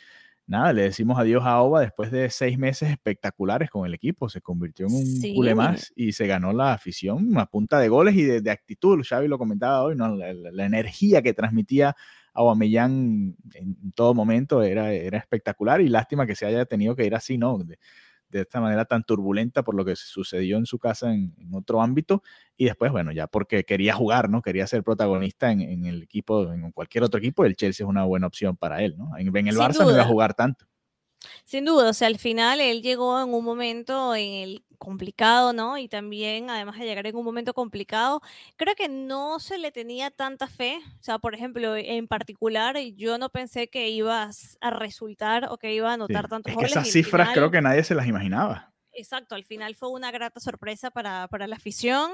nada, 0.46 0.72
le 0.72 0.82
decimos 0.82 1.18
adiós 1.18 1.44
a 1.44 1.60
Oba 1.60 1.80
después 1.80 2.10
de 2.10 2.30
seis 2.30 2.58
meses 2.58 2.90
espectaculares 2.90 3.70
con 3.70 3.86
el 3.86 3.94
equipo. 3.94 4.28
Se 4.28 4.40
convirtió 4.40 4.86
en 4.86 4.94
un 4.94 5.06
sí. 5.06 5.34
más 5.54 5.92
y 5.96 6.12
se 6.12 6.26
ganó 6.26 6.52
la 6.52 6.72
afición 6.72 7.36
a 7.38 7.46
punta 7.46 7.78
de 7.78 7.88
goles 7.88 8.14
y 8.16 8.22
de, 8.22 8.50
actitud. 8.50 9.02
Xavi 9.02 9.28
lo 9.28 9.38
comentaba 9.38 9.82
hoy, 9.82 9.96
¿no? 9.96 10.14
la, 10.14 10.66
energía 10.66 11.22
que 11.22 11.34
transmitía 11.34 11.96
Aubameyang 12.32 13.36
en 13.54 13.92
todo 13.94 14.14
momento 14.14 14.62
era, 14.62 14.92
era 14.92 15.18
espectacular 15.18 15.80
y 15.80 15.88
lástima 15.88 16.26
que 16.26 16.34
se 16.34 16.46
haya 16.46 16.64
tenido 16.66 16.94
que 16.94 17.06
ir 17.06 17.14
así, 17.14 17.38
¿no? 17.38 17.58
De, 17.58 17.78
de 18.28 18.40
esta 18.40 18.60
manera 18.60 18.84
tan 18.84 19.04
turbulenta 19.04 19.62
por 19.62 19.74
lo 19.74 19.84
que 19.84 19.96
sucedió 19.96 20.56
en 20.56 20.66
su 20.66 20.78
casa 20.78 21.14
en, 21.14 21.34
otro 21.52 21.80
ámbito 21.80 22.22
y 22.56 22.66
después, 22.66 22.92
bueno, 22.92 23.12
ya 23.12 23.26
porque 23.26 23.64
quería 23.64 23.94
jugar, 23.94 24.28
¿no? 24.28 24.42
Quería 24.42 24.66
ser 24.66 24.82
protagonista 24.82 25.50
en, 25.50 25.84
el 25.84 26.02
equipo, 26.02 26.52
en 26.52 26.70
cualquier 26.72 27.04
otro 27.04 27.18
equipo, 27.18 27.44
el 27.44 27.56
Chelsea 27.56 27.84
es 27.84 27.88
una 27.88 28.04
buena 28.04 28.26
opción 28.26 28.56
para 28.56 28.82
él, 28.82 28.96
¿no? 28.96 29.16
En, 29.16 29.28
el 29.28 29.56
Barça 29.56 29.84
no 29.84 29.90
iba 29.90 30.02
a 30.02 30.06
jugar 30.06 30.34
tanto. 30.34 30.66
Sin 31.44 31.64
duda, 31.64 31.90
o 31.90 31.92
sea, 31.92 32.08
al 32.08 32.18
final 32.18 32.60
él 32.60 32.82
llegó 32.82 33.20
en 33.20 33.32
un 33.32 33.44
momento 33.44 34.14
en 34.14 34.32
el 34.32 34.64
complicado, 34.78 35.52
¿no? 35.52 35.78
Y 35.78 35.88
también, 35.88 36.50
además 36.50 36.78
de 36.78 36.84
llegar 36.84 37.06
en 37.06 37.16
un 37.16 37.24
momento 37.24 37.54
complicado, 37.54 38.20
creo 38.56 38.74
que 38.74 38.88
no 38.88 39.40
se 39.40 39.58
le 39.58 39.72
tenía 39.72 40.10
tanta 40.10 40.46
fe. 40.46 40.78
O 41.00 41.02
sea, 41.02 41.18
por 41.18 41.34
ejemplo, 41.34 41.76
en 41.76 42.06
particular, 42.06 42.76
yo 42.94 43.18
no 43.18 43.30
pensé 43.30 43.68
que 43.68 43.88
iba 43.88 44.30
a 44.60 44.70
resultar 44.70 45.48
o 45.50 45.58
que 45.58 45.74
iba 45.74 45.90
a 45.90 45.94
anotar 45.94 46.28
tantos 46.28 46.52
es 46.52 46.58
que 46.58 46.66
Esas 46.66 46.90
cifras 46.90 47.30
creo 47.32 47.50
que 47.50 47.62
nadie 47.62 47.82
se 47.84 47.94
las 47.94 48.06
imaginaba. 48.06 48.72
Exacto, 48.98 49.34
al 49.34 49.44
final 49.44 49.74
fue 49.74 49.90
una 49.90 50.10
grata 50.10 50.40
sorpresa 50.40 50.90
para, 50.90 51.28
para 51.28 51.46
la 51.46 51.56
afición. 51.56 52.12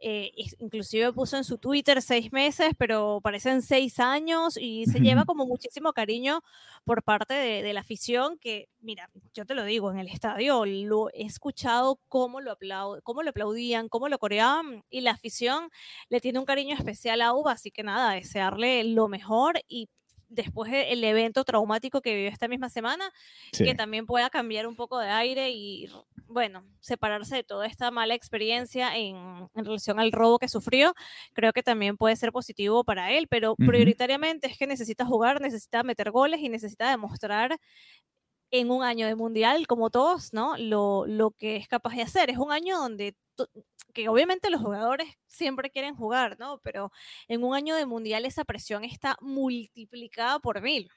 Eh, 0.00 0.32
inclusive 0.58 1.12
puso 1.12 1.36
en 1.36 1.44
su 1.44 1.58
Twitter 1.58 2.02
seis 2.02 2.32
meses, 2.32 2.72
pero 2.76 3.20
parecen 3.22 3.62
seis 3.62 4.00
años 4.00 4.56
y 4.60 4.84
se 4.86 4.98
lleva 4.98 5.24
como 5.26 5.46
muchísimo 5.46 5.92
cariño 5.92 6.42
por 6.84 7.04
parte 7.04 7.34
de, 7.34 7.72
la 7.72 7.80
afición 7.80 8.36
que, 8.38 8.68
mira, 8.80 9.10
yo 9.32 9.46
te 9.46 9.54
lo 9.54 9.64
digo, 9.64 9.92
en 9.92 9.98
el 10.00 10.08
estadio 10.08 10.64
lo 10.66 11.08
he 11.10 11.22
escuchado 11.22 12.00
cómo 12.08 12.40
lo, 12.40 12.58
cómo 13.04 13.22
lo 13.22 13.30
aplaudían, 13.30 13.88
cómo 13.88 14.08
lo 14.08 14.18
coreaban 14.18 14.84
y 14.90 15.02
la 15.02 15.12
afición 15.12 15.70
le 16.08 16.20
tiene 16.20 16.40
un 16.40 16.44
cariño 16.44 16.74
especial 16.74 17.22
a 17.22 17.32
Uva, 17.32 17.52
así 17.52 17.70
que 17.70 17.84
nada, 17.84 18.12
desearle 18.12 18.82
lo 18.82 19.06
mejor 19.06 19.60
y 19.68 19.88
después 20.34 20.70
del 20.70 21.02
evento 21.04 21.44
traumático 21.44 22.00
que 22.00 22.14
vivió 22.14 22.28
esta 22.28 22.48
misma 22.48 22.68
semana, 22.68 23.10
que 23.52 23.74
también 23.74 24.06
pueda 24.06 24.30
cambiar 24.30 24.66
un 24.66 24.76
poco 24.76 24.98
de 24.98 25.08
aire 25.08 25.50
y, 25.50 25.88
bueno, 26.26 26.64
separarse 26.80 27.36
de 27.36 27.44
toda 27.44 27.66
esta 27.66 27.90
mala 27.90 28.14
experiencia 28.14 28.96
en, 28.96 29.16
en 29.54 29.64
relación 29.64 30.00
al 30.00 30.12
robo 30.12 30.38
que 30.38 30.48
sufrió, 30.48 30.94
creo 31.32 31.52
que 31.52 31.62
también 31.62 31.96
puede 31.96 32.16
ser 32.16 32.32
positivo 32.32 32.84
para 32.84 33.12
él, 33.12 33.28
pero 33.28 33.54
prioritariamente 33.56 34.48
es 34.48 34.58
que 34.58 34.66
necesita 34.66 35.04
jugar, 35.04 35.40
necesita 35.40 35.82
meter 35.82 36.10
goles 36.10 36.40
y 36.40 36.48
necesita 36.48 36.90
demostrar 36.90 37.58
en 38.50 38.70
un 38.70 38.82
año 38.82 39.06
de 39.06 39.14
mundial, 39.14 39.66
como 39.66 39.90
todos, 39.90 40.32
¿no? 40.32 40.56
Lo, 40.56 41.06
lo 41.06 41.32
que 41.32 41.56
es 41.56 41.68
capaz 41.68 41.94
de 41.94 42.02
hacer. 42.02 42.30
Es 42.30 42.38
un 42.38 42.52
año 42.52 42.78
donde 42.78 43.16
que 43.92 44.08
obviamente 44.08 44.50
los 44.50 44.60
jugadores 44.60 45.08
siempre 45.26 45.70
quieren 45.70 45.94
jugar, 45.94 46.36
¿no? 46.38 46.58
Pero 46.62 46.90
en 47.28 47.44
un 47.44 47.54
año 47.54 47.76
de 47.76 47.86
mundial 47.86 48.24
esa 48.26 48.44
presión 48.44 48.84
está 48.84 49.16
multiplicada 49.20 50.40
por 50.40 50.60
mil. 50.60 50.90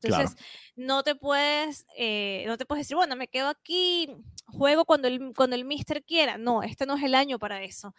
Entonces, 0.00 0.36
no 0.76 1.02
te 1.02 1.16
puedes, 1.16 1.84
eh, 1.96 2.44
no 2.46 2.56
te 2.56 2.64
puedes 2.64 2.84
decir, 2.84 2.96
bueno, 2.96 3.16
me 3.16 3.26
quedo 3.26 3.48
aquí, 3.48 4.08
juego 4.46 4.84
cuando 4.84 5.08
el, 5.08 5.32
cuando 5.34 5.56
el 5.56 5.64
mister 5.64 6.04
quiera. 6.04 6.38
No, 6.38 6.62
este 6.62 6.86
no 6.86 6.96
es 6.96 7.02
el 7.02 7.14
año 7.16 7.38
para 7.38 7.62
eso. 7.62 7.94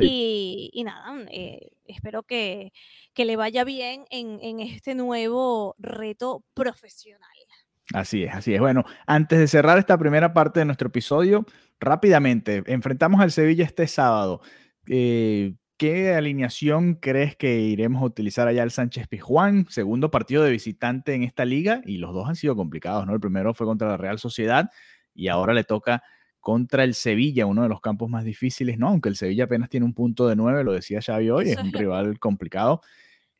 Y, 0.00 0.70
y, 0.72 0.84
nada, 0.84 1.26
eh, 1.30 1.72
espero 1.84 2.22
que, 2.22 2.72
que, 3.12 3.26
le 3.26 3.36
vaya 3.36 3.64
bien 3.64 4.06
en, 4.10 4.38
en 4.40 4.60
este 4.60 4.94
nuevo 4.94 5.74
reto 5.78 6.42
profesional. 6.54 7.31
Así 7.92 8.24
es, 8.24 8.34
así 8.34 8.54
es. 8.54 8.60
Bueno, 8.60 8.84
antes 9.06 9.38
de 9.38 9.46
cerrar 9.46 9.78
esta 9.78 9.98
primera 9.98 10.32
parte 10.32 10.60
de 10.60 10.66
nuestro 10.66 10.88
episodio, 10.88 11.46
rápidamente, 11.80 12.62
enfrentamos 12.66 13.20
al 13.20 13.32
Sevilla 13.32 13.64
este 13.64 13.86
sábado. 13.86 14.40
Eh, 14.86 15.54
¿Qué 15.76 16.14
alineación 16.14 16.94
crees 16.94 17.34
que 17.34 17.58
iremos 17.60 18.02
a 18.02 18.04
utilizar 18.04 18.46
allá 18.46 18.62
el 18.62 18.70
Sánchez 18.70 19.08
Pizjuán? 19.08 19.66
Segundo 19.68 20.10
partido 20.10 20.44
de 20.44 20.52
visitante 20.52 21.14
en 21.14 21.24
esta 21.24 21.44
liga 21.44 21.82
y 21.84 21.98
los 21.98 22.14
dos 22.14 22.28
han 22.28 22.36
sido 22.36 22.54
complicados, 22.54 23.04
¿no? 23.04 23.14
El 23.14 23.20
primero 23.20 23.52
fue 23.52 23.66
contra 23.66 23.88
la 23.88 23.96
Real 23.96 24.18
Sociedad 24.20 24.70
y 25.12 25.26
ahora 25.28 25.54
le 25.54 25.64
toca 25.64 26.02
contra 26.38 26.84
el 26.84 26.94
Sevilla, 26.94 27.46
uno 27.46 27.62
de 27.62 27.68
los 27.68 27.80
campos 27.80 28.08
más 28.08 28.24
difíciles, 28.24 28.78
¿no? 28.78 28.88
Aunque 28.88 29.08
el 29.08 29.16
Sevilla 29.16 29.44
apenas 29.44 29.70
tiene 29.70 29.84
un 29.86 29.92
punto 29.92 30.28
de 30.28 30.36
nueve, 30.36 30.62
lo 30.62 30.72
decía 30.72 31.00
Xavi 31.00 31.30
hoy, 31.30 31.50
es 31.50 31.58
un 31.58 31.72
rival 31.72 32.18
complicado. 32.20 32.80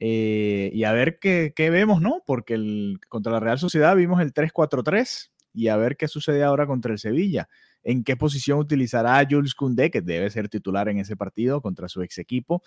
Eh, 0.05 0.73
y 0.75 0.83
a 0.83 0.91
ver 0.91 1.21
qué, 1.21 1.53
vemos, 1.57 2.03
¿no? 2.03 2.25
Porque 2.27 2.55
el, 2.55 2.99
contra 3.09 3.31
la 3.31 3.39
Real 3.39 3.61
Sociedad 3.61 3.95
vimos 3.95 4.21
el 4.21 4.35
3-4-3 4.35 5.31
y 5.55 5.69
a 5.69 5.77
ver 5.77 5.97
qué 5.97 6.09
sucede 6.09 6.43
ahora 6.43 6.67
contra 6.67 6.93
el 6.93 6.99
Sevilla. 6.99 7.49
¿En 7.85 8.03
qué 8.03 8.17
posición 8.17 8.59
utilizará 8.59 9.25
Jules 9.31 9.55
Koundé, 9.55 9.93
que 9.93 10.01
debe 10.01 10.29
ser 10.31 10.49
titular 10.49 10.89
en 10.89 10.99
ese 10.99 11.15
partido 11.15 11.61
contra 11.61 11.89
su 11.89 12.03
ex 12.03 12.19
equipo? 12.19 12.65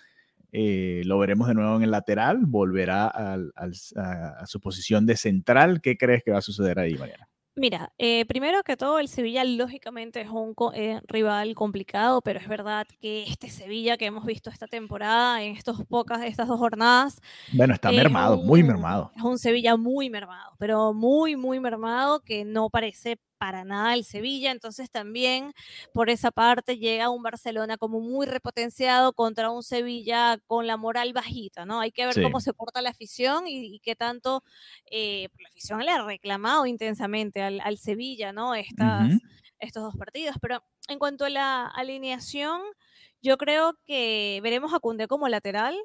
Eh, 0.50 1.02
lo 1.04 1.18
veremos 1.18 1.46
de 1.46 1.52
nuevo 1.52 1.76
en 1.76 1.82
el 1.82 1.90
lateral, 1.90 2.46
volverá 2.46 3.04
a, 3.04 3.34
a, 3.34 4.46
su 4.46 4.58
posición 4.58 5.04
de 5.04 5.18
central. 5.18 5.82
¿Qué 5.82 5.98
crees 5.98 6.22
que 6.24 6.30
va 6.30 6.38
a 6.38 6.42
suceder 6.42 6.78
ahí, 6.78 6.94
Mariana? 6.94 7.28
Mira, 7.58 7.90
eh, 7.96 8.26
primero 8.26 8.62
que 8.64 8.76
todo, 8.76 8.98
el 8.98 9.08
Sevilla 9.08 9.42
lógicamente 9.42 10.20
es 10.20 10.28
un 10.28 10.54
eh, 10.74 11.00
rival 11.08 11.54
complicado, 11.54 12.20
pero 12.20 12.38
es 12.38 12.46
verdad 12.48 12.86
que 13.00 13.22
este 13.22 13.48
Sevilla 13.48 13.96
que 13.96 14.04
hemos 14.04 14.26
visto 14.26 14.50
esta 14.50 14.66
temporada, 14.66 15.42
en 15.42 15.56
estos 15.56 15.82
pocas, 15.86 16.22
estas 16.24 16.48
dos 16.48 16.58
jornadas. 16.58 17.18
Bueno, 17.54 17.72
está 17.72 17.90
mermado, 17.90 18.36
muy 18.36 18.62
mermado. 18.62 19.10
Es 19.16 19.22
un 19.22 19.38
Sevilla 19.38 19.78
muy 19.78 20.10
mermado, 20.10 20.54
pero 20.58 20.92
muy, 20.92 21.34
muy 21.34 21.58
mermado 21.58 22.20
que 22.20 22.44
no 22.44 22.68
parece 22.68 23.18
para 23.38 23.64
nada 23.64 23.94
el 23.94 24.04
Sevilla, 24.04 24.50
entonces 24.50 24.90
también 24.90 25.52
por 25.92 26.10
esa 26.10 26.30
parte 26.30 26.78
llega 26.78 27.10
un 27.10 27.22
Barcelona 27.22 27.76
como 27.76 28.00
muy 28.00 28.26
repotenciado 28.26 29.12
contra 29.12 29.50
un 29.50 29.62
Sevilla 29.62 30.38
con 30.46 30.66
la 30.66 30.76
moral 30.76 31.12
bajita, 31.12 31.66
¿no? 31.66 31.80
Hay 31.80 31.92
que 31.92 32.06
ver 32.06 32.22
cómo 32.22 32.40
se 32.40 32.52
porta 32.52 32.82
la 32.82 32.90
afición 32.90 33.44
y, 33.46 33.80
qué 33.80 33.94
tanto 33.94 34.42
eh, 34.90 35.28
la 35.38 35.48
afición 35.48 35.80
le 35.80 35.90
ha 35.90 36.04
reclamado 36.04 36.66
intensamente 36.66 37.42
al, 37.42 37.78
Sevilla, 37.78 38.32
¿no? 38.32 38.54
Estas, 38.54 39.12
Estos 39.58 39.82
dos 39.82 39.96
partidos, 39.96 40.36
pero 40.40 40.62
en 40.88 40.98
cuanto 40.98 41.24
a 41.24 41.30
la 41.30 41.66
alineación, 41.66 42.60
yo 43.22 43.38
creo 43.38 43.78
que 43.86 44.40
veremos 44.42 44.74
a 44.74 44.80
Cundé 44.80 45.08
como 45.08 45.28
lateral. 45.28 45.76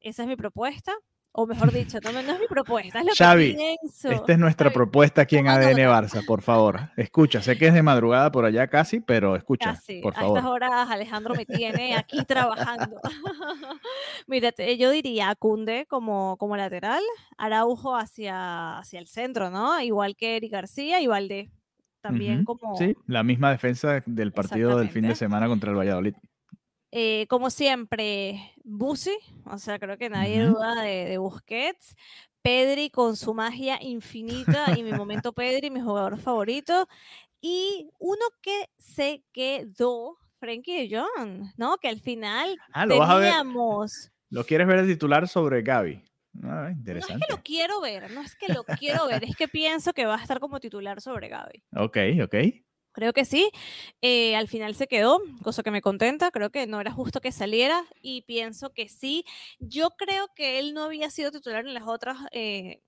Esa 0.00 0.22
es 0.22 0.28
mi 0.28 0.36
propuesta. 0.36 0.92
O 1.32 1.46
mejor 1.46 1.72
dicho, 1.72 1.98
no, 2.02 2.18
es 2.18 2.40
mi 2.40 2.46
propuesta, 2.48 2.98
es 2.98 3.04
lo 3.04 3.12
Xavi, 3.16 3.52
que 3.52 3.76
pienso. 3.78 4.10
Esta 4.10 4.32
es 4.32 4.38
nuestra 4.38 4.70
propuesta 4.70 5.22
aquí 5.22 5.36
en 5.36 5.46
ADN 5.46 5.78
Barça, 5.86 6.26
por 6.26 6.42
favor. 6.42 6.90
Escucha, 6.96 7.40
sé 7.40 7.56
que 7.56 7.68
es 7.68 7.74
de 7.74 7.82
madrugada 7.82 8.32
por 8.32 8.44
allá 8.44 8.66
casi, 8.66 8.98
pero 8.98 9.36
escucha, 9.36 9.80
por 10.02 10.14
favor. 10.14 10.36
A 10.36 10.40
estas 10.40 10.50
horas 10.50 10.90
Alejandro 10.90 11.36
me 11.36 11.46
tiene 11.46 11.94
aquí 11.94 12.24
trabajando. 12.24 13.00
Mírate, 14.26 14.76
yo 14.76 14.90
diría 14.90 15.32
Cunde 15.36 15.86
como, 15.88 16.36
como 16.38 16.56
lateral, 16.56 17.02
Araujo 17.38 17.96
hacia, 17.96 18.78
hacia 18.78 18.98
el 18.98 19.06
centro, 19.06 19.50
¿no? 19.50 19.80
Igual 19.80 20.16
que 20.16 20.36
Eric 20.36 20.50
García 20.50 21.00
y 21.00 21.06
Valdés. 21.06 21.48
También 22.00 22.44
como... 22.44 22.76
Sí, 22.76 22.96
la 23.06 23.22
misma 23.22 23.50
defensa 23.50 24.02
del 24.06 24.32
partido 24.32 24.78
del 24.78 24.88
fin 24.88 25.06
de 25.06 25.14
semana 25.14 25.46
contra 25.46 25.70
el 25.70 25.76
Valladolid. 25.76 26.14
Eh, 26.92 27.26
como 27.28 27.50
siempre, 27.50 28.52
Busi, 28.64 29.16
o 29.44 29.58
sea, 29.58 29.78
creo 29.78 29.96
que 29.96 30.10
nadie 30.10 30.42
duda 30.44 30.82
de, 30.82 31.18
Busquets. 31.18 31.94
Pedri 32.42 32.88
con 32.88 33.16
su 33.16 33.34
magia 33.34 33.78
infinita 33.82 34.76
y 34.76 34.82
mi 34.82 34.92
momento 35.04 35.32
Pedri, 35.32 35.70
mi 35.70 35.80
jugador 35.80 36.18
favorito. 36.18 36.88
Y 37.40 37.88
uno 37.98 38.24
que 38.42 38.70
se 38.78 39.22
quedó, 39.32 40.16
Frankie 40.38 40.88
de 40.88 40.96
Jong, 40.96 41.52
¿no? 41.56 41.76
Que 41.78 41.88
al 41.88 42.00
final 42.00 42.56
ah, 42.72 42.86
¿lo 42.86 42.98
teníamos. 42.98 44.10
¿Lo 44.30 44.44
quieres 44.44 44.66
ver 44.66 44.78
el 44.78 44.86
titular 44.86 45.28
sobre 45.28 45.62
Gaby? 45.62 46.02
Ah, 46.44 46.68
interesante. 46.70 47.14
No 47.14 47.20
es 47.20 47.26
que 47.26 47.32
lo 47.32 47.42
quiero 47.42 47.80
ver, 47.80 48.10
no 48.10 48.20
es 48.22 48.36
que 48.36 48.52
lo 48.52 48.64
quiero 48.64 49.06
ver, 49.06 49.24
es 49.24 49.36
que 49.36 49.48
pienso 49.48 49.92
que 49.92 50.06
va 50.06 50.16
a 50.16 50.22
estar 50.22 50.40
como 50.40 50.60
titular 50.60 51.00
sobre 51.00 51.28
Gaby. 51.28 51.62
Ok, 51.76 51.98
ok. 52.24 52.34
Creo 52.92 53.12
que 53.12 53.24
sí. 53.24 53.50
Eh, 54.02 54.36
al 54.36 54.48
final 54.48 54.74
se 54.74 54.86
quedó, 54.88 55.20
cosa 55.42 55.62
que 55.62 55.70
me 55.70 55.82
contenta. 55.82 56.30
Creo 56.30 56.50
que 56.50 56.66
no 56.66 56.80
era 56.80 56.92
justo 56.92 57.20
que 57.20 57.32
saliera 57.32 57.84
y 58.02 58.22
pienso 58.22 58.70
que 58.70 58.88
sí. 58.88 59.24
Yo 59.58 59.90
creo 59.90 60.28
que 60.34 60.58
él 60.58 60.74
no 60.74 60.84
había 60.84 61.10
sido 61.10 61.30
titular 61.30 61.66
en 61.66 61.74
las 61.74 61.84
otras. 61.86 62.18
Eh, 62.32 62.82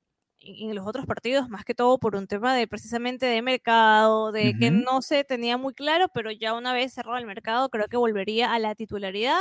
en 0.44 0.74
los 0.74 0.86
otros 0.86 1.06
partidos, 1.06 1.48
más 1.48 1.64
que 1.64 1.74
todo 1.74 1.98
por 1.98 2.16
un 2.16 2.26
tema 2.26 2.54
de 2.54 2.66
precisamente 2.66 3.26
de 3.26 3.42
mercado, 3.42 4.32
de 4.32 4.54
que 4.58 4.70
no 4.70 5.02
se 5.02 5.24
tenía 5.24 5.56
muy 5.56 5.72
claro, 5.74 6.08
pero 6.12 6.30
ya 6.32 6.54
una 6.54 6.72
vez 6.72 6.92
cerrado 6.92 7.18
el 7.18 7.26
mercado, 7.26 7.68
creo 7.68 7.86
que 7.88 7.96
volvería 7.96 8.52
a 8.52 8.58
la 8.58 8.74
titularidad. 8.74 9.40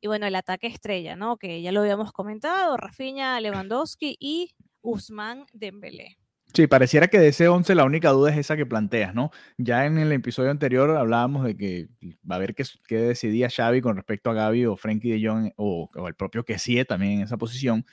Y 0.00 0.06
bueno, 0.06 0.26
el 0.26 0.36
ataque 0.36 0.68
estrella, 0.68 1.16
¿no? 1.16 1.36
Que 1.38 1.60
ya 1.62 1.72
lo 1.72 1.80
habíamos 1.80 2.12
comentado, 2.12 2.76
Rafinha, 2.76 3.40
Lewandowski 3.40 4.16
y 4.20 4.54
Usman 4.80 5.46
Dembélé. 5.52 6.18
Sí, 6.54 6.66
pareciera 6.66 7.08
que 7.08 7.18
de 7.18 7.28
ese 7.28 7.46
11 7.48 7.74
la 7.74 7.84
única 7.84 8.10
duda 8.10 8.30
es 8.30 8.38
esa 8.38 8.56
que 8.56 8.66
planteas, 8.66 9.14
¿no? 9.14 9.30
Ya 9.58 9.84
en 9.86 9.98
el 9.98 10.10
episodio 10.12 10.50
anterior 10.50 10.90
hablábamos 10.96 11.44
de 11.44 11.56
que 11.56 11.88
va 12.28 12.36
a 12.36 12.38
ver 12.38 12.54
qué, 12.54 12.64
qué 12.86 12.96
decidía 12.98 13.50
Xavi 13.50 13.80
con 13.82 13.96
respecto 13.96 14.30
a 14.30 14.34
Gaby 14.34 14.66
o 14.66 14.76
Frankie 14.76 15.10
de 15.10 15.28
Jong 15.28 15.52
o, 15.56 15.90
o 15.94 16.08
el 16.08 16.14
propio 16.14 16.44
Kessie 16.44 16.84
también 16.84 17.12
en 17.18 17.20
esa 17.22 17.36
posición. 17.36 17.84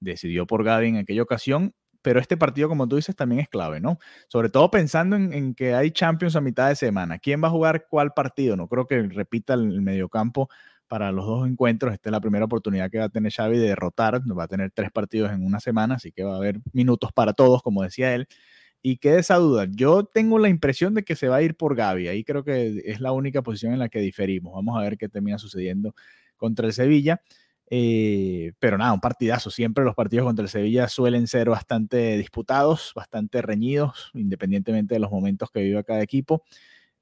Decidió 0.00 0.46
por 0.46 0.64
Gaby 0.64 0.88
en 0.88 0.96
aquella 0.98 1.22
ocasión, 1.22 1.74
pero 2.02 2.20
este 2.20 2.36
partido, 2.36 2.68
como 2.68 2.88
tú 2.88 2.96
dices, 2.96 3.16
también 3.16 3.42
es 3.42 3.48
clave, 3.48 3.80
¿no? 3.80 3.98
Sobre 4.28 4.50
todo 4.50 4.70
pensando 4.70 5.16
en, 5.16 5.54
que 5.54 5.74
hay 5.74 5.92
Champions 5.92 6.36
a 6.36 6.40
mitad 6.40 6.68
de 6.68 6.76
semana. 6.76 7.18
¿Quién 7.18 7.42
va 7.42 7.48
a 7.48 7.52
jugar 7.52 7.86
cuál 7.88 8.12
partido? 8.12 8.56
No 8.56 8.68
creo 8.68 8.86
que 8.86 9.00
repita 9.02 9.54
el, 9.54 9.72
el 9.72 9.82
mediocampo 9.82 10.48
para 10.92 11.10
los 11.10 11.24
dos 11.24 11.48
encuentros. 11.48 11.94
Esta 11.94 12.10
es 12.10 12.12
la 12.12 12.20
primera 12.20 12.44
oportunidad 12.44 12.90
que 12.90 12.98
va 12.98 13.04
a 13.04 13.08
tener 13.08 13.32
Xavi 13.32 13.56
de 13.56 13.68
derrotar. 13.68 14.20
Va 14.38 14.44
a 14.44 14.46
tener 14.46 14.70
tres 14.72 14.90
partidos 14.90 15.32
en 15.32 15.42
una 15.42 15.58
semana, 15.58 15.94
así 15.94 16.12
que 16.12 16.22
va 16.22 16.34
a 16.34 16.36
haber 16.36 16.60
minutos 16.74 17.12
para 17.14 17.32
todos, 17.32 17.62
como 17.62 17.82
decía 17.82 18.14
él. 18.14 18.28
Y 18.82 18.98
queda 18.98 19.18
esa 19.18 19.36
duda. 19.36 19.66
Yo 19.70 20.04
tengo 20.04 20.38
la 20.38 20.50
impresión 20.50 20.92
de 20.92 21.02
que 21.02 21.16
se 21.16 21.28
va 21.28 21.36
a 21.36 21.42
ir 21.42 21.56
por 21.56 21.76
Gaby. 21.76 22.08
Ahí 22.08 22.24
creo 22.24 22.44
que 22.44 22.82
es 22.84 23.00
la 23.00 23.12
única 23.12 23.40
posición 23.40 23.72
en 23.72 23.78
la 23.78 23.88
que 23.88 24.00
diferimos. 24.00 24.52
Vamos 24.52 24.78
a 24.78 24.82
ver 24.82 24.98
qué 24.98 25.08
termina 25.08 25.38
sucediendo 25.38 25.94
contra 26.36 26.66
el 26.66 26.74
Sevilla. 26.74 27.22
Eh, 27.70 28.52
pero 28.58 28.76
nada, 28.76 28.92
un 28.92 29.00
partidazo. 29.00 29.50
Siempre 29.50 29.84
los 29.84 29.94
partidos 29.94 30.26
contra 30.26 30.42
el 30.42 30.50
Sevilla 30.50 30.88
suelen 30.88 31.26
ser 31.26 31.48
bastante 31.48 32.18
disputados, 32.18 32.92
bastante 32.94 33.40
reñidos, 33.40 34.10
independientemente 34.12 34.96
de 34.96 35.00
los 35.00 35.10
momentos 35.10 35.50
que 35.50 35.62
viva 35.62 35.84
cada 35.84 36.02
equipo. 36.02 36.42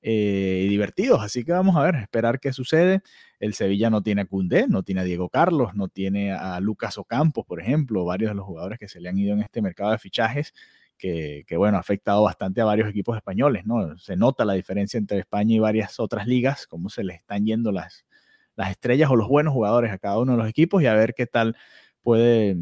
Eh, 0.02 0.62
y 0.64 0.68
divertidos. 0.68 1.20
Así 1.22 1.44
que 1.44 1.52
vamos 1.52 1.76
a 1.76 1.82
ver, 1.82 1.96
esperar 1.96 2.40
qué 2.40 2.52
sucede. 2.52 3.02
El 3.38 3.52
Sevilla 3.52 3.90
no 3.90 4.02
tiene 4.02 4.22
a 4.22 4.24
Cundé, 4.24 4.66
no 4.66 4.82
tiene 4.82 5.02
a 5.02 5.04
Diego 5.04 5.28
Carlos, 5.28 5.74
no 5.74 5.88
tiene 5.88 6.32
a 6.32 6.58
Lucas 6.60 6.96
Ocampos, 6.96 7.44
por 7.44 7.60
ejemplo, 7.60 8.04
varios 8.04 8.30
de 8.30 8.34
los 8.34 8.46
jugadores 8.46 8.78
que 8.78 8.88
se 8.88 9.00
le 9.00 9.10
han 9.10 9.18
ido 9.18 9.34
en 9.34 9.42
este 9.42 9.60
mercado 9.60 9.90
de 9.90 9.98
fichajes. 9.98 10.54
Que, 10.96 11.44
que, 11.46 11.56
bueno, 11.56 11.78
ha 11.78 11.80
afectado 11.80 12.22
bastante 12.22 12.60
a 12.60 12.66
varios 12.66 12.88
equipos 12.90 13.16
españoles, 13.16 13.64
¿no? 13.64 13.96
Se 13.96 14.16
nota 14.16 14.44
la 14.44 14.52
diferencia 14.52 14.98
entre 14.98 15.18
España 15.18 15.54
y 15.54 15.58
varias 15.58 15.98
otras 15.98 16.26
ligas, 16.26 16.66
cómo 16.66 16.90
se 16.90 17.04
le 17.04 17.14
están 17.14 17.46
yendo 17.46 17.72
las, 17.72 18.04
las 18.54 18.70
estrellas 18.70 19.10
o 19.10 19.16
los 19.16 19.26
buenos 19.26 19.54
jugadores 19.54 19.92
a 19.92 19.98
cada 19.98 20.18
uno 20.18 20.32
de 20.32 20.38
los 20.38 20.48
equipos 20.48 20.82
y 20.82 20.86
a 20.86 20.94
ver 20.94 21.14
qué 21.14 21.26
tal 21.26 21.56
puede 22.02 22.54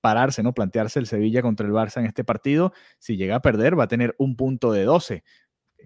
pararse, 0.00 0.42
¿no? 0.42 0.52
Plantearse 0.52 0.98
el 0.98 1.06
Sevilla 1.06 1.42
contra 1.42 1.64
el 1.66 1.72
Barça 1.72 2.00
en 2.00 2.06
este 2.06 2.24
partido. 2.24 2.72
Si 2.98 3.16
llega 3.16 3.36
a 3.36 3.42
perder, 3.42 3.78
va 3.78 3.84
a 3.84 3.88
tener 3.88 4.16
un 4.18 4.34
punto 4.34 4.72
de 4.72 4.82
12 4.82 5.22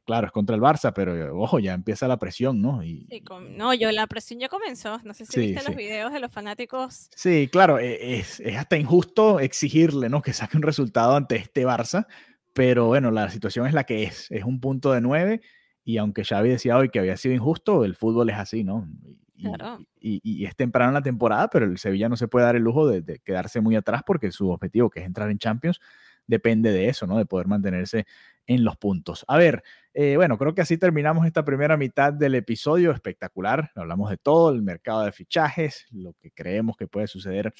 claro, 0.04 0.26
es 0.26 0.32
contra 0.32 0.56
el 0.56 0.62
Barça, 0.62 0.92
pero 0.94 1.36
ojo, 1.38 1.58
ya 1.58 1.74
empieza 1.74 2.08
la 2.08 2.18
presión, 2.18 2.60
¿no? 2.60 2.82
Y, 2.82 3.06
sí, 3.10 3.22
no, 3.56 3.74
yo 3.74 3.90
la 3.92 4.06
presión 4.06 4.40
ya 4.40 4.48
comenzó. 4.48 4.98
No 5.04 5.14
sé 5.14 5.26
si 5.26 5.40
viste 5.40 5.64
los 5.64 5.76
videos 5.76 6.12
de 6.12 6.20
los 6.20 6.32
fanáticos. 6.32 7.08
Sí, 7.14 7.48
claro, 7.50 7.78
e, 7.78 8.18
es, 8.18 8.40
es, 8.40 8.56
hasta 8.56 8.76
injusto 8.76 9.40
exigirle, 9.40 10.08
¿no? 10.08 10.22
Que 10.22 10.32
saque 10.32 10.56
un 10.56 10.62
resultado 10.62 11.16
ante 11.16 11.36
este 11.36 11.66
Barça, 11.66 12.06
pero 12.52 12.86
bueno, 12.86 13.10
la 13.10 13.30
situación 13.30 13.66
es 13.66 13.74
la 13.74 13.84
que 13.84 14.04
es. 14.04 14.30
Es 14.30 14.44
un 14.44 14.60
punto 14.60 14.92
de 14.92 15.00
nueve 15.00 15.40
y 15.84 15.96
aunque 15.98 16.24
Xavi 16.24 16.50
decía 16.50 16.76
hoy 16.76 16.90
que 16.90 16.98
había 16.98 17.16
sido 17.16 17.34
injusto, 17.34 17.84
el 17.84 17.96
fútbol 17.96 18.30
es 18.30 18.36
así, 18.36 18.64
¿no? 18.64 18.88
Y, 19.34 19.44
claro. 19.44 19.78
y, 20.00 20.20
y, 20.22 20.44
es 20.44 20.54
temprano 20.54 20.90
en 20.90 20.94
la 20.94 21.02
temporada, 21.02 21.48
pero 21.48 21.64
el 21.64 21.76
Sevilla 21.78 22.08
no 22.08 22.16
se 22.16 22.28
puede 22.28 22.46
dar 22.46 22.54
el 22.54 22.62
lujo 22.62 22.86
de, 22.86 23.02
de 23.02 23.18
quedarse 23.18 23.60
muy 23.60 23.74
atrás 23.74 24.02
porque 24.06 24.30
su 24.30 24.50
objetivo, 24.50 24.88
que 24.88 25.00
es 25.00 25.06
entrar 25.06 25.30
en 25.30 25.38
Champions, 25.38 25.80
depende 26.26 26.72
de 26.72 26.88
eso, 26.88 27.06
¿no? 27.06 27.18
De 27.18 27.26
poder 27.26 27.46
mantenerse 27.46 28.06
en 28.46 28.64
los 28.64 28.76
puntos. 28.76 29.24
A 29.28 29.36
ver, 29.36 29.62
eh, 29.94 30.16
bueno, 30.16 30.38
creo 30.38 30.54
que 30.54 30.62
así 30.62 30.78
terminamos 30.78 31.26
esta 31.26 31.44
primera 31.44 31.76
mitad 31.76 32.12
del 32.12 32.34
episodio 32.34 32.90
espectacular. 32.90 33.70
Hablamos 33.74 34.10
de 34.10 34.16
todo, 34.16 34.50
el 34.50 34.62
mercado 34.62 35.04
de 35.04 35.12
fichajes, 35.12 35.86
lo 35.90 36.14
que 36.14 36.30
creemos 36.30 36.76
que 36.76 36.88
puede 36.88 37.06
suceder 37.06 37.52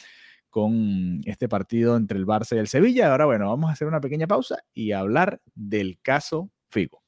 con 0.51 1.21
este 1.25 1.49
partido 1.49 1.97
entre 1.97 2.19
el 2.19 2.27
Barça 2.27 2.57
y 2.57 2.59
el 2.59 2.69
Sevilla. 2.69 3.11
Ahora, 3.11 3.27
bueno, 3.27 3.49
vamos 3.49 3.71
a 3.71 3.73
hacer 3.73 3.89
una 3.89 4.01
pequeña 4.01 4.27
pausa 4.27 4.59
y 4.75 4.93
hablar 4.93 5.41
del 5.55 5.99
caso 6.03 6.51
Figo. 6.69 7.03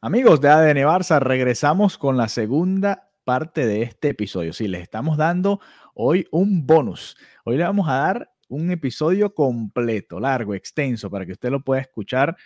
Amigos 0.00 0.40
de 0.40 0.48
ADN 0.48 0.84
Barça, 0.86 1.18
regresamos 1.18 1.98
con 1.98 2.16
la 2.16 2.28
segunda 2.28 3.10
parte 3.24 3.66
de 3.66 3.82
este 3.82 4.10
episodio. 4.10 4.52
Sí, 4.52 4.68
les 4.68 4.82
estamos 4.82 5.16
dando 5.16 5.60
hoy 5.94 6.26
un 6.30 6.66
bonus. 6.66 7.16
Hoy 7.44 7.56
le 7.56 7.64
vamos 7.64 7.88
a 7.88 7.94
dar 7.94 8.33
un 8.54 8.70
episodio 8.70 9.34
completo, 9.34 10.20
largo, 10.20 10.54
extenso, 10.54 11.10
para 11.10 11.26
que 11.26 11.32
usted 11.32 11.50
lo 11.50 11.62
pueda 11.62 11.80
escuchar. 11.80 12.36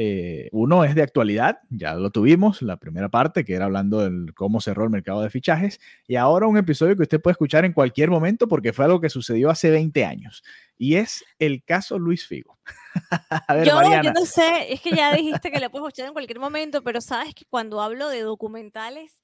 Eh, 0.00 0.48
uno 0.52 0.84
es 0.84 0.94
de 0.94 1.02
actualidad, 1.02 1.58
ya 1.70 1.94
lo 1.94 2.10
tuvimos, 2.10 2.62
la 2.62 2.76
primera 2.76 3.08
parte, 3.08 3.44
que 3.44 3.54
era 3.54 3.64
hablando 3.64 4.08
de 4.08 4.32
cómo 4.32 4.60
cerró 4.60 4.84
el 4.84 4.90
mercado 4.90 5.22
de 5.22 5.30
fichajes, 5.30 5.80
y 6.06 6.14
ahora 6.14 6.46
un 6.46 6.56
episodio 6.56 6.94
que 6.96 7.02
usted 7.02 7.20
puede 7.20 7.32
escuchar 7.32 7.64
en 7.64 7.72
cualquier 7.72 8.08
momento 8.08 8.46
porque 8.46 8.72
fue 8.72 8.84
algo 8.84 9.00
que 9.00 9.10
sucedió 9.10 9.50
hace 9.50 9.70
20 9.70 10.04
años, 10.04 10.44
y 10.76 10.94
es 10.94 11.24
el 11.40 11.64
caso 11.64 11.98
Luis 11.98 12.28
Figo. 12.28 12.60
A 13.48 13.54
ver, 13.54 13.66
yo, 13.66 13.74
Mariana. 13.74 14.02
yo 14.04 14.12
no 14.12 14.24
sé, 14.24 14.72
es 14.72 14.80
que 14.80 14.94
ya 14.94 15.12
dijiste 15.12 15.50
que 15.50 15.58
lo 15.58 15.68
puedes 15.68 15.88
escuchar 15.88 16.06
en 16.06 16.12
cualquier 16.12 16.38
momento, 16.38 16.84
pero 16.84 17.00
sabes 17.00 17.34
que 17.34 17.44
cuando 17.50 17.80
hablo 17.80 18.08
de 18.08 18.20
documentales, 18.20 19.20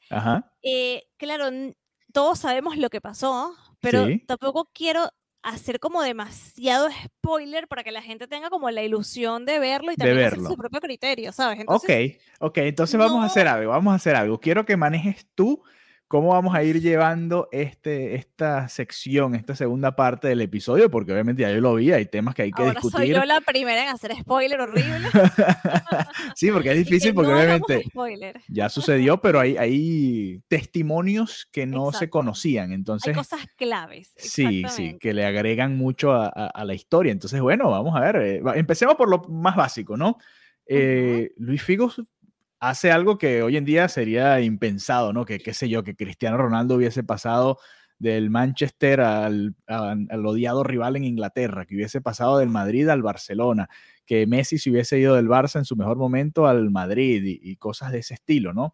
eh, 0.62 1.04
claro, 1.18 1.50
todos 2.12 2.40
sabemos 2.40 2.76
lo 2.78 2.90
que 2.90 3.00
pasó, 3.00 3.54
pero 3.80 4.09
tampoco 4.26 4.68
quiero 4.72 5.09
hacer 5.44 5.78
como 5.78 6.02
demasiado 6.02 6.88
spoiler 7.04 7.68
para 7.68 7.85
que 7.85 7.92
la 7.92 8.02
gente 8.02 8.26
tenga 8.26 8.48
como 8.48 8.70
la 8.70 8.83
ilusión 8.83 9.44
de 9.44 9.59
verlo 9.59 9.92
y 9.92 9.96
también 9.96 10.26
hacer 10.26 10.40
su 10.40 10.57
propio 10.57 10.80
criterio, 10.80 11.33
¿sabes? 11.33 11.61
Entonces, 11.61 12.16
ok, 12.16 12.22
ok, 12.40 12.59
entonces 12.59 12.98
vamos 12.98 13.22
a 13.22 13.26
hacer 13.26 13.46
algo, 13.46 13.70
vamos 13.70 13.92
a 13.92 13.96
hacer 13.96 14.16
algo. 14.16 14.40
Quiero 14.40 14.64
que 14.64 14.76
manejes 14.76 15.26
tú 15.35 15.62
cómo 16.08 16.28
vamos 16.28 16.54
a 16.54 16.62
ir 16.62 16.80
llevando 16.80 17.48
este, 17.50 18.14
esta 18.14 18.68
sección, 18.68 19.34
esta 19.34 19.56
segunda 19.56 19.96
parte 19.96 20.28
del 20.28 20.40
episodio, 20.42 20.90
porque 20.90 21.12
obviamente 21.12 21.42
ya 21.42 21.50
yo 21.50 21.60
lo 21.60 21.74
vi, 21.74 21.92
hay 21.92 22.06
temas 22.06 22.34
que 22.34 22.42
hay 22.42 22.52
que 22.52 22.62
Ahora 22.62 22.74
discutir. 22.74 22.98
Soy 22.98 23.08
yo 23.08 23.24
la 23.24 23.40
primera 23.40 23.82
en 23.82 23.88
hacer 23.88 24.14
spoiler 24.20 24.60
horrible. 24.60 25.08
sí, 26.36 26.50
porque 26.50 26.72
es 26.72 26.78
difícil, 26.78 27.14
porque 27.14 27.32
obviamente 27.32 27.84
ya 28.48 28.68
sucedió, 28.68 29.20
pero 29.20 29.40
hay, 29.40 29.56
hay 29.56 30.40
testimonios 30.48 31.48
que 31.50 31.66
no 31.66 31.92
se 31.92 32.10
conocían, 32.10 32.72
entonces... 32.72 33.08
Hay 33.08 33.14
cosas 33.14 33.46
claves. 33.56 34.12
Sí, 34.16 34.64
sí, 34.68 34.96
que 35.00 35.14
le 35.14 35.24
agregan 35.24 35.76
mucho 35.76 36.12
a, 36.12 36.28
a, 36.28 36.64
la 36.64 36.74
historia. 36.74 37.12
Entonces, 37.12 37.40
bueno, 37.40 37.70
vamos 37.70 37.96
a 37.96 38.00
ver, 38.00 38.16
eh, 38.16 38.42
empecemos 38.54 38.94
por 38.94 39.08
lo 39.08 39.22
más 39.28 39.56
básico, 39.56 39.96
¿no? 39.96 40.18
Eh, 40.66 41.32
Luis 41.36 41.62
Figo 41.62 41.92
hace 42.68 42.90
algo 42.90 43.18
que 43.18 43.42
hoy 43.42 43.57
en 43.57 43.64
día 43.64 43.88
sería 43.88 44.40
impensado, 44.40 45.12
¿no? 45.12 45.24
Que, 45.24 45.38
qué 45.38 45.53
sé 45.53 45.68
yo, 45.68 45.85
que 45.85 45.94
Cristiano 45.94 46.38
Ronaldo 46.38 46.77
hubiese 46.77 47.05
pasado 47.05 47.59
del 47.98 48.31
Manchester 48.31 49.00
al, 49.03 49.55
odiado 49.68 50.64
rival 50.64 50.96
en 50.96 51.05
Inglaterra, 51.05 51.66
que 51.66 51.77
hubiese 51.77 52.00
pasado 52.00 52.38
del 52.38 52.48
Madrid 52.48 52.88
al 52.88 53.03
Barcelona, 53.03 53.68
que 54.07 54.27
Messi 54.27 54.59
se 54.59 54.70
hubiese 54.70 54.98
ido 54.98 55.14
del 55.14 55.29
Barça 55.29 55.57
en 55.59 55.64
su 55.64 55.77
mejor 55.77 55.98
momento 55.98 56.46
al 56.46 56.70
Madrid 56.70 57.22
y, 57.24 57.57
cosas 57.57 57.92
de 57.92 57.98
ese 57.98 58.14
estilo, 58.14 58.53
¿no? 58.55 58.72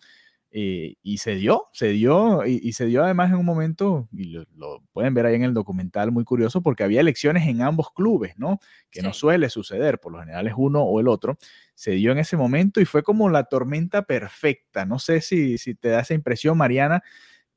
Eh, 0.53 0.97
y 1.03 1.19
se 1.19 1.37
dio, 1.37 1.69
se 1.73 1.91
dio, 1.91 2.45
y, 2.45 2.73
se 2.73 2.87
dio 2.87 3.05
además 3.05 3.31
en 3.31 3.37
un 3.37 3.47
momento, 3.47 4.09
y 4.13 4.25
lo, 4.25 4.45
lo, 4.57 4.83
pueden 4.93 5.15
ver 5.15 5.27
ahí 5.27 5.37
en 5.37 5.45
el 5.45 5.55
documental, 5.55 6.11
muy 6.11 6.25
curioso, 6.25 6.61
porque 6.61 6.83
había 6.83 7.01
elecciones 7.01 7.47
en 7.47 7.63
ambos 7.63 7.93
clubes, 7.93 8.37
¿no? 8.37 8.59
Que 8.91 9.01
sí. 9.01 9.07
no 9.07 9.13
suele 9.13 9.49
suceder, 9.49 10.01
por 10.01 10.11
lo 10.11 10.19
general 10.19 10.49
es 10.49 10.55
uno 10.57 10.83
o 10.83 10.99
el 10.99 11.07
otro. 11.07 11.39
Se 11.75 11.93
dio 11.93 12.11
en 12.11 12.19
ese 12.19 12.37
momento 12.37 12.81
y 12.81 12.85
fue 12.85 13.05
como 13.05 13.31
la 13.31 13.45
tormenta 13.45 14.03
perfecta. 14.03 14.85
No 14.85 14.99
sé 14.99 15.21
si, 15.21 15.57
si 15.57 15.77
te 15.77 15.91
da 15.91 16.01
esa 16.01 16.15
impresión, 16.15 16.59
Mariana. 16.59 17.03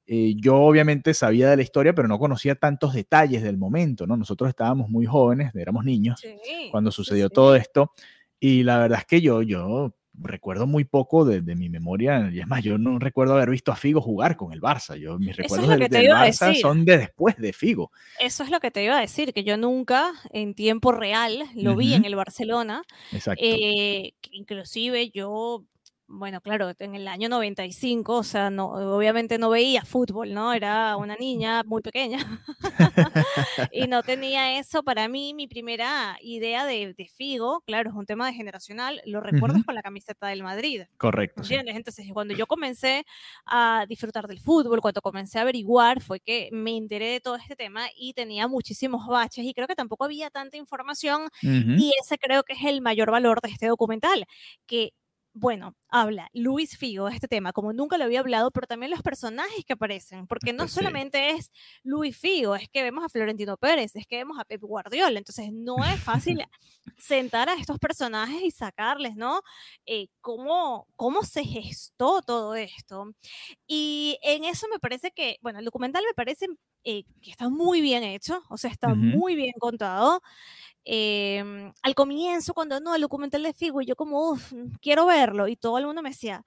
Eh, 0.05 0.35
yo 0.37 0.57
obviamente 0.57 1.13
sabía 1.13 1.49
de 1.49 1.55
la 1.55 1.63
historia, 1.63 1.95
pero 1.95 2.07
no 2.07 2.19
conocía 2.19 2.55
tantos 2.55 2.93
detalles 2.93 3.41
del 3.41 3.57
momento, 3.57 4.05
¿no? 4.05 4.17
Nosotros 4.17 4.49
estábamos 4.49 4.89
muy 4.89 5.05
jóvenes, 5.05 5.55
éramos 5.55 5.85
niños 5.85 6.19
sí, 6.19 6.37
cuando 6.71 6.91
sucedió 6.91 7.27
sí. 7.27 7.33
todo 7.33 7.55
esto. 7.55 7.91
Y 8.39 8.63
la 8.63 8.77
verdad 8.77 8.99
es 8.99 9.05
que 9.05 9.21
yo, 9.21 9.41
yo 9.41 9.95
recuerdo 10.21 10.67
muy 10.67 10.83
poco 10.83 11.25
de, 11.25 11.41
de, 11.41 11.55
mi 11.55 11.69
memoria, 11.69 12.29
y 12.31 12.39
es 12.39 12.47
más, 12.47 12.63
yo 12.63 12.77
no 12.77 12.99
recuerdo 12.99 13.33
haber 13.33 13.49
visto 13.49 13.71
a 13.71 13.75
Figo 13.75 14.01
jugar 14.01 14.35
con 14.35 14.53
el 14.53 14.61
Barça. 14.61 14.95
Yo, 14.95 15.17
mis 15.17 15.35
recuerdos 15.35 15.69
del, 15.69 15.87
del 15.89 16.11
Barça 16.11 16.59
son 16.59 16.85
de 16.85 16.97
después 16.97 17.37
de 17.37 17.53
Figo. 17.53 17.91
Eso 18.19 18.43
es 18.43 18.49
lo 18.49 18.59
que 18.59 18.71
te 18.71 18.83
iba 18.83 18.97
a 18.97 19.01
decir, 19.01 19.33
que 19.33 19.43
yo 19.43 19.57
nunca 19.57 20.11
en 20.31 20.53
tiempo 20.53 20.91
real 20.91 21.43
lo 21.55 21.71
uh 21.71 21.73
-huh. 21.73 21.77
vi 21.77 21.93
en 21.93 22.05
el 22.05 22.15
Barcelona. 22.15 22.83
Exacto. 23.11 23.43
Eh, 23.43 24.13
inclusive 24.31 25.09
yo 25.09 25.65
bueno, 26.07 26.41
claro, 26.41 26.71
en 26.79 26.95
el 26.95 27.07
año 27.07 27.29
95, 27.29 28.17
o 28.17 28.23
sea, 28.23 28.49
no, 28.49 28.67
obviamente 28.95 29.37
no 29.37 29.49
veía 29.49 29.83
fútbol, 29.85 30.33
¿no? 30.33 30.53
Era 30.53 30.97
una 30.97 31.15
niña 31.15 31.63
muy 31.63 31.81
pequeña 31.81 32.19
y 33.71 33.87
no 33.87 34.03
tenía 34.03 34.59
eso. 34.59 34.83
Para 34.83 35.07
mí, 35.07 35.33
mi 35.33 35.47
primera 35.47 36.17
idea 36.21 36.65
de, 36.65 36.93
de, 36.93 37.07
Figo, 37.07 37.61
claro, 37.65 37.89
es 37.89 37.95
un 37.95 38.05
tema 38.05 38.27
de 38.27 38.33
generacional, 38.33 39.01
lo 39.05 39.21
recuerdas 39.21 39.59
uh 39.59 39.61
-huh. 39.61 39.65
con 39.65 39.75
la 39.75 39.81
camiseta 39.81 40.27
del 40.27 40.43
Madrid. 40.43 40.83
Correcto. 40.97 41.41
¿Entiendes? 41.41 41.73
Sí. 41.73 41.77
Entonces, 41.77 42.07
cuando 42.13 42.33
yo 42.33 42.47
comencé 42.47 43.05
a 43.45 43.85
disfrutar 43.87 44.27
del 44.27 44.39
fútbol, 44.39 44.81
cuando 44.81 45.01
comencé 45.01 45.39
a 45.39 45.43
averiguar, 45.43 46.01
fue 46.01 46.19
que 46.19 46.49
me 46.51 46.75
enteré 46.77 47.07
de 47.07 47.19
todo 47.21 47.35
este 47.35 47.55
tema 47.55 47.87
y 47.95 48.13
tenía 48.13 48.47
muchísimos 48.47 49.07
baches 49.07 49.45
y 49.45 49.53
creo 49.53 49.67
que 49.67 49.75
tampoco 49.75 50.03
había 50.05 50.29
tanta 50.29 50.57
información 50.57 51.23
uh 51.23 51.47
-huh. 51.47 51.79
y 51.79 51.93
ese 52.01 52.17
creo 52.17 52.43
que 52.43 52.53
es 52.53 52.63
el 52.65 52.81
mayor 52.81 53.11
valor 53.11 53.39
de 53.41 53.49
este 53.49 53.67
documental, 53.67 54.25
que 54.67 54.91
bueno, 55.33 55.75
habla 55.89 56.29
Luis 56.33 56.77
Figo 56.77 57.09
de 57.09 57.15
este 57.15 57.27
tema, 57.27 57.53
como 57.53 57.73
nunca 57.73 57.97
lo 57.97 58.03
había 58.03 58.19
hablado, 58.19 58.51
pero 58.51 58.67
también 58.67 58.91
los 58.91 59.01
personajes 59.01 59.65
que 59.65 59.73
aparecen, 59.73 60.27
porque 60.27 60.53
no 60.53 60.67
sí. 60.67 60.75
solamente 60.75 61.31
es 61.31 61.51
Luis 61.83 62.15
Figo, 62.17 62.55
es 62.55 62.69
que 62.69 62.83
vemos 62.83 63.03
a 63.03 63.09
Florentino 63.09 63.57
Pérez, 63.57 63.95
es 63.95 64.05
que 64.05 64.17
vemos 64.17 64.37
a 64.39 64.45
Pep 64.45 64.61
Guardiola, 64.61 65.17
entonces 65.17 65.51
no 65.51 65.83
es 65.83 65.99
fácil 66.01 66.43
sentar 66.97 67.49
a 67.49 67.55
estos 67.55 67.79
personajes 67.79 68.41
y 68.43 68.51
sacarles, 68.51 69.15
¿no? 69.15 69.41
Eh, 69.85 70.07
cómo, 70.21 70.87
¿Cómo 70.95 71.23
se 71.23 71.43
gestó 71.43 72.21
todo 72.21 72.55
esto? 72.55 73.11
Y 73.67 74.17
en 74.21 74.43
eso 74.43 74.67
me 74.71 74.79
parece 74.79 75.11
que, 75.11 75.37
bueno, 75.41 75.59
el 75.59 75.65
documental 75.65 76.03
me 76.07 76.13
parece 76.13 76.47
eh, 76.85 77.03
que 77.21 77.31
está 77.31 77.49
muy 77.49 77.81
bien 77.81 78.03
hecho, 78.03 78.43
o 78.49 78.57
sea, 78.57 78.71
está 78.71 78.95
muy 78.95 79.35
bien 79.35 79.53
contado. 79.59 80.21
Em, 80.85 81.73
al 81.83 81.95
comienzo, 81.95 82.53
cuando 82.53 82.79
no, 82.81 82.95
el 82.95 83.01
documental 83.01 83.43
de 83.43 83.53
Figo, 83.53 83.81
y 83.81 83.85
yo 83.87 83.95
como, 83.95 84.31
"Uf, 84.31 84.53
quiero 84.81 85.05
verlo, 85.07 85.47
y 85.47 85.55
todo 85.57 85.77
el 85.79 85.85
mundo 85.87 86.01
me 86.03 86.09
decía, 86.11 86.45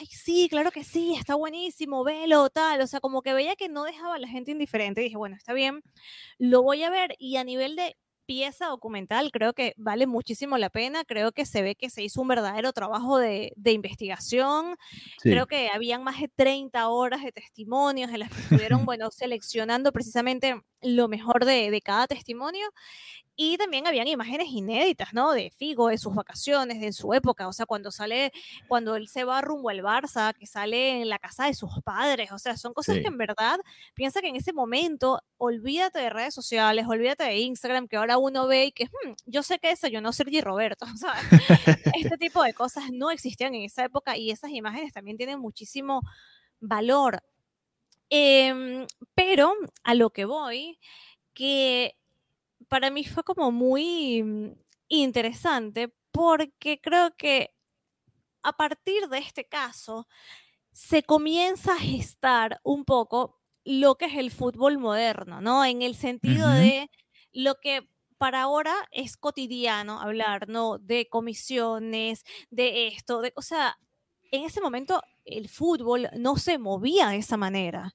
ay, 0.00 0.06
sí, 0.06 0.48
claro 0.50 0.70
que 0.72 0.84
sí, 0.84 1.14
está 1.14 1.34
buenísimo, 1.36 2.04
velo, 2.04 2.50
tal, 2.50 2.80
o 2.82 2.86
sea, 2.86 3.00
como 3.00 3.22
que 3.22 3.34
veía 3.34 3.56
que 3.56 3.68
no 3.68 3.84
dejaba 3.84 4.16
a 4.16 4.18
la 4.18 4.28
gente 4.28 4.52
indiferente, 4.52 5.00
y 5.02 5.04
dije, 5.04 5.16
bueno, 5.18 5.36
está 5.36 5.52
bien, 5.54 5.82
lo 6.38 6.62
voy 6.62 6.82
a 6.84 6.90
ver, 6.90 7.14
y 7.18 7.36
a 7.36 7.44
nivel 7.44 7.76
de 7.76 7.96
pieza 8.26 8.66
documental, 8.66 9.30
creo 9.32 9.52
que 9.52 9.74
vale 9.76 10.06
muchísimo 10.06 10.58
la 10.58 10.70
pena, 10.70 11.04
creo 11.04 11.32
que 11.32 11.46
se 11.46 11.62
ve 11.62 11.74
que 11.74 11.90
se 11.90 12.02
hizo 12.02 12.20
un 12.20 12.28
verdadero 12.28 12.72
trabajo 12.72 13.18
de, 13.18 13.52
de 13.56 13.72
investigación, 13.72 14.76
Sí. 15.22 15.30
Creo 15.30 15.46
que 15.46 15.68
habían 15.72 16.02
más 16.04 16.20
de 16.20 16.28
30 16.28 16.88
horas 16.88 17.22
de 17.22 17.32
testimonios 17.32 18.10
en 18.10 18.20
las 18.20 18.30
que 18.30 18.40
estuvieron, 18.40 18.84
bueno, 18.86 19.10
seleccionando 19.10 19.92
precisamente 19.92 20.60
lo 20.84 21.08
mejor 21.08 21.44
de, 21.44 21.70
de 21.70 21.80
cada 21.82 22.06
testimonio. 22.06 22.66
Y 23.36 23.58
también 23.58 23.84
habían 23.88 24.06
imágenes 24.06 24.46
inéditas, 24.48 25.12
¿no? 25.12 25.32
De 25.32 25.50
Figo, 25.50 25.88
de 25.88 25.98
sus 25.98 26.14
vacaciones, 26.14 26.80
de 26.80 26.92
su 26.92 27.12
época. 27.14 27.48
O 27.48 27.52
sea, 27.52 27.66
cuando 27.66 27.90
sale, 27.90 28.30
cuando 28.68 28.94
él 28.94 29.08
se 29.08 29.24
va 29.24 29.40
rumbo 29.40 29.70
al 29.70 29.80
Barça, 29.82 30.32
que 30.38 30.46
sale 30.46 31.00
en 31.02 31.08
la 31.08 31.18
casa 31.18 31.46
de 31.46 31.54
sus 31.54 31.70
padres. 31.82 32.30
O 32.30 32.38
sea, 32.38 32.56
son 32.56 32.72
cosas 32.72 32.94
Sí. 32.94 33.02
que 33.02 33.08
en 33.08 33.18
verdad 33.18 33.58
piensa 33.94 34.20
que 34.20 34.28
en 34.28 34.36
ese 34.36 34.52
momento, 34.52 35.20
olvídate 35.36 35.98
de 35.98 36.10
redes 36.10 36.32
sociales, 36.32 36.86
olvídate 36.88 37.24
de 37.24 37.38
Instagram, 37.38 37.88
que 37.88 37.96
ahora 37.96 38.18
uno 38.18 38.46
ve 38.46 38.66
y 38.66 38.72
que, 38.72 38.84
"Hmm, 38.84 39.14
yo 39.26 39.42
sé 39.42 39.58
que 39.58 39.68
desayunó 39.68 40.12
Sergi 40.12 40.40
Roberto. 40.40 40.86
O 40.94 40.96
sea, 40.96 41.14
este 41.96 42.16
tipo 42.18 42.40
de 42.44 42.54
cosas 42.54 42.84
no 42.92 43.10
existían 43.10 43.52
en 43.56 43.64
esa 43.64 43.84
época 43.84 44.16
y 44.16 44.30
esas 44.30 44.52
imágenes 44.52 44.92
también 44.92 45.16
tienen 45.16 45.40
muchísimo 45.40 46.02
valor. 46.60 47.20
Em, 48.10 48.86
pero 49.14 49.54
a 49.82 49.94
lo 49.94 50.10
que 50.10 50.24
voy, 50.24 50.78
que 51.34 51.96
para 52.68 52.90
mí 52.90 53.04
fue 53.04 53.24
como 53.24 53.52
muy 53.52 54.22
mm, 54.22 54.52
interesante 54.88 55.94
porque 56.12 56.80
creo 56.80 57.16
que 57.16 57.54
a 58.42 58.52
partir 58.54 59.08
de 59.08 59.18
este 59.18 59.46
caso 59.46 60.06
se 60.72 61.02
comienza 61.02 61.74
a 61.74 61.78
gestar 61.78 62.60
un 62.64 62.84
poco 62.84 63.40
lo 63.64 63.96
que 63.96 64.06
es 64.06 64.14
el 64.16 64.30
fútbol 64.30 64.78
moderno, 64.78 65.40
¿no? 65.40 65.64
En 65.64 65.82
el 65.82 65.94
sentido 65.94 66.48
de 66.50 66.90
lo 67.32 67.56
que 67.56 67.88
para 68.18 68.42
ahora 68.42 68.74
es 68.92 69.16
cotidiano 69.16 70.00
hablar, 70.00 70.48
¿no? 70.48 70.78
De 70.78 71.08
comisiones, 71.08 72.24
de 72.50 72.88
esto, 72.88 73.20
de, 73.22 73.32
o 73.36 73.42
sea, 73.42 73.76
en 74.30 74.44
ese 74.44 74.60
momento 74.60 75.00
el 75.24 75.48
fútbol 75.48 76.08
no 76.16 76.36
se 76.36 76.58
movía 76.58 77.08
de 77.08 77.18
esa 77.18 77.36
manera 77.36 77.94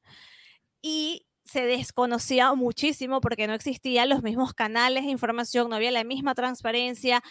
y 0.81 1.25
se 1.45 1.65
desconocía 1.65 2.53
muchísimo 2.53 3.21
porque 3.21 3.47
no 3.47 3.53
existían 3.53 4.09
los 4.09 4.23
mismos 4.23 4.53
canales 4.53 5.05
de 5.05 5.11
información, 5.11 5.69
no 5.69 5.75
había 5.75 5.91
la 5.91 6.03
misma 6.03 6.35
transparencia, 6.35 7.23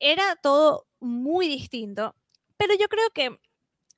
era 0.00 0.36
todo 0.42 0.86
muy 1.00 1.48
distinto, 1.48 2.14
pero 2.56 2.74
yo 2.74 2.88
creo 2.88 3.10
que 3.14 3.38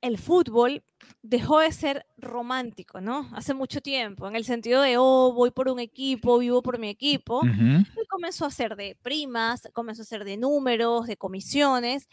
el 0.01 0.17
fútbol 0.17 0.83
dejó 1.23 1.59
de 1.59 1.71
ser 1.71 2.05
romántico, 2.17 3.01
¿no? 3.01 3.29
Hace 3.33 3.53
mucho 3.53 3.81
tiempo, 3.81 4.27
en 4.27 4.35
el 4.35 4.45
sentido 4.45 4.81
de, 4.81 4.97
oh, 4.97 5.33
voy 5.33 5.51
por 5.51 5.69
un 5.69 5.79
equipo, 5.79 6.37
vivo 6.37 6.61
por 6.61 6.77
mi 6.77 6.89
equipo, 6.89 7.41
y 7.43 8.07
comenzó 8.07 8.45
a 8.45 8.51
ser 8.51 8.75
de 8.75 8.95
primas, 9.01 9.67
comenzó 9.73 10.03
a 10.03 10.05
ser 10.05 10.23
de 10.23 10.37
números, 10.37 11.07
de 11.07 11.17
comisiones. 11.17 12.07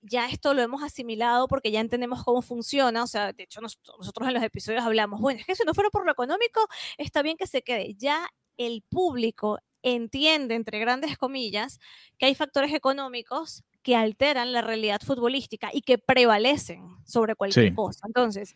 Ya 0.00 0.28
esto 0.28 0.54
lo 0.54 0.62
hemos 0.62 0.82
asimilado 0.82 1.48
porque 1.48 1.70
ya 1.70 1.80
entendemos 1.80 2.22
cómo 2.24 2.40
funciona. 2.42 3.02
O 3.02 3.06
sea, 3.06 3.32
de 3.32 3.42
hecho, 3.44 3.60
nos- 3.60 3.78
nosotros 3.98 4.28
en 4.28 4.34
los 4.34 4.42
episodios 4.42 4.84
hablamos, 4.84 5.20
bueno, 5.20 5.40
es 5.40 5.46
que 5.46 5.56
si 5.56 5.64
no 5.64 5.74
fuera 5.74 5.90
por 5.90 6.06
lo 6.06 6.12
económico, 6.12 6.66
está 6.98 7.22
bien 7.22 7.36
que 7.36 7.46
se 7.46 7.62
quede. 7.62 7.94
Ya 7.94 8.26
el 8.56 8.82
público 8.88 9.58
entiende, 9.82 10.54
entre 10.54 10.78
grandes 10.80 11.16
comillas, 11.18 11.78
que 12.18 12.26
hay 12.26 12.34
factores 12.34 12.72
económicos 12.74 13.62
que 13.82 13.94
alteran 13.96 14.52
la 14.52 14.60
realidad 14.60 15.00
futbolística 15.04 15.70
y 15.72 15.82
que 15.82 15.98
prevalecen 15.98 16.84
sobre 17.06 17.34
cualquier 17.36 17.68
Sí. 17.70 17.74
cosa. 17.74 18.00
Entonces, 18.06 18.54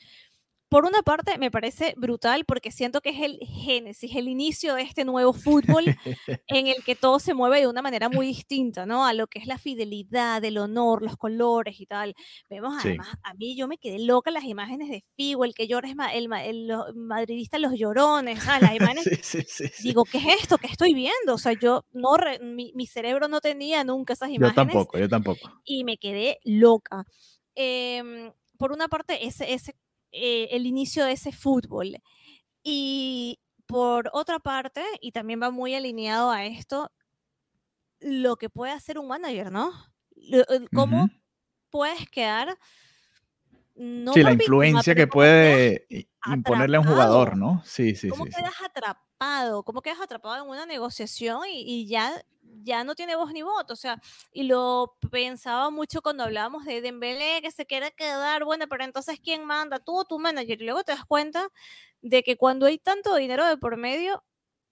por 0.72 0.86
una 0.86 1.02
parte, 1.02 1.36
me 1.38 1.50
parece 1.50 1.94
brutal 1.96 2.44
porque 2.46 2.72
siento 2.72 3.00
que 3.02 3.10
es 3.10 3.20
el 3.20 3.38
génesis, 3.46 4.16
el 4.16 4.26
inicio 4.26 4.74
de 4.74 4.82
este 4.82 5.04
nuevo 5.04 5.32
fútbol 5.32 5.84
en 6.48 6.66
el 6.66 6.82
que 6.84 6.96
todo 6.96 7.18
se 7.20 7.34
mueve 7.34 7.60
de 7.60 7.68
una 7.68 7.82
manera 7.82 8.08
muy 8.08 8.26
distinta, 8.26 8.86
¿no? 8.86 9.04
A 9.06 9.12
lo 9.12 9.26
que 9.26 9.38
es 9.38 9.46
la 9.46 9.58
fidelidad, 9.58 10.42
el 10.44 10.56
honor, 10.58 11.02
los 11.02 11.16
colores 11.16 11.78
y 11.80 11.86
tal. 11.86 12.14
Vemos 12.48 12.74
Sí. 12.82 12.88
además, 12.88 13.08
a 13.22 13.34
mí 13.34 13.54
yo 13.54 13.68
me 13.68 13.76
quedé 13.78 13.98
loca 13.98 14.30
las 14.30 14.44
imágenes 14.44 14.88
de 14.88 15.04
Figo, 15.14 15.44
el 15.44 15.54
que 15.54 15.68
llora 15.68 15.88
es 15.88 15.94
ma- 15.94 16.12
el, 16.14 16.28
ma- 16.28 16.42
el- 16.44 16.66
los 16.66 17.72
llorones, 17.78 18.42
¿sabes? 18.42 18.62
Las 18.62 18.74
imágenes 18.96 19.04
Sí, 19.22 19.42
sí, 19.46 19.70
digo, 19.82 20.04
¿qué 20.04 20.18
es 20.18 20.42
esto? 20.42 20.56
¿Qué 20.58 20.68
estoy 20.68 20.94
viendo? 20.94 21.34
O 21.34 21.38
sea, 21.38 21.52
yo 21.52 21.84
no, 21.92 22.16
re- 22.16 22.38
mi, 22.40 22.72
mi 22.74 22.86
cerebro 22.86 23.28
no 23.28 23.40
tenía 23.42 23.84
nunca 23.84 24.14
esas 24.14 24.30
Yo 24.30 24.36
imágenes 24.36 24.54
tampoco, 24.56 24.98
yo 24.98 25.08
tampoco. 25.08 25.60
y 25.64 25.84
me 25.84 25.98
quedé 25.98 26.38
loca. 26.44 27.04
Em, 27.54 28.32
por 28.58 28.72
una 28.72 28.88
parte, 28.88 29.26
ese, 29.26 29.52
ese, 29.52 29.74
eh, 30.12 30.48
el 30.52 30.66
inicio 30.66 31.04
de 31.04 31.12
ese 31.12 31.32
fútbol. 31.32 31.96
Y 32.62 33.40
por 33.66 34.10
otra 34.12 34.38
parte, 34.38 34.84
y 35.00 35.12
también 35.12 35.40
va 35.42 35.50
muy 35.50 35.74
alineado 35.74 36.30
a 36.30 36.44
esto, 36.44 36.92
lo 38.00 38.36
que 38.36 38.50
puede 38.50 38.72
hacer 38.72 38.98
un 38.98 39.08
manager, 39.08 39.50
¿no? 39.50 39.72
¿Cómo 40.74 41.08
puedes 41.70 42.08
quedar? 42.10 42.56
No 43.74 44.12
Sí, 44.12 44.22
la 44.22 44.30
víctima, 44.30 44.44
influencia 44.44 44.94
que 44.94 45.08
cómo 45.08 45.12
puede 45.20 45.86
imponerle 46.26 46.76
a 46.76 46.80
un 46.80 46.86
jugador. 46.86 47.36
¿no? 47.36 47.62
Sí, 47.64 47.94
sí, 47.94 48.10
¿Cómo 48.10 48.26
sí, 48.26 48.32
sí. 48.32 48.36
quedas 48.38 48.60
atrapado? 48.62 49.11
¿Cómo 49.64 49.82
quedas 49.82 50.00
atrapado 50.00 50.42
en 50.42 50.50
una 50.50 50.66
negociación 50.66 51.42
y, 51.48 51.62
y 51.66 51.86
ya, 51.86 52.24
ya 52.62 52.84
no 52.84 52.94
tiene 52.94 53.16
voz 53.16 53.32
ni 53.32 53.42
voto? 53.42 53.74
O 53.74 53.76
sea, 53.76 54.00
y 54.32 54.44
lo 54.44 54.96
pensaba 55.10 55.70
mucho 55.70 56.02
cuando 56.02 56.24
hablábamos 56.24 56.64
de 56.64 56.80
Dembélé, 56.80 57.40
que 57.42 57.50
se 57.50 57.66
quiere 57.66 57.92
quedar, 57.92 58.44
bueno, 58.44 58.66
pero 58.68 58.84
entonces 58.84 59.20
¿quién 59.20 59.44
manda? 59.44 59.78
Tú 59.78 59.98
o 59.98 60.04
tu 60.04 60.18
manager. 60.18 60.60
Y 60.60 60.64
luego 60.64 60.82
te 60.84 60.92
das 60.92 61.04
cuenta 61.04 61.48
de 62.00 62.22
que 62.22 62.36
cuando 62.36 62.66
hay 62.66 62.78
tanto 62.78 63.14
dinero 63.16 63.46
de 63.46 63.56
por 63.56 63.76
medio, 63.76 64.24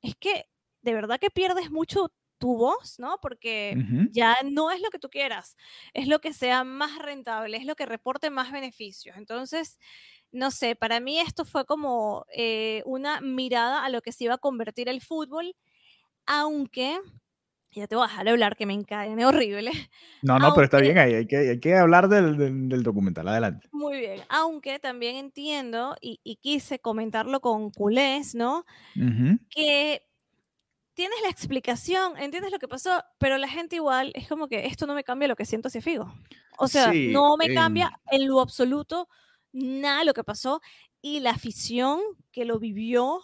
es 0.02 0.16
que 0.16 0.46
de 0.82 0.94
verdad 0.94 1.20
que 1.20 1.30
pierdes 1.30 1.70
mucho 1.70 2.12
tu 2.38 2.56
voz, 2.56 2.98
¿no? 2.98 3.18
Porque 3.20 3.76
ya 4.12 4.34
no 4.42 4.70
es 4.70 4.80
lo 4.80 4.88
que 4.88 4.98
tú 4.98 5.10
quieras, 5.10 5.56
es 5.92 6.08
lo 6.08 6.20
que 6.20 6.32
sea 6.32 6.64
más 6.64 6.98
rentable, 6.98 7.58
es 7.58 7.66
lo 7.66 7.76
que 7.76 7.84
reporte 7.84 8.30
más 8.30 8.50
beneficios. 8.50 9.18
Entonces, 9.18 9.78
no 10.32 10.50
sé, 10.50 10.76
para 10.76 11.00
mí 11.00 11.18
esto 11.18 11.44
fue 11.44 11.64
como 11.64 12.24
eh, 12.34 12.82
una 12.86 13.20
mirada 13.20 13.84
a 13.84 13.88
lo 13.88 14.00
que 14.02 14.12
se 14.12 14.24
iba 14.24 14.34
a 14.34 14.38
convertir 14.38 14.88
el 14.88 15.00
fútbol, 15.00 15.54
aunque, 16.26 16.98
ya 17.72 17.86
te 17.86 17.96
voy 17.96 18.04
a 18.04 18.08
dejar 18.08 18.28
hablar 18.28 18.56
que 18.56 18.66
me 18.66 18.74
encadene 18.74 19.26
horrible, 19.26 19.70
No, 20.22 20.38
no, 20.38 20.52
pero 20.54 20.64
está 20.64 20.78
bien, 20.80 20.98
hay, 20.98 21.14
hay 21.14 21.26
que, 21.26 21.36
hay 21.36 21.60
que 21.60 21.74
hablar 21.74 22.08
del, 22.08 22.36
del- 22.36 22.68
del 22.68 22.82
documental. 22.82 23.26
Adelante. 23.28 23.68
muy 23.72 23.98
bien, 23.98 24.20
aunque 24.28 24.78
también 24.78 25.16
entiendo 25.16 25.96
y, 26.00 26.20
y 26.22 26.36
quise 26.36 26.78
comentarlo 26.78 27.40
con 27.40 27.70
culés, 27.70 28.34
¿no? 28.34 28.64
Que 29.48 30.02
tienes 30.94 31.18
la 31.22 31.30
explicación, 31.30 32.18
entiendes 32.18 32.52
lo 32.52 32.58
que 32.58 32.68
pasó, 32.68 33.02
pero 33.18 33.38
la 33.38 33.48
gente 33.48 33.76
igual 33.76 34.12
es 34.14 34.28
como 34.28 34.48
que 34.48 34.66
esto 34.66 34.86
no 34.86 34.94
me 34.94 35.04
cambia 35.04 35.28
lo 35.28 35.36
que 35.36 35.46
siento 35.46 35.68
hacia 35.68 35.80
Figo. 35.80 36.12
O 36.58 36.68
sea, 36.68 36.92
Sí, 36.92 37.08
no 37.10 37.36
me 37.38 37.46
em, 37.46 37.54
cambia 37.54 37.98
en 38.10 38.28
lo 38.28 38.40
absoluto 38.40 39.08
nada 39.52 40.04
lo 40.04 40.14
que 40.14 40.24
pasó 40.24 40.60
y 41.02 41.20
la 41.20 41.30
afición 41.30 42.00
que 42.32 42.44
lo 42.44 42.58
vivió 42.58 43.20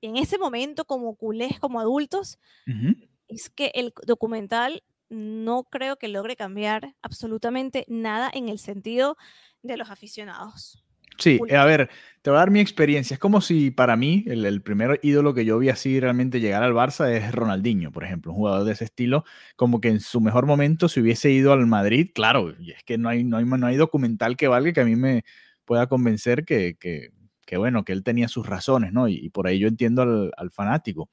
en 0.00 0.16
ese 0.16 0.38
momento 0.38 0.84
como 0.84 1.16
culés, 1.16 1.58
como 1.58 1.80
adultos, 1.80 2.38
es 3.28 3.50
que 3.50 3.72
el 3.74 3.92
documental 4.06 4.82
no 5.08 5.64
creo 5.64 5.96
que 5.96 6.08
logre 6.08 6.36
cambiar 6.36 6.94
absolutamente 7.02 7.84
nada 7.88 8.30
en 8.32 8.48
el 8.48 8.58
sentido 8.58 9.16
de 9.62 9.76
los 9.76 9.90
aficionados. 9.90 10.82
Sí, 11.18 11.38
Culés. 11.38 11.56
a 11.56 11.64
ver, 11.64 11.88
te 12.20 12.28
voy 12.28 12.36
a 12.36 12.40
dar 12.40 12.50
mi 12.50 12.60
experiencia. 12.60 13.14
Es 13.14 13.20
como 13.20 13.40
si 13.40 13.70
para 13.70 13.96
mí 13.96 14.24
el, 14.26 14.44
el 14.44 14.60
primer 14.60 15.00
ídolo 15.02 15.32
que 15.32 15.46
yo 15.46 15.58
vi 15.58 15.70
así 15.70 15.98
realmente 15.98 16.40
llegar 16.40 16.62
al 16.62 16.74
Barça 16.74 17.10
es 17.10 17.32
Ronaldinho, 17.32 17.90
por 17.90 18.04
ejemplo, 18.04 18.32
un 18.32 18.38
jugador 18.38 18.64
de 18.64 18.72
ese 18.72 18.84
estilo, 18.84 19.24
como 19.56 19.80
que 19.80 19.88
en 19.88 20.00
su 20.00 20.20
mejor 20.20 20.44
momento 20.44 20.88
se 20.88 21.00
hubiese 21.00 21.30
ido 21.30 21.52
al 21.52 21.66
Madrid, 21.66 22.10
claro, 22.14 22.54
y 22.60 22.72
es 22.72 22.82
que 22.84 22.98
no 22.98 23.08
hay, 23.08 23.24
no 23.24 23.38
hay, 23.38 23.44
no 23.46 23.66
hay 23.66 23.76
documental 23.76 24.36
que 24.36 24.48
valga 24.48 24.72
que 24.74 24.80
a 24.80 24.84
mí 24.84 24.94
me 24.94 25.24
pueda 25.66 25.88
convencer 25.88 26.46
que, 26.46 26.76
que, 26.80 27.10
que, 27.46 27.58
bueno, 27.58 27.84
que 27.84 27.92
él 27.92 28.04
tenía 28.04 28.28
sus 28.28 28.46
razones, 28.46 28.92
¿no? 28.94 29.08
Y, 29.08 29.16
y 29.16 29.30
por 29.30 29.48
ahí 29.48 29.58
yo 29.60 29.68
entiendo 29.68 30.02
al, 30.02 30.32
al 30.38 30.50
fanático. 30.50 31.10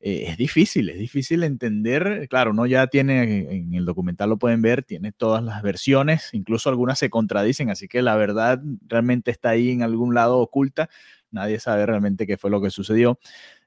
eh, 0.00 0.26
es 0.28 0.36
difícil, 0.36 0.90
es 0.90 0.98
difícil 0.98 1.42
entender. 1.44 2.26
Claro, 2.28 2.50
uno 2.52 2.66
ya 2.66 2.86
tiene, 2.88 3.56
en 3.56 3.74
el 3.74 3.84
documental 3.86 4.28
lo 4.30 4.38
pueden 4.38 4.60
ver, 4.62 4.82
tiene 4.84 5.12
todas 5.12 5.42
las 5.42 5.62
versiones, 5.62 6.30
incluso 6.34 6.68
algunas 6.68 6.98
se 6.98 7.10
contradicen, 7.10 7.70
así 7.70 7.88
que 7.88 8.02
la 8.02 8.16
verdad 8.16 8.60
realmente 8.86 9.30
está 9.30 9.50
ahí 9.50 9.70
en 9.70 9.82
algún 9.82 10.14
lado 10.14 10.38
oculta. 10.38 10.90
Nadie 11.30 11.58
sabe 11.60 11.86
realmente 11.86 12.26
qué 12.26 12.36
fue 12.36 12.50
lo 12.50 12.60
que 12.62 12.70
sucedió, 12.70 13.18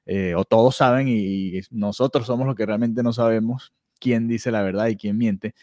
eh, 0.06 0.34
o 0.36 0.44
todos 0.44 0.76
saben 0.76 1.08
y 1.08 1.60
nosotros 1.70 2.26
somos 2.26 2.46
los 2.46 2.56
que 2.56 2.66
realmente 2.66 3.02
no 3.02 3.12
sabemos 3.12 3.74
quién 4.00 4.28
dice 4.28 4.50
la 4.52 4.62
verdad 4.62 4.86
y 4.88 4.96
quién 4.96 5.18
miente. 5.18 5.54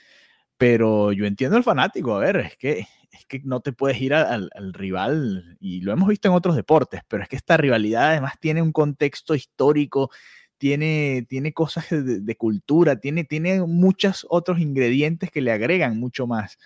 Pero 0.57 1.11
yo 1.11 1.25
entiendo 1.25 1.57
el 1.57 1.63
fanático, 1.63 2.15
a 2.15 2.19
ver, 2.19 2.37
es 2.37 2.57
que, 2.57 2.87
es 3.17 3.25
que 3.25 3.41
no 3.43 3.59
te 3.59 3.73
puedes 3.73 3.99
ir 4.01 4.13
al, 4.13 4.49
rival, 4.73 5.57
y 5.59 5.81
lo 5.81 5.91
hemos 5.93 6.07
visto 6.07 6.27
en 6.27 6.33
otros 6.33 6.55
deportes, 6.55 7.01
pero 7.07 7.23
es 7.23 7.29
que 7.29 7.35
esta 7.35 7.57
rivalidad 7.57 8.09
además 8.09 8.33
tiene 8.39 8.61
un 8.61 8.71
contexto 8.71 9.35
histórico, 9.35 10.09
tiene, 10.57 11.25
tiene 11.27 11.53
cosas 11.53 11.87
de, 11.89 12.35
cultura, 12.37 12.97
tiene, 12.97 13.23
tiene 13.23 13.61
muchos 13.61 14.25
otros 14.29 14.59
ingredientes 14.59 15.31
que 15.31 15.41
le 15.41 15.51
agregan 15.51 15.99
mucho 15.99 16.27
más 16.27 16.57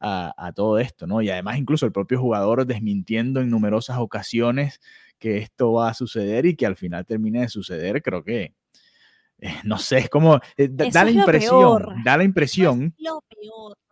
a, 0.00 0.34
a, 0.36 0.52
todo 0.52 0.78
esto, 0.78 1.06
¿no? 1.06 1.22
Y 1.22 1.30
además 1.30 1.58
incluso 1.58 1.86
el 1.86 1.92
propio 1.92 2.20
jugador 2.20 2.66
desmintiendo 2.66 3.40
en 3.40 3.50
numerosas 3.50 3.98
ocasiones 3.98 4.80
que 5.18 5.38
esto 5.38 5.72
va 5.72 5.90
a 5.90 5.94
suceder 5.94 6.46
y 6.46 6.54
que 6.54 6.66
al 6.66 6.76
final 6.76 7.04
termine 7.04 7.40
de 7.40 7.48
suceder, 7.48 8.02
creo 8.02 8.22
que, 8.22 8.54
eh, 9.40 9.54
no 9.64 9.78
sé, 9.78 9.98
es 9.98 10.08
como, 10.08 10.40
eh, 10.56 10.68
da, 10.70 11.04
la 11.04 11.10
impresión, 11.10 12.02
da 12.04 12.16
la 12.16 12.24
impresión, 12.24 12.94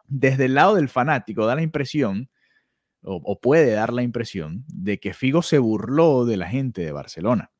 desde 0.09 0.47
el 0.47 0.55
lado 0.55 0.77
del 0.77 0.89
fanático, 0.89 1.47
da 1.47 1.55
la 1.55 1.63
impresión, 1.63 2.29
o, 3.03 3.41
puede 3.41 3.73
dar 3.73 3.93
la 3.93 4.03
impresión, 4.03 4.65
de 4.69 4.99
que 4.99 5.15
Figo 5.15 5.43
se 5.43 5.59
burló 5.59 6.25
de 6.25 6.37
la 6.37 6.49
gente 6.49 6.83
de 6.83 6.93
Barcelona. 6.93 7.53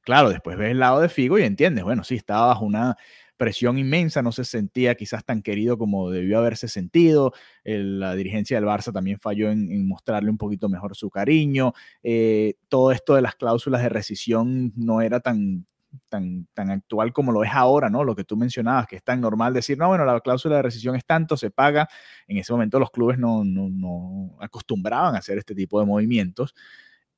Claro, 0.00 0.30
después 0.30 0.56
ves 0.56 0.70
el 0.70 0.78
lado 0.78 1.00
de 1.00 1.08
Figo 1.08 1.38
y 1.38 1.42
entiendes, 1.42 1.84
bueno, 1.84 2.04
sí, 2.04 2.14
estaba 2.14 2.46
bajo 2.46 2.64
una 2.64 2.96
presión 3.36 3.76
inmensa, 3.76 4.22
no 4.22 4.32
se 4.32 4.44
sentía 4.44 4.94
quizás 4.94 5.24
tan 5.24 5.42
querido 5.42 5.76
como 5.76 6.10
debió 6.10 6.38
haberse 6.38 6.68
sentido. 6.68 7.32
la 7.64 8.14
dirigencia 8.14 8.56
del 8.58 8.68
Barça 8.68 8.92
también 8.92 9.18
falló 9.18 9.50
en, 9.50 9.86
mostrarle 9.86 10.30
un 10.30 10.38
poquito 10.38 10.68
mejor 10.68 10.96
su 10.96 11.10
cariño. 11.10 11.74
Eh, 12.02 12.54
todo 12.68 12.92
esto 12.92 13.14
de 13.14 13.22
las 13.22 13.34
cláusulas 13.34 13.82
de 13.82 13.88
rescisión 13.90 14.72
no 14.76 15.02
era 15.02 15.20
tan, 15.20 15.66
tan, 16.08 16.46
tan 16.54 16.70
actual 16.70 17.12
como 17.12 17.32
lo 17.32 17.44
es 17.44 17.50
ahora, 17.52 17.90
¿no? 17.90 18.04
Lo 18.04 18.14
que 18.14 18.24
tú 18.24 18.36
mencionabas, 18.36 18.86
que 18.86 18.96
es 18.96 19.04
tan 19.04 19.20
normal 19.20 19.54
decir, 19.54 19.78
no, 19.78 19.88
bueno, 19.88 20.04
la 20.04 20.20
cláusula 20.20 20.56
de 20.56 20.62
rescisión 20.62 20.96
es 20.96 21.04
tanto, 21.04 21.36
se 21.36 21.50
paga. 21.50 21.88
En 22.28 22.36
ese 22.38 22.52
momento 22.52 22.78
los 22.78 22.90
clubes 22.90 23.18
no, 23.18 23.44
no, 23.44 23.68
no 23.70 24.36
acostumbraban 24.40 25.14
a 25.14 25.18
hacer 25.18 25.38
este 25.38 25.54
tipo 25.54 25.80
de 25.80 25.86
movimientos 25.86 26.54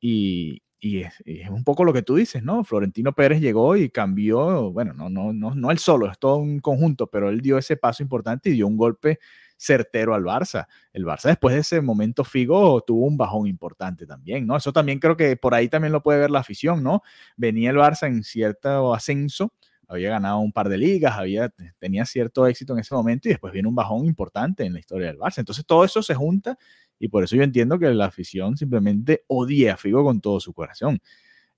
y, 0.01 0.63
y 0.81 1.01
es, 1.01 1.15
un 1.51 1.65
poco 1.65 1.85
lo 1.85 1.93
que 1.93 2.03
tú 2.03 2.17
dices, 2.17 2.43
¿no? 2.43 2.63
Florentino 2.65 3.13
Pérez 3.13 3.41
llegó 3.41 3.77
y 3.77 3.91
cambió, 3.91 4.71
bueno, 4.73 4.93
no, 4.95 5.11
no, 5.11 5.33
no, 5.33 5.55
no 5.55 5.71
él 5.71 5.79
solo, 5.79 6.11
es 6.11 6.19
todo 6.19 6.37
un 6.37 6.61
conjunto, 6.61 7.09
pero 7.09 7.31
él 7.31 7.41
dio 7.41 7.59
ese 7.59 7.77
paso 7.77 8.03
importante 8.03 8.51
y 8.51 8.53
dio 8.53 8.67
un 8.67 8.77
golpe 8.77 9.19
certero 9.59 10.15
al 10.15 10.23
Barça. 10.23 10.67
El 10.93 11.05
Barça 11.05 11.29
después 11.29 11.55
de 11.55 11.61
ese 11.61 11.81
momento 11.83 12.25
Figo 12.25 12.81
tuvo 12.83 13.07
un 13.07 13.17
bajón 13.17 13.47
importante 13.47 14.07
también, 14.07 14.47
¿no? 14.47 14.57
Eso 14.57 14.73
también 14.73 15.01
creo 15.01 15.17
que 15.17 15.37
por 15.37 15.53
ahí 15.53 15.69
también 15.69 15.93
lo 15.93 16.03
puede 16.03 16.21
ver 16.21 16.31
la 16.31 16.39
afición, 16.39 16.83
¿no? 16.83 17.03
Venía 17.37 17.71
el 17.71 17.77
Barça 17.77 18.07
en 18.07 18.23
cierto 18.23 18.95
ascenso, 18.95 19.53
había 19.89 20.11
ganado 20.11 20.39
un 20.39 20.53
par 20.53 20.69
de 20.69 20.79
ligas, 20.79 21.19
había, 21.19 21.53
tenía 21.79 22.05
cierto 22.05 22.47
éxito 22.47 22.75
en 22.75 22.79
ese 22.79 22.95
momento 22.95 23.29
y 23.29 23.33
después 23.33 23.53
viene 23.53 23.69
un 23.69 23.75
bajón 23.75 24.07
importante 24.07 24.65
en 24.65 24.75
la 24.75 24.79
historia 24.79 25.09
del 25.09 25.19
Barça. 25.19 25.39
Entonces 25.39 25.67
todo 25.67 25.85
eso 25.85 26.03
se 26.03 26.15
junta 26.15 26.57
y 26.99 27.09
por 27.09 27.25
eso 27.25 27.37
yo 27.37 27.43
entiendo 27.43 27.79
que 27.79 27.91
la 27.91 28.07
afición 28.07 28.57
simplemente 28.57 29.25
odia 29.27 29.75
a 29.75 29.77
Figo 29.77 30.05
con 30.05 30.21
todo 30.21 30.41
su 30.41 30.53
corazón. 30.53 31.01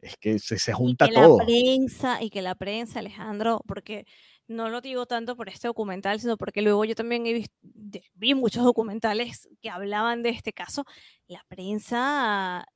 Es 0.00 0.16
que 0.16 0.38
se, 0.38 0.58
se 0.58 0.72
junta 0.72 1.06
y 1.06 1.08
que 1.10 1.14
todo. 1.14 1.38
La 1.38 1.44
prensa, 1.44 2.22
y 2.22 2.30
que 2.30 2.40
la 2.40 2.54
prensa, 2.54 3.00
Alejandro, 3.00 3.62
porque 3.66 4.06
no 4.50 4.68
lo 4.68 4.80
digo 4.80 5.06
tanto 5.06 5.36
por 5.36 5.48
este 5.48 5.68
documental, 5.68 6.20
sino 6.20 6.36
porque 6.36 6.60
luego 6.60 6.84
yo 6.84 6.94
también 6.94 7.24
he 7.24 7.32
visto, 7.32 7.54
vi 8.14 8.34
muchos 8.34 8.64
documentales 8.64 9.48
que 9.60 9.70
hablaban 9.70 10.22
de 10.22 10.30
este 10.30 10.52
caso. 10.52 10.84
La 11.26 11.44
prensa, 11.48 12.66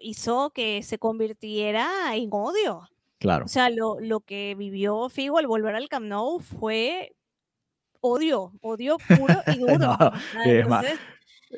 hizo 0.00 0.50
que 0.50 0.82
se 0.82 0.98
convirtiera 0.98 2.14
en 2.14 2.28
odio. 2.32 2.88
Claro. 3.18 3.44
O 3.44 3.48
sea, 3.48 3.70
lo, 3.70 4.00
lo 4.00 4.20
que 4.20 4.54
vivió 4.56 5.08
Figo 5.08 5.38
al 5.38 5.46
volver 5.46 5.76
al 5.76 5.88
Camp 5.88 6.06
Nou 6.06 6.40
fue 6.40 7.14
odio, 8.00 8.52
odio 8.60 8.96
puro 8.98 9.34
y 9.46 9.58
duro. 9.58 9.96
Entonces, 10.44 10.98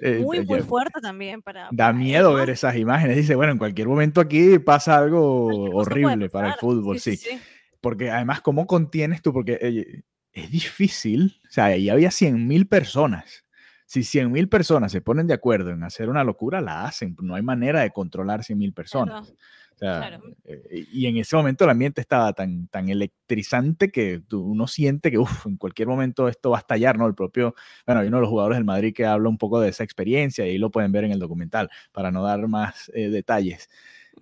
eh, 0.03 0.19
muy, 0.23 0.45
muy 0.45 0.61
fuerte 0.61 1.01
también 1.01 1.41
para... 1.41 1.69
Da 1.73 1.93
miedo 1.93 2.35
ver 2.35 2.51
esas 2.51 2.77
imágenes. 2.77 3.17
Dice, 3.17 3.35
bueno, 3.35 3.53
en 3.53 3.59
cualquier 3.59 3.89
momento 3.89 4.21
aquí 4.21 4.59
pasa 4.59 4.99
algo 4.99 5.47
horrible 5.75 6.29
para 6.29 6.49
el 6.49 6.55
fútbol, 6.55 7.01
sí. 7.01 7.19
Porque 7.81 8.11
además, 8.11 8.41
¿cómo 8.41 8.67
contienes 8.67 9.23
tú? 9.23 9.33
Porque 9.33 10.03
es 10.35 10.51
difícil, 10.51 11.41
o 11.49 11.53
sea, 11.53 11.67
ahí 11.67 11.89
había 11.89 12.11
100.000 12.11 12.69
personas. 12.69 13.45
Si 13.87 14.01
100.000 14.01 14.49
personas 14.49 14.93
se 14.93 15.01
ponen 15.01 15.27
de 15.27 15.35
acuerdo 15.35 15.71
en 15.71 15.85
hacer 15.85 16.09
una 16.09 16.25
locura, 16.25 16.61
la 16.61 16.85
hacen. 16.85 17.17
No 17.23 17.35
hay 17.35 17.43
manera 17.43 17.83
de 17.83 17.91
controlar 17.91 18.43
100.000 18.43 18.73
personas. 18.75 19.33
Eh, 20.45 20.87
y 20.93 21.07
en 21.07 21.17
ese 21.17 21.37
momento 21.37 21.65
el 21.65 21.71
ambiente 21.71 22.01
estaba 22.01 22.33
tan, 22.33 22.69
tan 22.69 22.89
electrizante 22.89 23.91
que 23.91 24.23
uno 24.33 24.67
siente 24.67 25.11
que 25.11 25.19
en 25.47 25.57
cualquier 25.57 25.89
momento 25.89 26.29
esto 26.29 26.51
va 26.51 26.59
a 26.59 26.61
estallar, 26.61 26.97
¿no? 26.99 27.07
El 27.07 27.15
propio, 27.15 27.55
bueno, 27.87 28.01
hay 28.01 28.09
uno 28.09 28.19
de 28.19 28.21
los 28.23 28.31
jugadores 28.31 28.57
del 28.57 28.65
Madrid 28.65 28.95
que 28.95 29.05
habla 29.07 29.29
un 29.29 29.39
poco 29.39 29.61
de 29.61 29.69
esa 29.69 29.85
experiencia 29.85 30.47
y 30.47 30.51
ahí 30.51 30.59
lo 30.59 30.71
pueden 30.71 30.93
ver 30.93 31.05
en 31.05 31.13
el 31.13 31.19
documental 31.19 31.71
para 31.93 32.11
no 32.11 32.23
dar 32.23 32.47
más 32.49 32.91
eh, 32.95 33.11
detalles. 33.11 33.69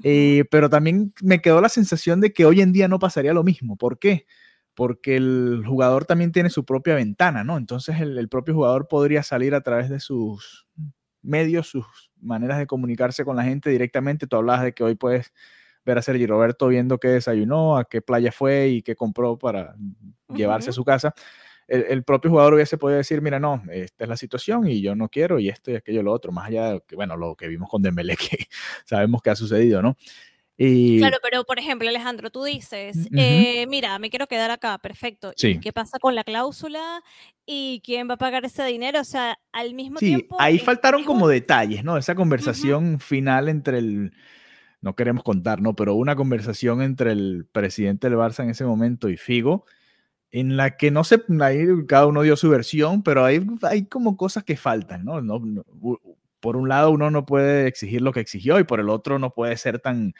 Eh, 0.02 0.44
pero 0.50 0.70
también 0.70 1.12
me 1.22 1.40
quedó 1.40 1.60
la 1.60 1.68
sensación 1.68 2.20
de 2.20 2.32
que 2.32 2.46
hoy 2.46 2.60
en 2.60 2.72
día 2.72 2.88
no 2.88 2.98
pasaría 2.98 3.34
lo 3.34 3.44
mismo. 3.44 3.76
¿Por 3.76 3.98
qué? 3.98 4.26
Porque 4.74 5.16
el 5.16 5.64
jugador 5.66 6.04
también 6.04 6.32
tiene 6.32 6.50
su 6.50 6.64
propia 6.64 6.94
ventana, 6.94 7.44
¿no? 7.44 7.56
Entonces 7.56 8.00
el, 8.00 8.18
el 8.18 8.28
propio 8.28 8.54
jugador 8.54 8.88
podría 8.88 9.22
salir 9.22 9.54
a 9.54 9.60
través 9.60 9.90
de 9.90 10.00
sus 10.00 10.66
medios, 11.22 11.68
sus 11.68 11.86
maneras 12.20 12.58
de 12.58 12.66
comunicarse 12.66 13.24
con 13.24 13.36
la 13.36 13.44
gente 13.44 13.70
directamente. 13.70 14.26
Tú 14.26 14.36
hablabas 14.36 14.62
de 14.64 14.72
que 14.72 14.84
hoy 14.84 14.94
puedes 14.94 15.32
ver 15.84 15.98
a 15.98 16.02
Sergi 16.02 16.26
Roberto 16.26 16.68
viendo 16.68 16.98
qué 16.98 17.08
desayunó, 17.08 17.76
a 17.76 17.84
qué 17.84 18.00
playa 18.00 18.32
fue 18.32 18.68
y 18.68 18.82
qué 18.82 18.96
compró 18.96 19.38
para 19.38 19.74
llevarse 20.28 20.70
a 20.70 20.72
su 20.72 20.84
casa 20.84 21.14
el, 21.72 22.04
propio 22.04 22.30
jugador 22.30 22.54
hubiese 22.54 22.76
podido 22.76 22.98
decir, 22.98 23.22
mira, 23.22 23.38
no, 23.40 23.62
esta 23.70 24.04
es 24.04 24.08
la 24.08 24.16
situación 24.16 24.68
y 24.68 24.82
yo 24.82 24.94
no 24.94 25.08
quiero 25.08 25.38
y 25.38 25.48
esto 25.48 25.70
y 25.70 25.76
aquello, 25.76 26.02
lo 26.02 26.12
otro, 26.12 26.32
más 26.32 26.48
allá 26.48 26.72
de 26.72 26.82
que, 26.86 26.96
bueno, 26.96 27.16
lo 27.16 27.34
que 27.34 27.48
vimos 27.48 27.68
con 27.70 27.82
Dembélé, 27.82 28.16
que 28.30 28.46
sabemos 28.84 29.22
que 29.22 29.30
ha 29.30 29.36
sucedido, 29.36 29.80
¿no? 29.80 29.96
Y... 30.64 30.98
Claro, 30.98 31.16
pero 31.20 31.42
por 31.42 31.58
ejemplo, 31.58 31.88
Alejandro, 31.88 32.30
tú 32.30 32.44
dices, 32.44 33.08
eh, 33.16 33.66
mira, 33.66 33.98
me 33.98 34.10
quiero 34.10 34.28
quedar 34.28 34.52
acá, 34.52 34.78
perfecto. 34.78 35.32
Sí. 35.36 35.58
¿Qué 35.58 35.72
pasa 35.72 35.98
con 35.98 36.14
la 36.14 36.22
cláusula? 36.22 37.02
¿Y 37.44 37.82
quién 37.84 38.08
va 38.08 38.14
a 38.14 38.18
pagar 38.18 38.44
ese 38.44 38.64
dinero? 38.66 39.00
O 39.00 39.04
sea, 39.04 39.40
al 39.50 39.74
mismo 39.74 39.98
sí, 39.98 40.06
tiempo... 40.06 40.36
Ahí 40.38 40.60
faltaron 40.60 41.02
como 41.02 41.26
detalles, 41.26 41.82
¿no? 41.82 41.96
Esa 41.96 42.14
conversación 42.14 43.00
final 43.00 43.48
entre 43.48 43.78
el... 43.78 44.12
No 44.80 44.94
queremos 44.94 45.24
contar, 45.24 45.60
¿no? 45.60 45.74
Pero 45.74 45.94
una 45.94 46.14
conversación 46.14 46.80
entre 46.80 47.10
el 47.10 47.44
presidente 47.50 48.08
del 48.08 48.18
Barça 48.18 48.44
en 48.44 48.50
ese 48.50 48.64
momento 48.64 49.08
y 49.08 49.16
Figo, 49.16 49.66
en 50.30 50.56
la 50.56 50.76
que 50.76 50.92
no 50.92 51.02
sé, 51.02 51.24
ahí 51.40 51.66
cada 51.88 52.06
uno 52.06 52.22
dio 52.22 52.36
su 52.36 52.48
versión, 52.48 53.02
pero 53.02 53.24
hay, 53.24 53.44
hay 53.62 53.86
como 53.86 54.16
cosas 54.16 54.44
que 54.44 54.56
faltan, 54.56 55.04
¿no? 55.04 55.20
No, 55.20 55.42
Por 56.38 56.56
un 56.56 56.68
lado 56.68 56.92
uno 56.92 57.10
no 57.10 57.26
puede 57.26 57.66
exigir 57.66 58.00
lo 58.00 58.12
que 58.12 58.20
exigió 58.20 58.60
y 58.60 58.64
por 58.64 58.78
el 58.78 58.90
otro 58.90 59.18
no 59.18 59.34
puede 59.34 59.56
ser 59.56 59.80
tan, 59.80 60.14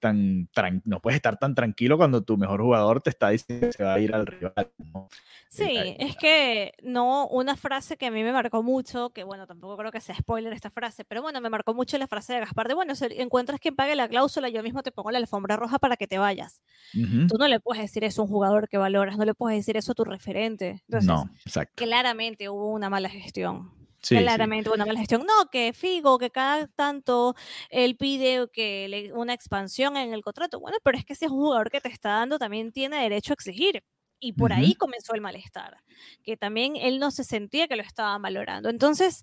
tan, 0.00 0.48
no 0.84 1.00
puedes 1.00 1.16
estar 1.16 1.38
tan 1.38 1.54
tranquilo 1.54 1.96
cuando 1.96 2.22
tu 2.22 2.36
mejor 2.36 2.62
jugador 2.62 3.00
te 3.00 3.10
está 3.10 3.28
diciendo 3.28 3.68
que 3.68 3.72
se 3.74 3.84
va 3.84 3.94
a 3.94 4.00
ir 4.00 4.14
al 4.14 4.26
rival. 4.26 4.72
¿no? 4.78 5.08
Sí, 5.48 5.96
es 5.98 6.16
que 6.16 6.74
no, 6.82 7.26
una 7.28 7.56
frase 7.56 7.96
que 7.96 8.06
a 8.06 8.10
mí 8.10 8.22
me 8.22 8.32
marcó 8.32 8.62
mucho, 8.62 9.10
que 9.10 9.24
bueno, 9.24 9.46
tampoco 9.46 9.76
creo 9.76 9.92
que 9.92 10.00
sea 10.00 10.14
spoiler 10.14 10.52
esta 10.52 10.70
frase, 10.70 11.04
pero 11.04 11.22
bueno, 11.22 11.40
me 11.40 11.50
marcó 11.50 11.74
mucho 11.74 11.98
la 11.98 12.06
frase 12.06 12.32
de 12.32 12.40
Gaspar 12.40 12.68
de, 12.68 12.74
bueno, 12.74 12.94
si 12.94 13.06
encuentras 13.10 13.60
quien 13.60 13.76
pague 13.76 13.94
la 13.94 14.08
cláusula, 14.08 14.48
yo 14.48 14.62
mismo 14.62 14.82
te 14.82 14.92
pongo 14.92 15.10
la 15.10 15.18
alfombra 15.18 15.56
roja 15.56 15.78
para 15.78 15.96
que 15.96 16.06
te 16.06 16.18
vayas. 16.18 16.62
Tú 16.92 17.36
no 17.38 17.48
le 17.48 17.60
puedes 17.60 17.82
decir 17.82 18.04
eso 18.04 18.22
a 18.22 18.24
un 18.24 18.30
jugador 18.30 18.68
que 18.68 18.78
valoras, 18.78 19.18
no 19.18 19.24
le 19.24 19.34
puedes 19.34 19.58
decir 19.58 19.76
eso 19.76 19.92
a 19.92 19.94
tu 19.94 20.04
referente. 20.04 20.82
Entonces, 20.88 21.06
no, 21.06 21.28
exacto. 21.44 21.84
Claramente 21.84 22.48
hubo 22.48 22.70
una 22.70 22.88
mala 22.88 23.08
gestión. 23.08 23.79
Claramente 24.00 24.68
hubo 24.68 24.74
una 24.74 24.86
mala 24.86 24.98
gestión. 24.98 25.24
No, 25.26 25.50
que 25.50 25.72
Figo, 25.72 26.18
que 26.18 26.30
cada 26.30 26.66
tanto 26.68 27.34
él 27.68 27.96
pide 27.96 28.48
que 28.52 29.10
una 29.14 29.34
expansión 29.34 29.96
en 29.96 30.12
el 30.12 30.22
contrato. 30.22 30.60
Bueno, 30.60 30.78
pero 30.82 30.98
es 30.98 31.04
que 31.04 31.14
si 31.14 31.26
es 31.26 31.30
un 31.30 31.38
jugador 31.38 31.70
que 31.70 31.80
te 31.80 31.88
está 31.88 32.10
dando, 32.10 32.38
también 32.38 32.72
tiene 32.72 33.02
derecho 33.02 33.32
a 33.32 33.34
exigir. 33.34 33.84
Y 34.22 34.34
por 34.34 34.52
ahí 34.52 34.74
comenzó 34.74 35.14
el 35.14 35.22
malestar, 35.22 35.78
que 36.22 36.36
también 36.36 36.76
él 36.76 36.98
no 36.98 37.10
se 37.10 37.24
sentía 37.24 37.68
que 37.68 37.76
lo 37.76 37.82
estaba 37.82 38.18
valorando. 38.18 38.68
Entonces, 38.68 39.22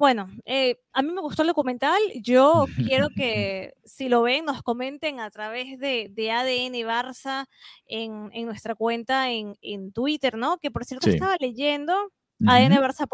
bueno, 0.00 0.30
eh, 0.46 0.80
a 0.94 1.02
mí 1.02 1.12
me 1.12 1.20
gustó 1.20 1.42
el 1.42 1.48
documental. 1.48 2.00
Yo 2.22 2.64
quiero 2.74 3.08
que 3.14 3.74
si 3.84 4.08
lo 4.08 4.22
ven, 4.22 4.46
nos 4.46 4.62
comenten 4.62 5.20
a 5.20 5.30
través 5.30 5.78
de, 5.78 6.08
de 6.10 6.30
ADN 6.30 6.72
Barça 6.88 7.44
en, 7.84 8.30
en, 8.32 8.46
nuestra 8.46 8.74
cuenta 8.74 9.30
en, 9.30 9.58
en, 9.60 9.92
Twitter, 9.92 10.38
¿no? 10.38 10.56
Que 10.56 10.70
por 10.70 10.86
cierto 10.86 11.10
estaba 11.10 11.36
leyendo 11.38 12.10
ADN 12.46 12.80
Barça 12.80 13.06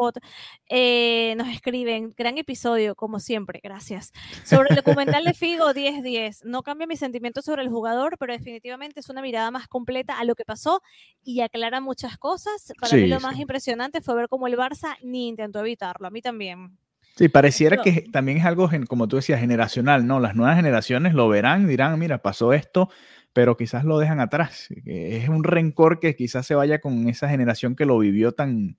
eh, 0.68 1.34
nos 1.36 1.48
escriben, 1.48 2.14
gran 2.16 2.38
episodio, 2.38 2.94
como 2.94 3.20
siempre, 3.20 3.60
gracias. 3.62 4.12
Sobre 4.44 4.70
el 4.70 4.76
documental 4.76 5.24
de 5.24 5.34
Figo 5.34 5.70
10-10, 5.74 6.44
no 6.44 6.62
cambia 6.62 6.86
mi 6.86 6.96
sentimiento 6.96 7.42
sobre 7.42 7.62
el 7.62 7.68
jugador, 7.68 8.16
pero 8.18 8.32
definitivamente 8.32 9.00
es 9.00 9.08
una 9.08 9.22
mirada 9.22 9.50
más 9.50 9.68
completa 9.68 10.18
a 10.18 10.24
lo 10.24 10.34
que 10.34 10.44
pasó 10.44 10.82
y 11.22 11.40
aclara 11.40 11.80
muchas 11.80 12.18
cosas. 12.18 12.72
Para 12.80 12.96
mí 12.96 13.06
lo 13.06 13.20
más 13.20 13.38
impresionante 13.38 14.00
fue 14.00 14.14
ver 14.14 14.28
cómo 14.28 14.46
el 14.46 14.56
Barça 14.56 14.96
ni 15.02 15.28
intentó 15.28 15.60
evitarlo, 15.60 16.06
a 16.06 16.10
mí 16.10 16.20
también. 16.20 16.76
Sí, 17.16 17.28
pareciera 17.28 17.78
que 17.78 18.04
también 18.12 18.38
es 18.38 18.44
algo, 18.44 18.68
como 18.88 19.08
tú 19.08 19.16
decías, 19.16 19.40
generacional, 19.40 20.06
¿no? 20.06 20.20
Las 20.20 20.36
nuevas 20.36 20.56
generaciones 20.56 21.14
lo 21.14 21.28
verán, 21.30 21.66
dirán, 21.66 21.98
mira, 21.98 22.18
pasó 22.20 22.52
esto, 22.52 22.90
pero 23.32 23.56
quizás 23.56 23.84
lo 23.84 23.98
dejan 23.98 24.20
atrás. 24.20 24.68
Es 24.84 25.28
un 25.30 25.42
rencor 25.42 25.98
que 25.98 26.14
quizás 26.14 26.46
se 26.46 26.54
vaya 26.54 26.78
con 26.80 27.08
esa 27.08 27.30
generación 27.30 27.74
que 27.74 27.86
lo 27.86 27.98
vivió 27.98 28.32
tan, 28.32 28.76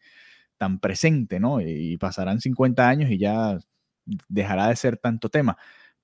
tan 0.57 0.79
presente, 0.79 1.39
¿no? 1.39 1.61
Y 1.61 1.97
pasarán 1.97 2.41
50 2.41 2.87
años 2.87 3.11
y 3.11 3.17
ya 3.17 3.59
dejará 4.27 4.67
de 4.69 4.75
ser 4.75 4.97
tanto 4.97 5.29
tema. 5.29 5.57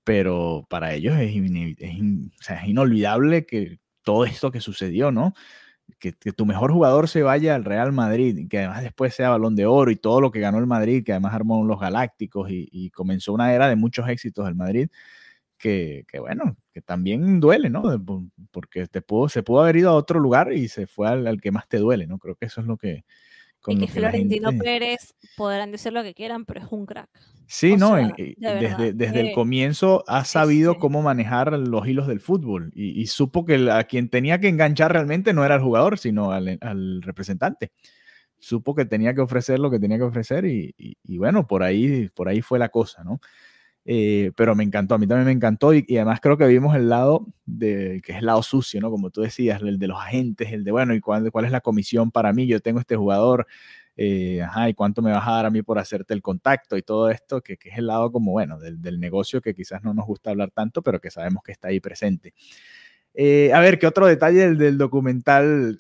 Pero 0.03 0.65
para 0.69 0.93
ellos 0.93 1.15
es, 1.19 1.33
es 1.79 2.67
inolvidable 2.67 3.45
que 3.45 3.79
todo 4.03 4.25
esto 4.25 4.51
que 4.51 4.61
sucedió, 4.61 5.11
¿no? 5.11 5.33
que, 5.99 6.11
tu 6.33 6.45
mejor 6.45 6.71
jugador 6.71 7.07
se 7.07 7.23
vaya 7.23 7.55
al 7.55 7.65
Real 7.65 7.91
Madrid, 7.91 8.47
que 8.49 8.59
además 8.59 8.83
después 8.83 9.13
sea 9.15 9.29
balón 9.29 9.55
de 9.55 9.65
oro 9.65 9.91
y 9.91 9.95
todo 9.95 10.21
lo 10.21 10.31
que 10.31 10.39
ganó 10.39 10.59
el 10.59 10.67
Madrid, 10.67 11.03
que 11.03 11.13
además 11.13 11.33
armó 11.33 11.63
los 11.65 11.79
Galácticos 11.79 12.49
y, 12.51 12.89
comenzó 12.91 13.33
una 13.33 13.53
era 13.53 13.67
de 13.67 13.75
muchos 13.75 14.07
éxitos 14.09 14.45
del 14.45 14.55
Madrid, 14.55 14.89
que, 15.57 16.05
bueno, 16.19 16.57
que 16.73 16.81
también 16.81 17.39
duele, 17.39 17.69
¿no? 17.69 17.83
Porque 18.51 18.87
te 18.87 19.01
pudo, 19.01 19.29
se 19.29 19.43
pudo 19.43 19.61
haber 19.61 19.77
ido 19.77 19.91
a 19.91 19.93
otro 19.93 20.19
lugar 20.19 20.51
y 20.53 20.67
se 20.67 20.87
fue 20.87 21.07
al, 21.07 21.39
que 21.41 21.51
más 21.51 21.67
te 21.69 21.77
duele, 21.77 22.05
¿no? 22.07 22.19
Creo 22.19 22.35
que 22.35 22.45
eso 22.47 22.61
es 22.61 22.67
lo 22.67 22.77
que... 22.77 23.05
y 23.67 23.77
que, 23.77 23.87
Florentino 23.87 24.51
Pérez 24.57 25.15
podrán 25.37 25.71
decir 25.71 25.93
lo 25.93 26.03
que 26.03 26.13
quieran, 26.13 26.45
pero 26.45 26.61
es 26.61 26.67
un 26.71 26.85
crack. 26.85 27.09
Sí, 27.47 27.75
no, 27.77 27.95
desde, 27.95 28.93
desde 28.93 29.19
el 29.19 29.31
comienzo 29.33 30.03
ha 30.07 30.25
sabido 30.25 30.79
cómo 30.79 31.01
manejar 31.01 31.53
los 31.53 31.87
hilos 31.87 32.07
del 32.07 32.19
fútbol 32.19 32.71
y, 32.73 33.05
supo 33.07 33.45
que 33.45 33.69
a 33.69 33.83
quien 33.83 34.09
tenía 34.09 34.39
que 34.39 34.47
enganchar 34.47 34.91
realmente 34.91 35.33
no 35.33 35.45
era 35.45 35.55
el 35.55 35.61
jugador, 35.61 35.99
sino 35.99 36.31
al, 36.31 37.01
representante. 37.01 37.71
Supo 38.39 38.75
que 38.75 38.85
tenía 38.85 39.13
que 39.13 39.21
ofrecer 39.21 39.59
lo 39.59 39.69
que 39.69 39.79
tenía 39.79 39.97
que 39.97 40.03
ofrecer 40.03 40.45
y, 40.45 40.73
bueno, 41.17 41.47
por 41.47 41.63
ahí, 41.63 42.09
por 42.09 42.27
ahí 42.27 42.41
fue 42.41 42.59
la 42.59 42.69
cosa, 42.69 43.03
¿no? 43.03 43.19
Eh, 43.85 44.31
pero 44.37 44.55
me 44.55 44.63
encantó, 44.63 44.95
a 44.95 44.97
mí 44.97 45.07
también 45.07 45.25
me 45.25 45.33
encantó 45.33 45.73
y, 45.73 45.85
además 45.97 46.21
creo 46.21 46.37
que 46.37 46.47
vimos 46.47 46.73
el 46.75 46.87
lado 46.87 47.27
de, 47.45 48.01
que 48.05 48.13
es 48.13 48.19
el 48.19 48.25
lado 48.25 48.41
sucio, 48.41 48.79
¿no? 48.79 48.89
Como 48.89 49.09
tú 49.09 49.21
decías, 49.21 49.61
el 49.61 49.77
de 49.77 49.87
los 49.87 49.99
agentes, 49.99 50.53
el 50.53 50.63
de, 50.63 50.71
bueno, 50.71 50.93
¿y 50.93 51.01
cuál, 51.01 51.29
cuál 51.31 51.45
es 51.45 51.51
la 51.51 51.59
comisión 51.59 52.09
para 52.09 52.31
mí? 52.31 52.47
Yo 52.47 52.61
tengo 52.61 52.79
este 52.79 52.95
jugador, 52.95 53.45
eh, 53.97 54.41
ajá, 54.41 54.69
y 54.69 54.73
cuánto 54.73 55.01
me 55.01 55.11
vas 55.11 55.27
a 55.27 55.31
dar 55.31 55.45
a 55.45 55.49
mí 55.49 55.61
por 55.61 55.79
hacerte 55.79 56.13
el 56.13 56.21
contacto 56.21 56.77
y 56.77 56.81
todo 56.81 57.09
esto, 57.09 57.41
que, 57.41 57.57
es 57.61 57.77
el 57.77 57.87
lado 57.87 58.11
como, 58.11 58.31
bueno, 58.31 58.57
del, 58.57 58.99
negocio 58.99 59.41
que 59.41 59.53
quizás 59.53 59.83
no 59.83 59.93
nos 59.93 60.05
gusta 60.05 60.29
hablar 60.29 60.51
tanto, 60.51 60.81
pero 60.81 61.01
que 61.01 61.11
sabemos 61.11 61.43
que 61.43 61.51
está 61.51 61.67
ahí 61.67 61.79
presente. 61.81 62.33
Eh, 63.13 63.51
a 63.53 63.59
ver, 63.59 63.79
¿qué 63.79 63.87
otro 63.87 64.07
detalle 64.07 64.55
del, 64.55 64.77
documental? 64.77 65.79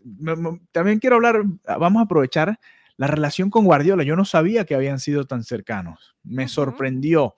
También 0.71 0.99
quiero 0.99 1.15
hablar, 1.15 1.43
ah, 1.65 1.77
vamos 1.77 2.01
a 2.01 2.03
aprovechar 2.03 2.59
la 2.97 3.07
relación 3.07 3.49
con 3.49 3.65
Guardiola. 3.65 4.03
Yo 4.03 4.15
no 4.15 4.25
sabía 4.25 4.65
que 4.65 4.75
habían 4.75 4.99
sido 4.99 5.25
tan 5.25 5.43
cercanos. 5.43 6.15
Me 6.23 6.47
sorprendió. 6.47 7.35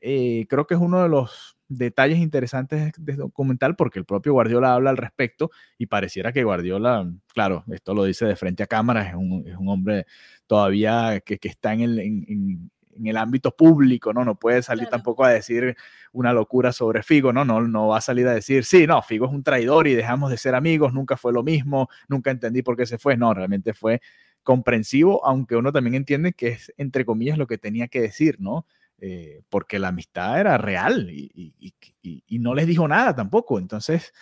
Eh, 0.00 0.46
creo 0.48 0.66
que 0.66 0.74
es 0.74 0.80
uno 0.80 1.02
de 1.02 1.08
los 1.08 1.58
detalles 1.68 2.18
interesantes 2.18 2.92
de 2.96 3.12
este 3.12 3.12
documental 3.14 3.76
porque 3.76 3.98
el 3.98 4.04
propio 4.04 4.32
Guardiola 4.32 4.74
habla 4.74 4.90
al 4.90 4.96
respecto 4.96 5.50
y 5.76 5.86
pareciera 5.86 6.32
que 6.32 6.44
Guardiola, 6.44 7.10
claro, 7.34 7.64
esto 7.70 7.94
lo 7.94 8.04
dice 8.04 8.24
de 8.24 8.36
frente 8.36 8.62
a 8.62 8.66
cámara, 8.66 9.08
es 9.08 9.14
un, 9.14 9.44
es 9.46 9.56
un 9.56 9.68
hombre 9.68 10.06
todavía 10.46 11.20
que, 11.24 11.38
que 11.38 11.48
está 11.48 11.74
en 11.74 11.80
el, 11.80 11.98
en, 11.98 12.70
en, 12.96 13.06
el, 13.06 13.16
ámbito 13.16 13.54
público, 13.54 14.12
¿no? 14.12 14.24
No 14.24 14.36
puede 14.36 14.62
salir 14.62 14.88
tampoco 14.88 15.24
a 15.24 15.30
decir 15.30 15.76
una 16.12 16.32
locura 16.32 16.72
sobre 16.72 17.02
Figo, 17.02 17.32
¿no? 17.32 17.44
¿no? 17.44 17.60
No 17.60 17.88
va 17.88 17.98
a 17.98 18.00
salir 18.00 18.26
a 18.26 18.34
decir, 18.34 18.64
sí, 18.64 18.86
no, 18.86 19.02
Figo 19.02 19.26
es 19.26 19.32
un 19.32 19.42
traidor 19.42 19.86
y 19.88 19.94
dejamos 19.94 20.30
de 20.30 20.38
ser 20.38 20.54
amigos, 20.54 20.94
nunca 20.94 21.16
fue 21.16 21.32
lo 21.32 21.42
mismo, 21.42 21.88
nunca 22.08 22.30
entendí 22.30 22.62
por 22.62 22.76
qué 22.76 22.86
se 22.86 22.98
fue, 22.98 23.16
no, 23.16 23.34
realmente 23.34 23.74
fue 23.74 24.00
comprensivo, 24.42 25.24
aunque 25.26 25.56
uno 25.56 25.72
también 25.72 25.94
entiende 25.94 26.32
que 26.32 26.48
es, 26.48 26.72
entre 26.78 27.04
comillas, 27.04 27.36
lo 27.36 27.46
que 27.46 27.58
tenía 27.58 27.88
que 27.88 28.00
decir, 28.00 28.36
¿no? 28.40 28.66
Eh, 29.00 29.42
porque 29.48 29.78
la 29.78 29.88
amistad 29.88 30.40
era 30.40 30.58
real 30.58 31.08
y, 31.10 31.54
no 32.40 32.54
les 32.54 32.66
dijo 32.66 32.88
nada 32.88 33.14
tampoco. 33.14 33.58
Entonces, 33.58 34.12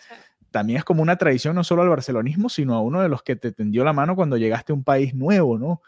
también 0.51 0.79
es 0.79 0.85
como 0.85 1.03
una 1.03 1.17
tradición 1.17 1.55
no 1.55 1.65
solo 1.65 1.83
al 1.83 1.89
barcelonismo, 1.89 2.49
sino 2.49 2.75
a 2.75 2.81
uno 2.81 3.01
de 3.01 3.09
los 3.09 3.23
que 3.23 3.37
te 3.37 3.53
tendió 3.53 3.85
la 3.85 3.93
mano 3.93 4.17
cuando 4.17 4.37
llegaste 4.37 4.73
a 4.73 4.75
un 4.75 4.85
país 4.85 5.15
nuevo, 5.15 5.59
¿no? 5.59 5.83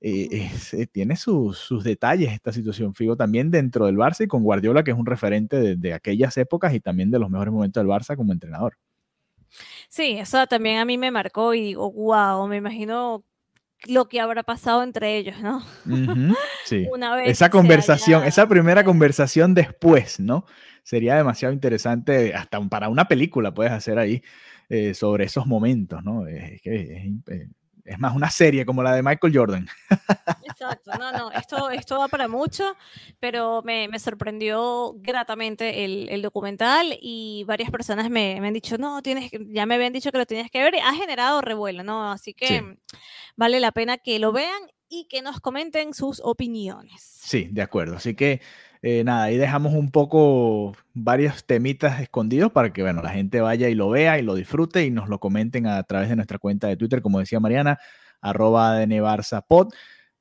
Eh, 0.00 0.48
eh, 0.72 0.86
tiene 0.86 1.16
sus, 1.16 1.82
detalles 1.82 2.32
esta 2.32 2.52
situación, 2.52 2.94
Figo, 2.94 3.16
también 3.16 3.50
dentro 3.50 3.86
del 3.86 3.96
Barça 3.96 4.24
y 4.24 4.28
con 4.28 4.44
Guardiola, 4.44 4.84
que 4.84 4.92
es 4.92 4.96
un 4.96 5.06
referente 5.06 5.76
de, 5.76 5.92
aquellas 5.92 6.36
épocas 6.36 6.72
y 6.74 6.80
también 6.80 7.10
de 7.10 7.18
los 7.18 7.30
mejores 7.30 7.52
momentos 7.52 7.80
del 7.80 7.90
Barça 7.90 8.16
como 8.16 8.32
entrenador. 8.32 8.76
Sí, 9.88 10.12
eso 10.18 10.46
también 10.46 10.78
a 10.78 10.84
mí 10.84 10.98
me 10.98 11.10
marcó 11.10 11.54
y 11.54 11.62
digo, 11.62 11.90
wow, 11.90 12.46
me 12.46 12.58
imagino 12.58 13.24
lo 13.86 14.08
que 14.08 14.20
habrá 14.20 14.42
pasado 14.42 14.82
entre 14.82 15.16
ellos, 15.16 15.36
¿no? 15.40 15.64
sí. 16.64 16.86
esa 17.24 17.50
conversación, 17.50 18.24
esa 18.24 18.48
primera 18.48 18.84
conversación 18.84 19.54
después, 19.54 20.20
¿no? 20.20 20.44
Sería 20.82 21.16
demasiado 21.16 21.52
interesante, 21.52 22.34
hasta 22.34 22.60
para 22.68 22.88
una 22.88 23.06
película 23.08 23.52
puedes 23.52 23.72
hacer 23.72 23.98
ahí 23.98 24.22
eh, 24.68 24.94
sobre 24.94 25.24
esos 25.24 25.46
momentos, 25.46 26.02
¿no? 26.02 26.26
Es, 26.26 26.60
que 26.62 26.82
es, 26.82 27.12
es 27.26 27.48
más 27.98 28.14
una 28.14 28.28
serie 28.30 28.66
como 28.66 28.82
la 28.82 28.94
de 28.94 29.02
Michael 29.02 29.36
Jordan. 29.36 29.68
Exacto, 30.42 30.90
no, 30.98 31.12
no, 31.12 31.30
esto, 31.32 31.70
esto 31.70 31.98
va 31.98 32.08
para 32.08 32.28
mucho, 32.28 32.76
pero 33.20 33.62
me, 33.64 33.88
me 33.88 33.98
sorprendió 33.98 34.94
gratamente 34.98 35.84
el, 35.84 36.08
el, 36.10 36.22
documental 36.22 36.98
y 37.00 37.44
varias 37.46 37.70
personas 37.70 38.10
me, 38.10 38.40
me, 38.40 38.48
han 38.48 38.54
dicho, 38.54 38.76
no, 38.76 39.00
tienes, 39.02 39.30
ya 39.48 39.64
me 39.66 39.76
habían 39.76 39.92
dicho 39.92 40.10
que 40.10 40.18
lo 40.18 40.26
tenías 40.26 40.50
que 40.50 40.62
ver, 40.62 40.74
ha 40.76 40.94
generado 40.94 41.40
revuelo, 41.40 41.82
¿no? 41.82 42.10
Así 42.10 42.34
que 42.34 42.78
vale 43.36 43.60
la 43.60 43.72
pena 43.72 43.98
que 43.98 44.18
lo 44.18 44.32
vean 44.32 44.60
y 44.88 45.06
que 45.08 45.22
nos 45.22 45.40
comenten 45.40 45.94
sus 45.94 46.20
opiniones. 46.24 47.02
Sí, 47.02 47.48
de 47.50 47.62
acuerdo, 47.62 47.96
así 47.96 48.14
que 48.14 48.40
eh, 48.82 49.02
nada, 49.04 49.24
ahí 49.24 49.36
dejamos 49.36 49.74
un 49.74 49.90
poco 49.90 50.76
varios 50.94 51.44
temitas 51.44 52.00
escondidos 52.00 52.52
para 52.52 52.72
que, 52.72 52.82
bueno, 52.82 53.02
la 53.02 53.10
gente 53.10 53.40
vaya 53.40 53.68
y 53.68 53.74
lo 53.74 53.90
vea 53.90 54.18
y 54.18 54.22
lo 54.22 54.34
disfrute 54.34 54.84
y 54.84 54.90
nos 54.90 55.08
lo 55.08 55.18
comenten 55.18 55.66
a 55.66 55.82
través 55.82 56.08
de 56.08 56.16
nuestra 56.16 56.38
cuenta 56.38 56.68
de 56.68 56.76
Twitter, 56.76 57.02
como 57.02 57.18
decía 57.18 57.40
Mariana, 57.40 57.78
arroba 58.20 58.78
pod, 59.48 59.68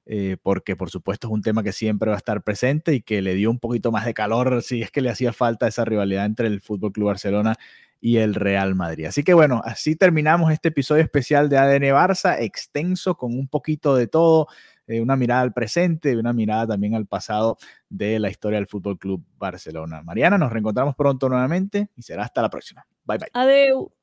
eh, 0.05 0.38
porque 0.41 0.76
por 0.76 0.89
supuesto 0.89 1.28
es 1.28 1.34
un 1.34 1.41
tema 1.41 1.64
que 1.64 1.74
siempre 1.74 2.10
va 2.10 2.16
a 2.16 2.18
estar 2.18 2.41
presente 2.41 2.93
y 2.93 3.01
que 3.01 3.22
le 3.22 3.36
dio 3.36 3.51
un 3.51 3.60
poquito 3.60 3.91
más 3.91 4.05
de 4.05 4.14
calor 4.14 4.62
si 4.64 4.82
es 4.82 4.89
que 4.89 5.01
le 5.01 5.10
hacía 5.10 5.34
falta 5.34 5.68
esa 5.68 5.86
rivalidad 5.86 6.26
entre 6.26 6.47
el 6.47 6.62
Fútbol 6.62 6.93
Club 6.93 7.08
Barcelona 7.08 7.55
y 7.99 8.18
el 8.18 8.36
Real 8.36 8.76
Madrid. 8.76 9.05
Así 9.05 9.24
que 9.24 9.34
bueno, 9.34 9.62
así 9.66 9.95
terminamos 9.95 10.51
este 10.51 10.70
episodio 10.70 11.03
especial 11.03 11.49
de 11.49 11.58
ADN 11.58 11.93
Barça, 11.93 12.38
extenso 12.39 13.18
con 13.18 13.34
un 13.34 13.47
poquito 13.47 13.95
de 13.95 14.08
todo 14.08 14.47
eh, 14.88 15.02
una 15.02 15.16
mirada 15.16 15.42
al 15.42 15.54
presente 15.54 16.12
y 16.12 16.16
una 16.16 16.34
mirada 16.34 16.68
también 16.68 16.96
al 16.96 17.06
pasado 17.06 17.58
de 17.90 18.20
la 18.20 18.30
historia 18.30 18.58
del 18.58 18.68
Fútbol 18.68 18.98
Club 18.98 19.24
Barcelona. 19.38 20.02
Mariana, 20.02 20.38
nos 20.38 20.52
reencontramos 20.52 20.96
pronto 20.96 21.30
nuevamente 21.30 21.90
y 21.96 22.02
será 22.02 22.24
hasta 22.24 22.42
la 22.42 22.50
próxima. 22.50 22.86
Bye 23.04 23.18
bye. 23.18 23.30
Adeu. 23.34 23.97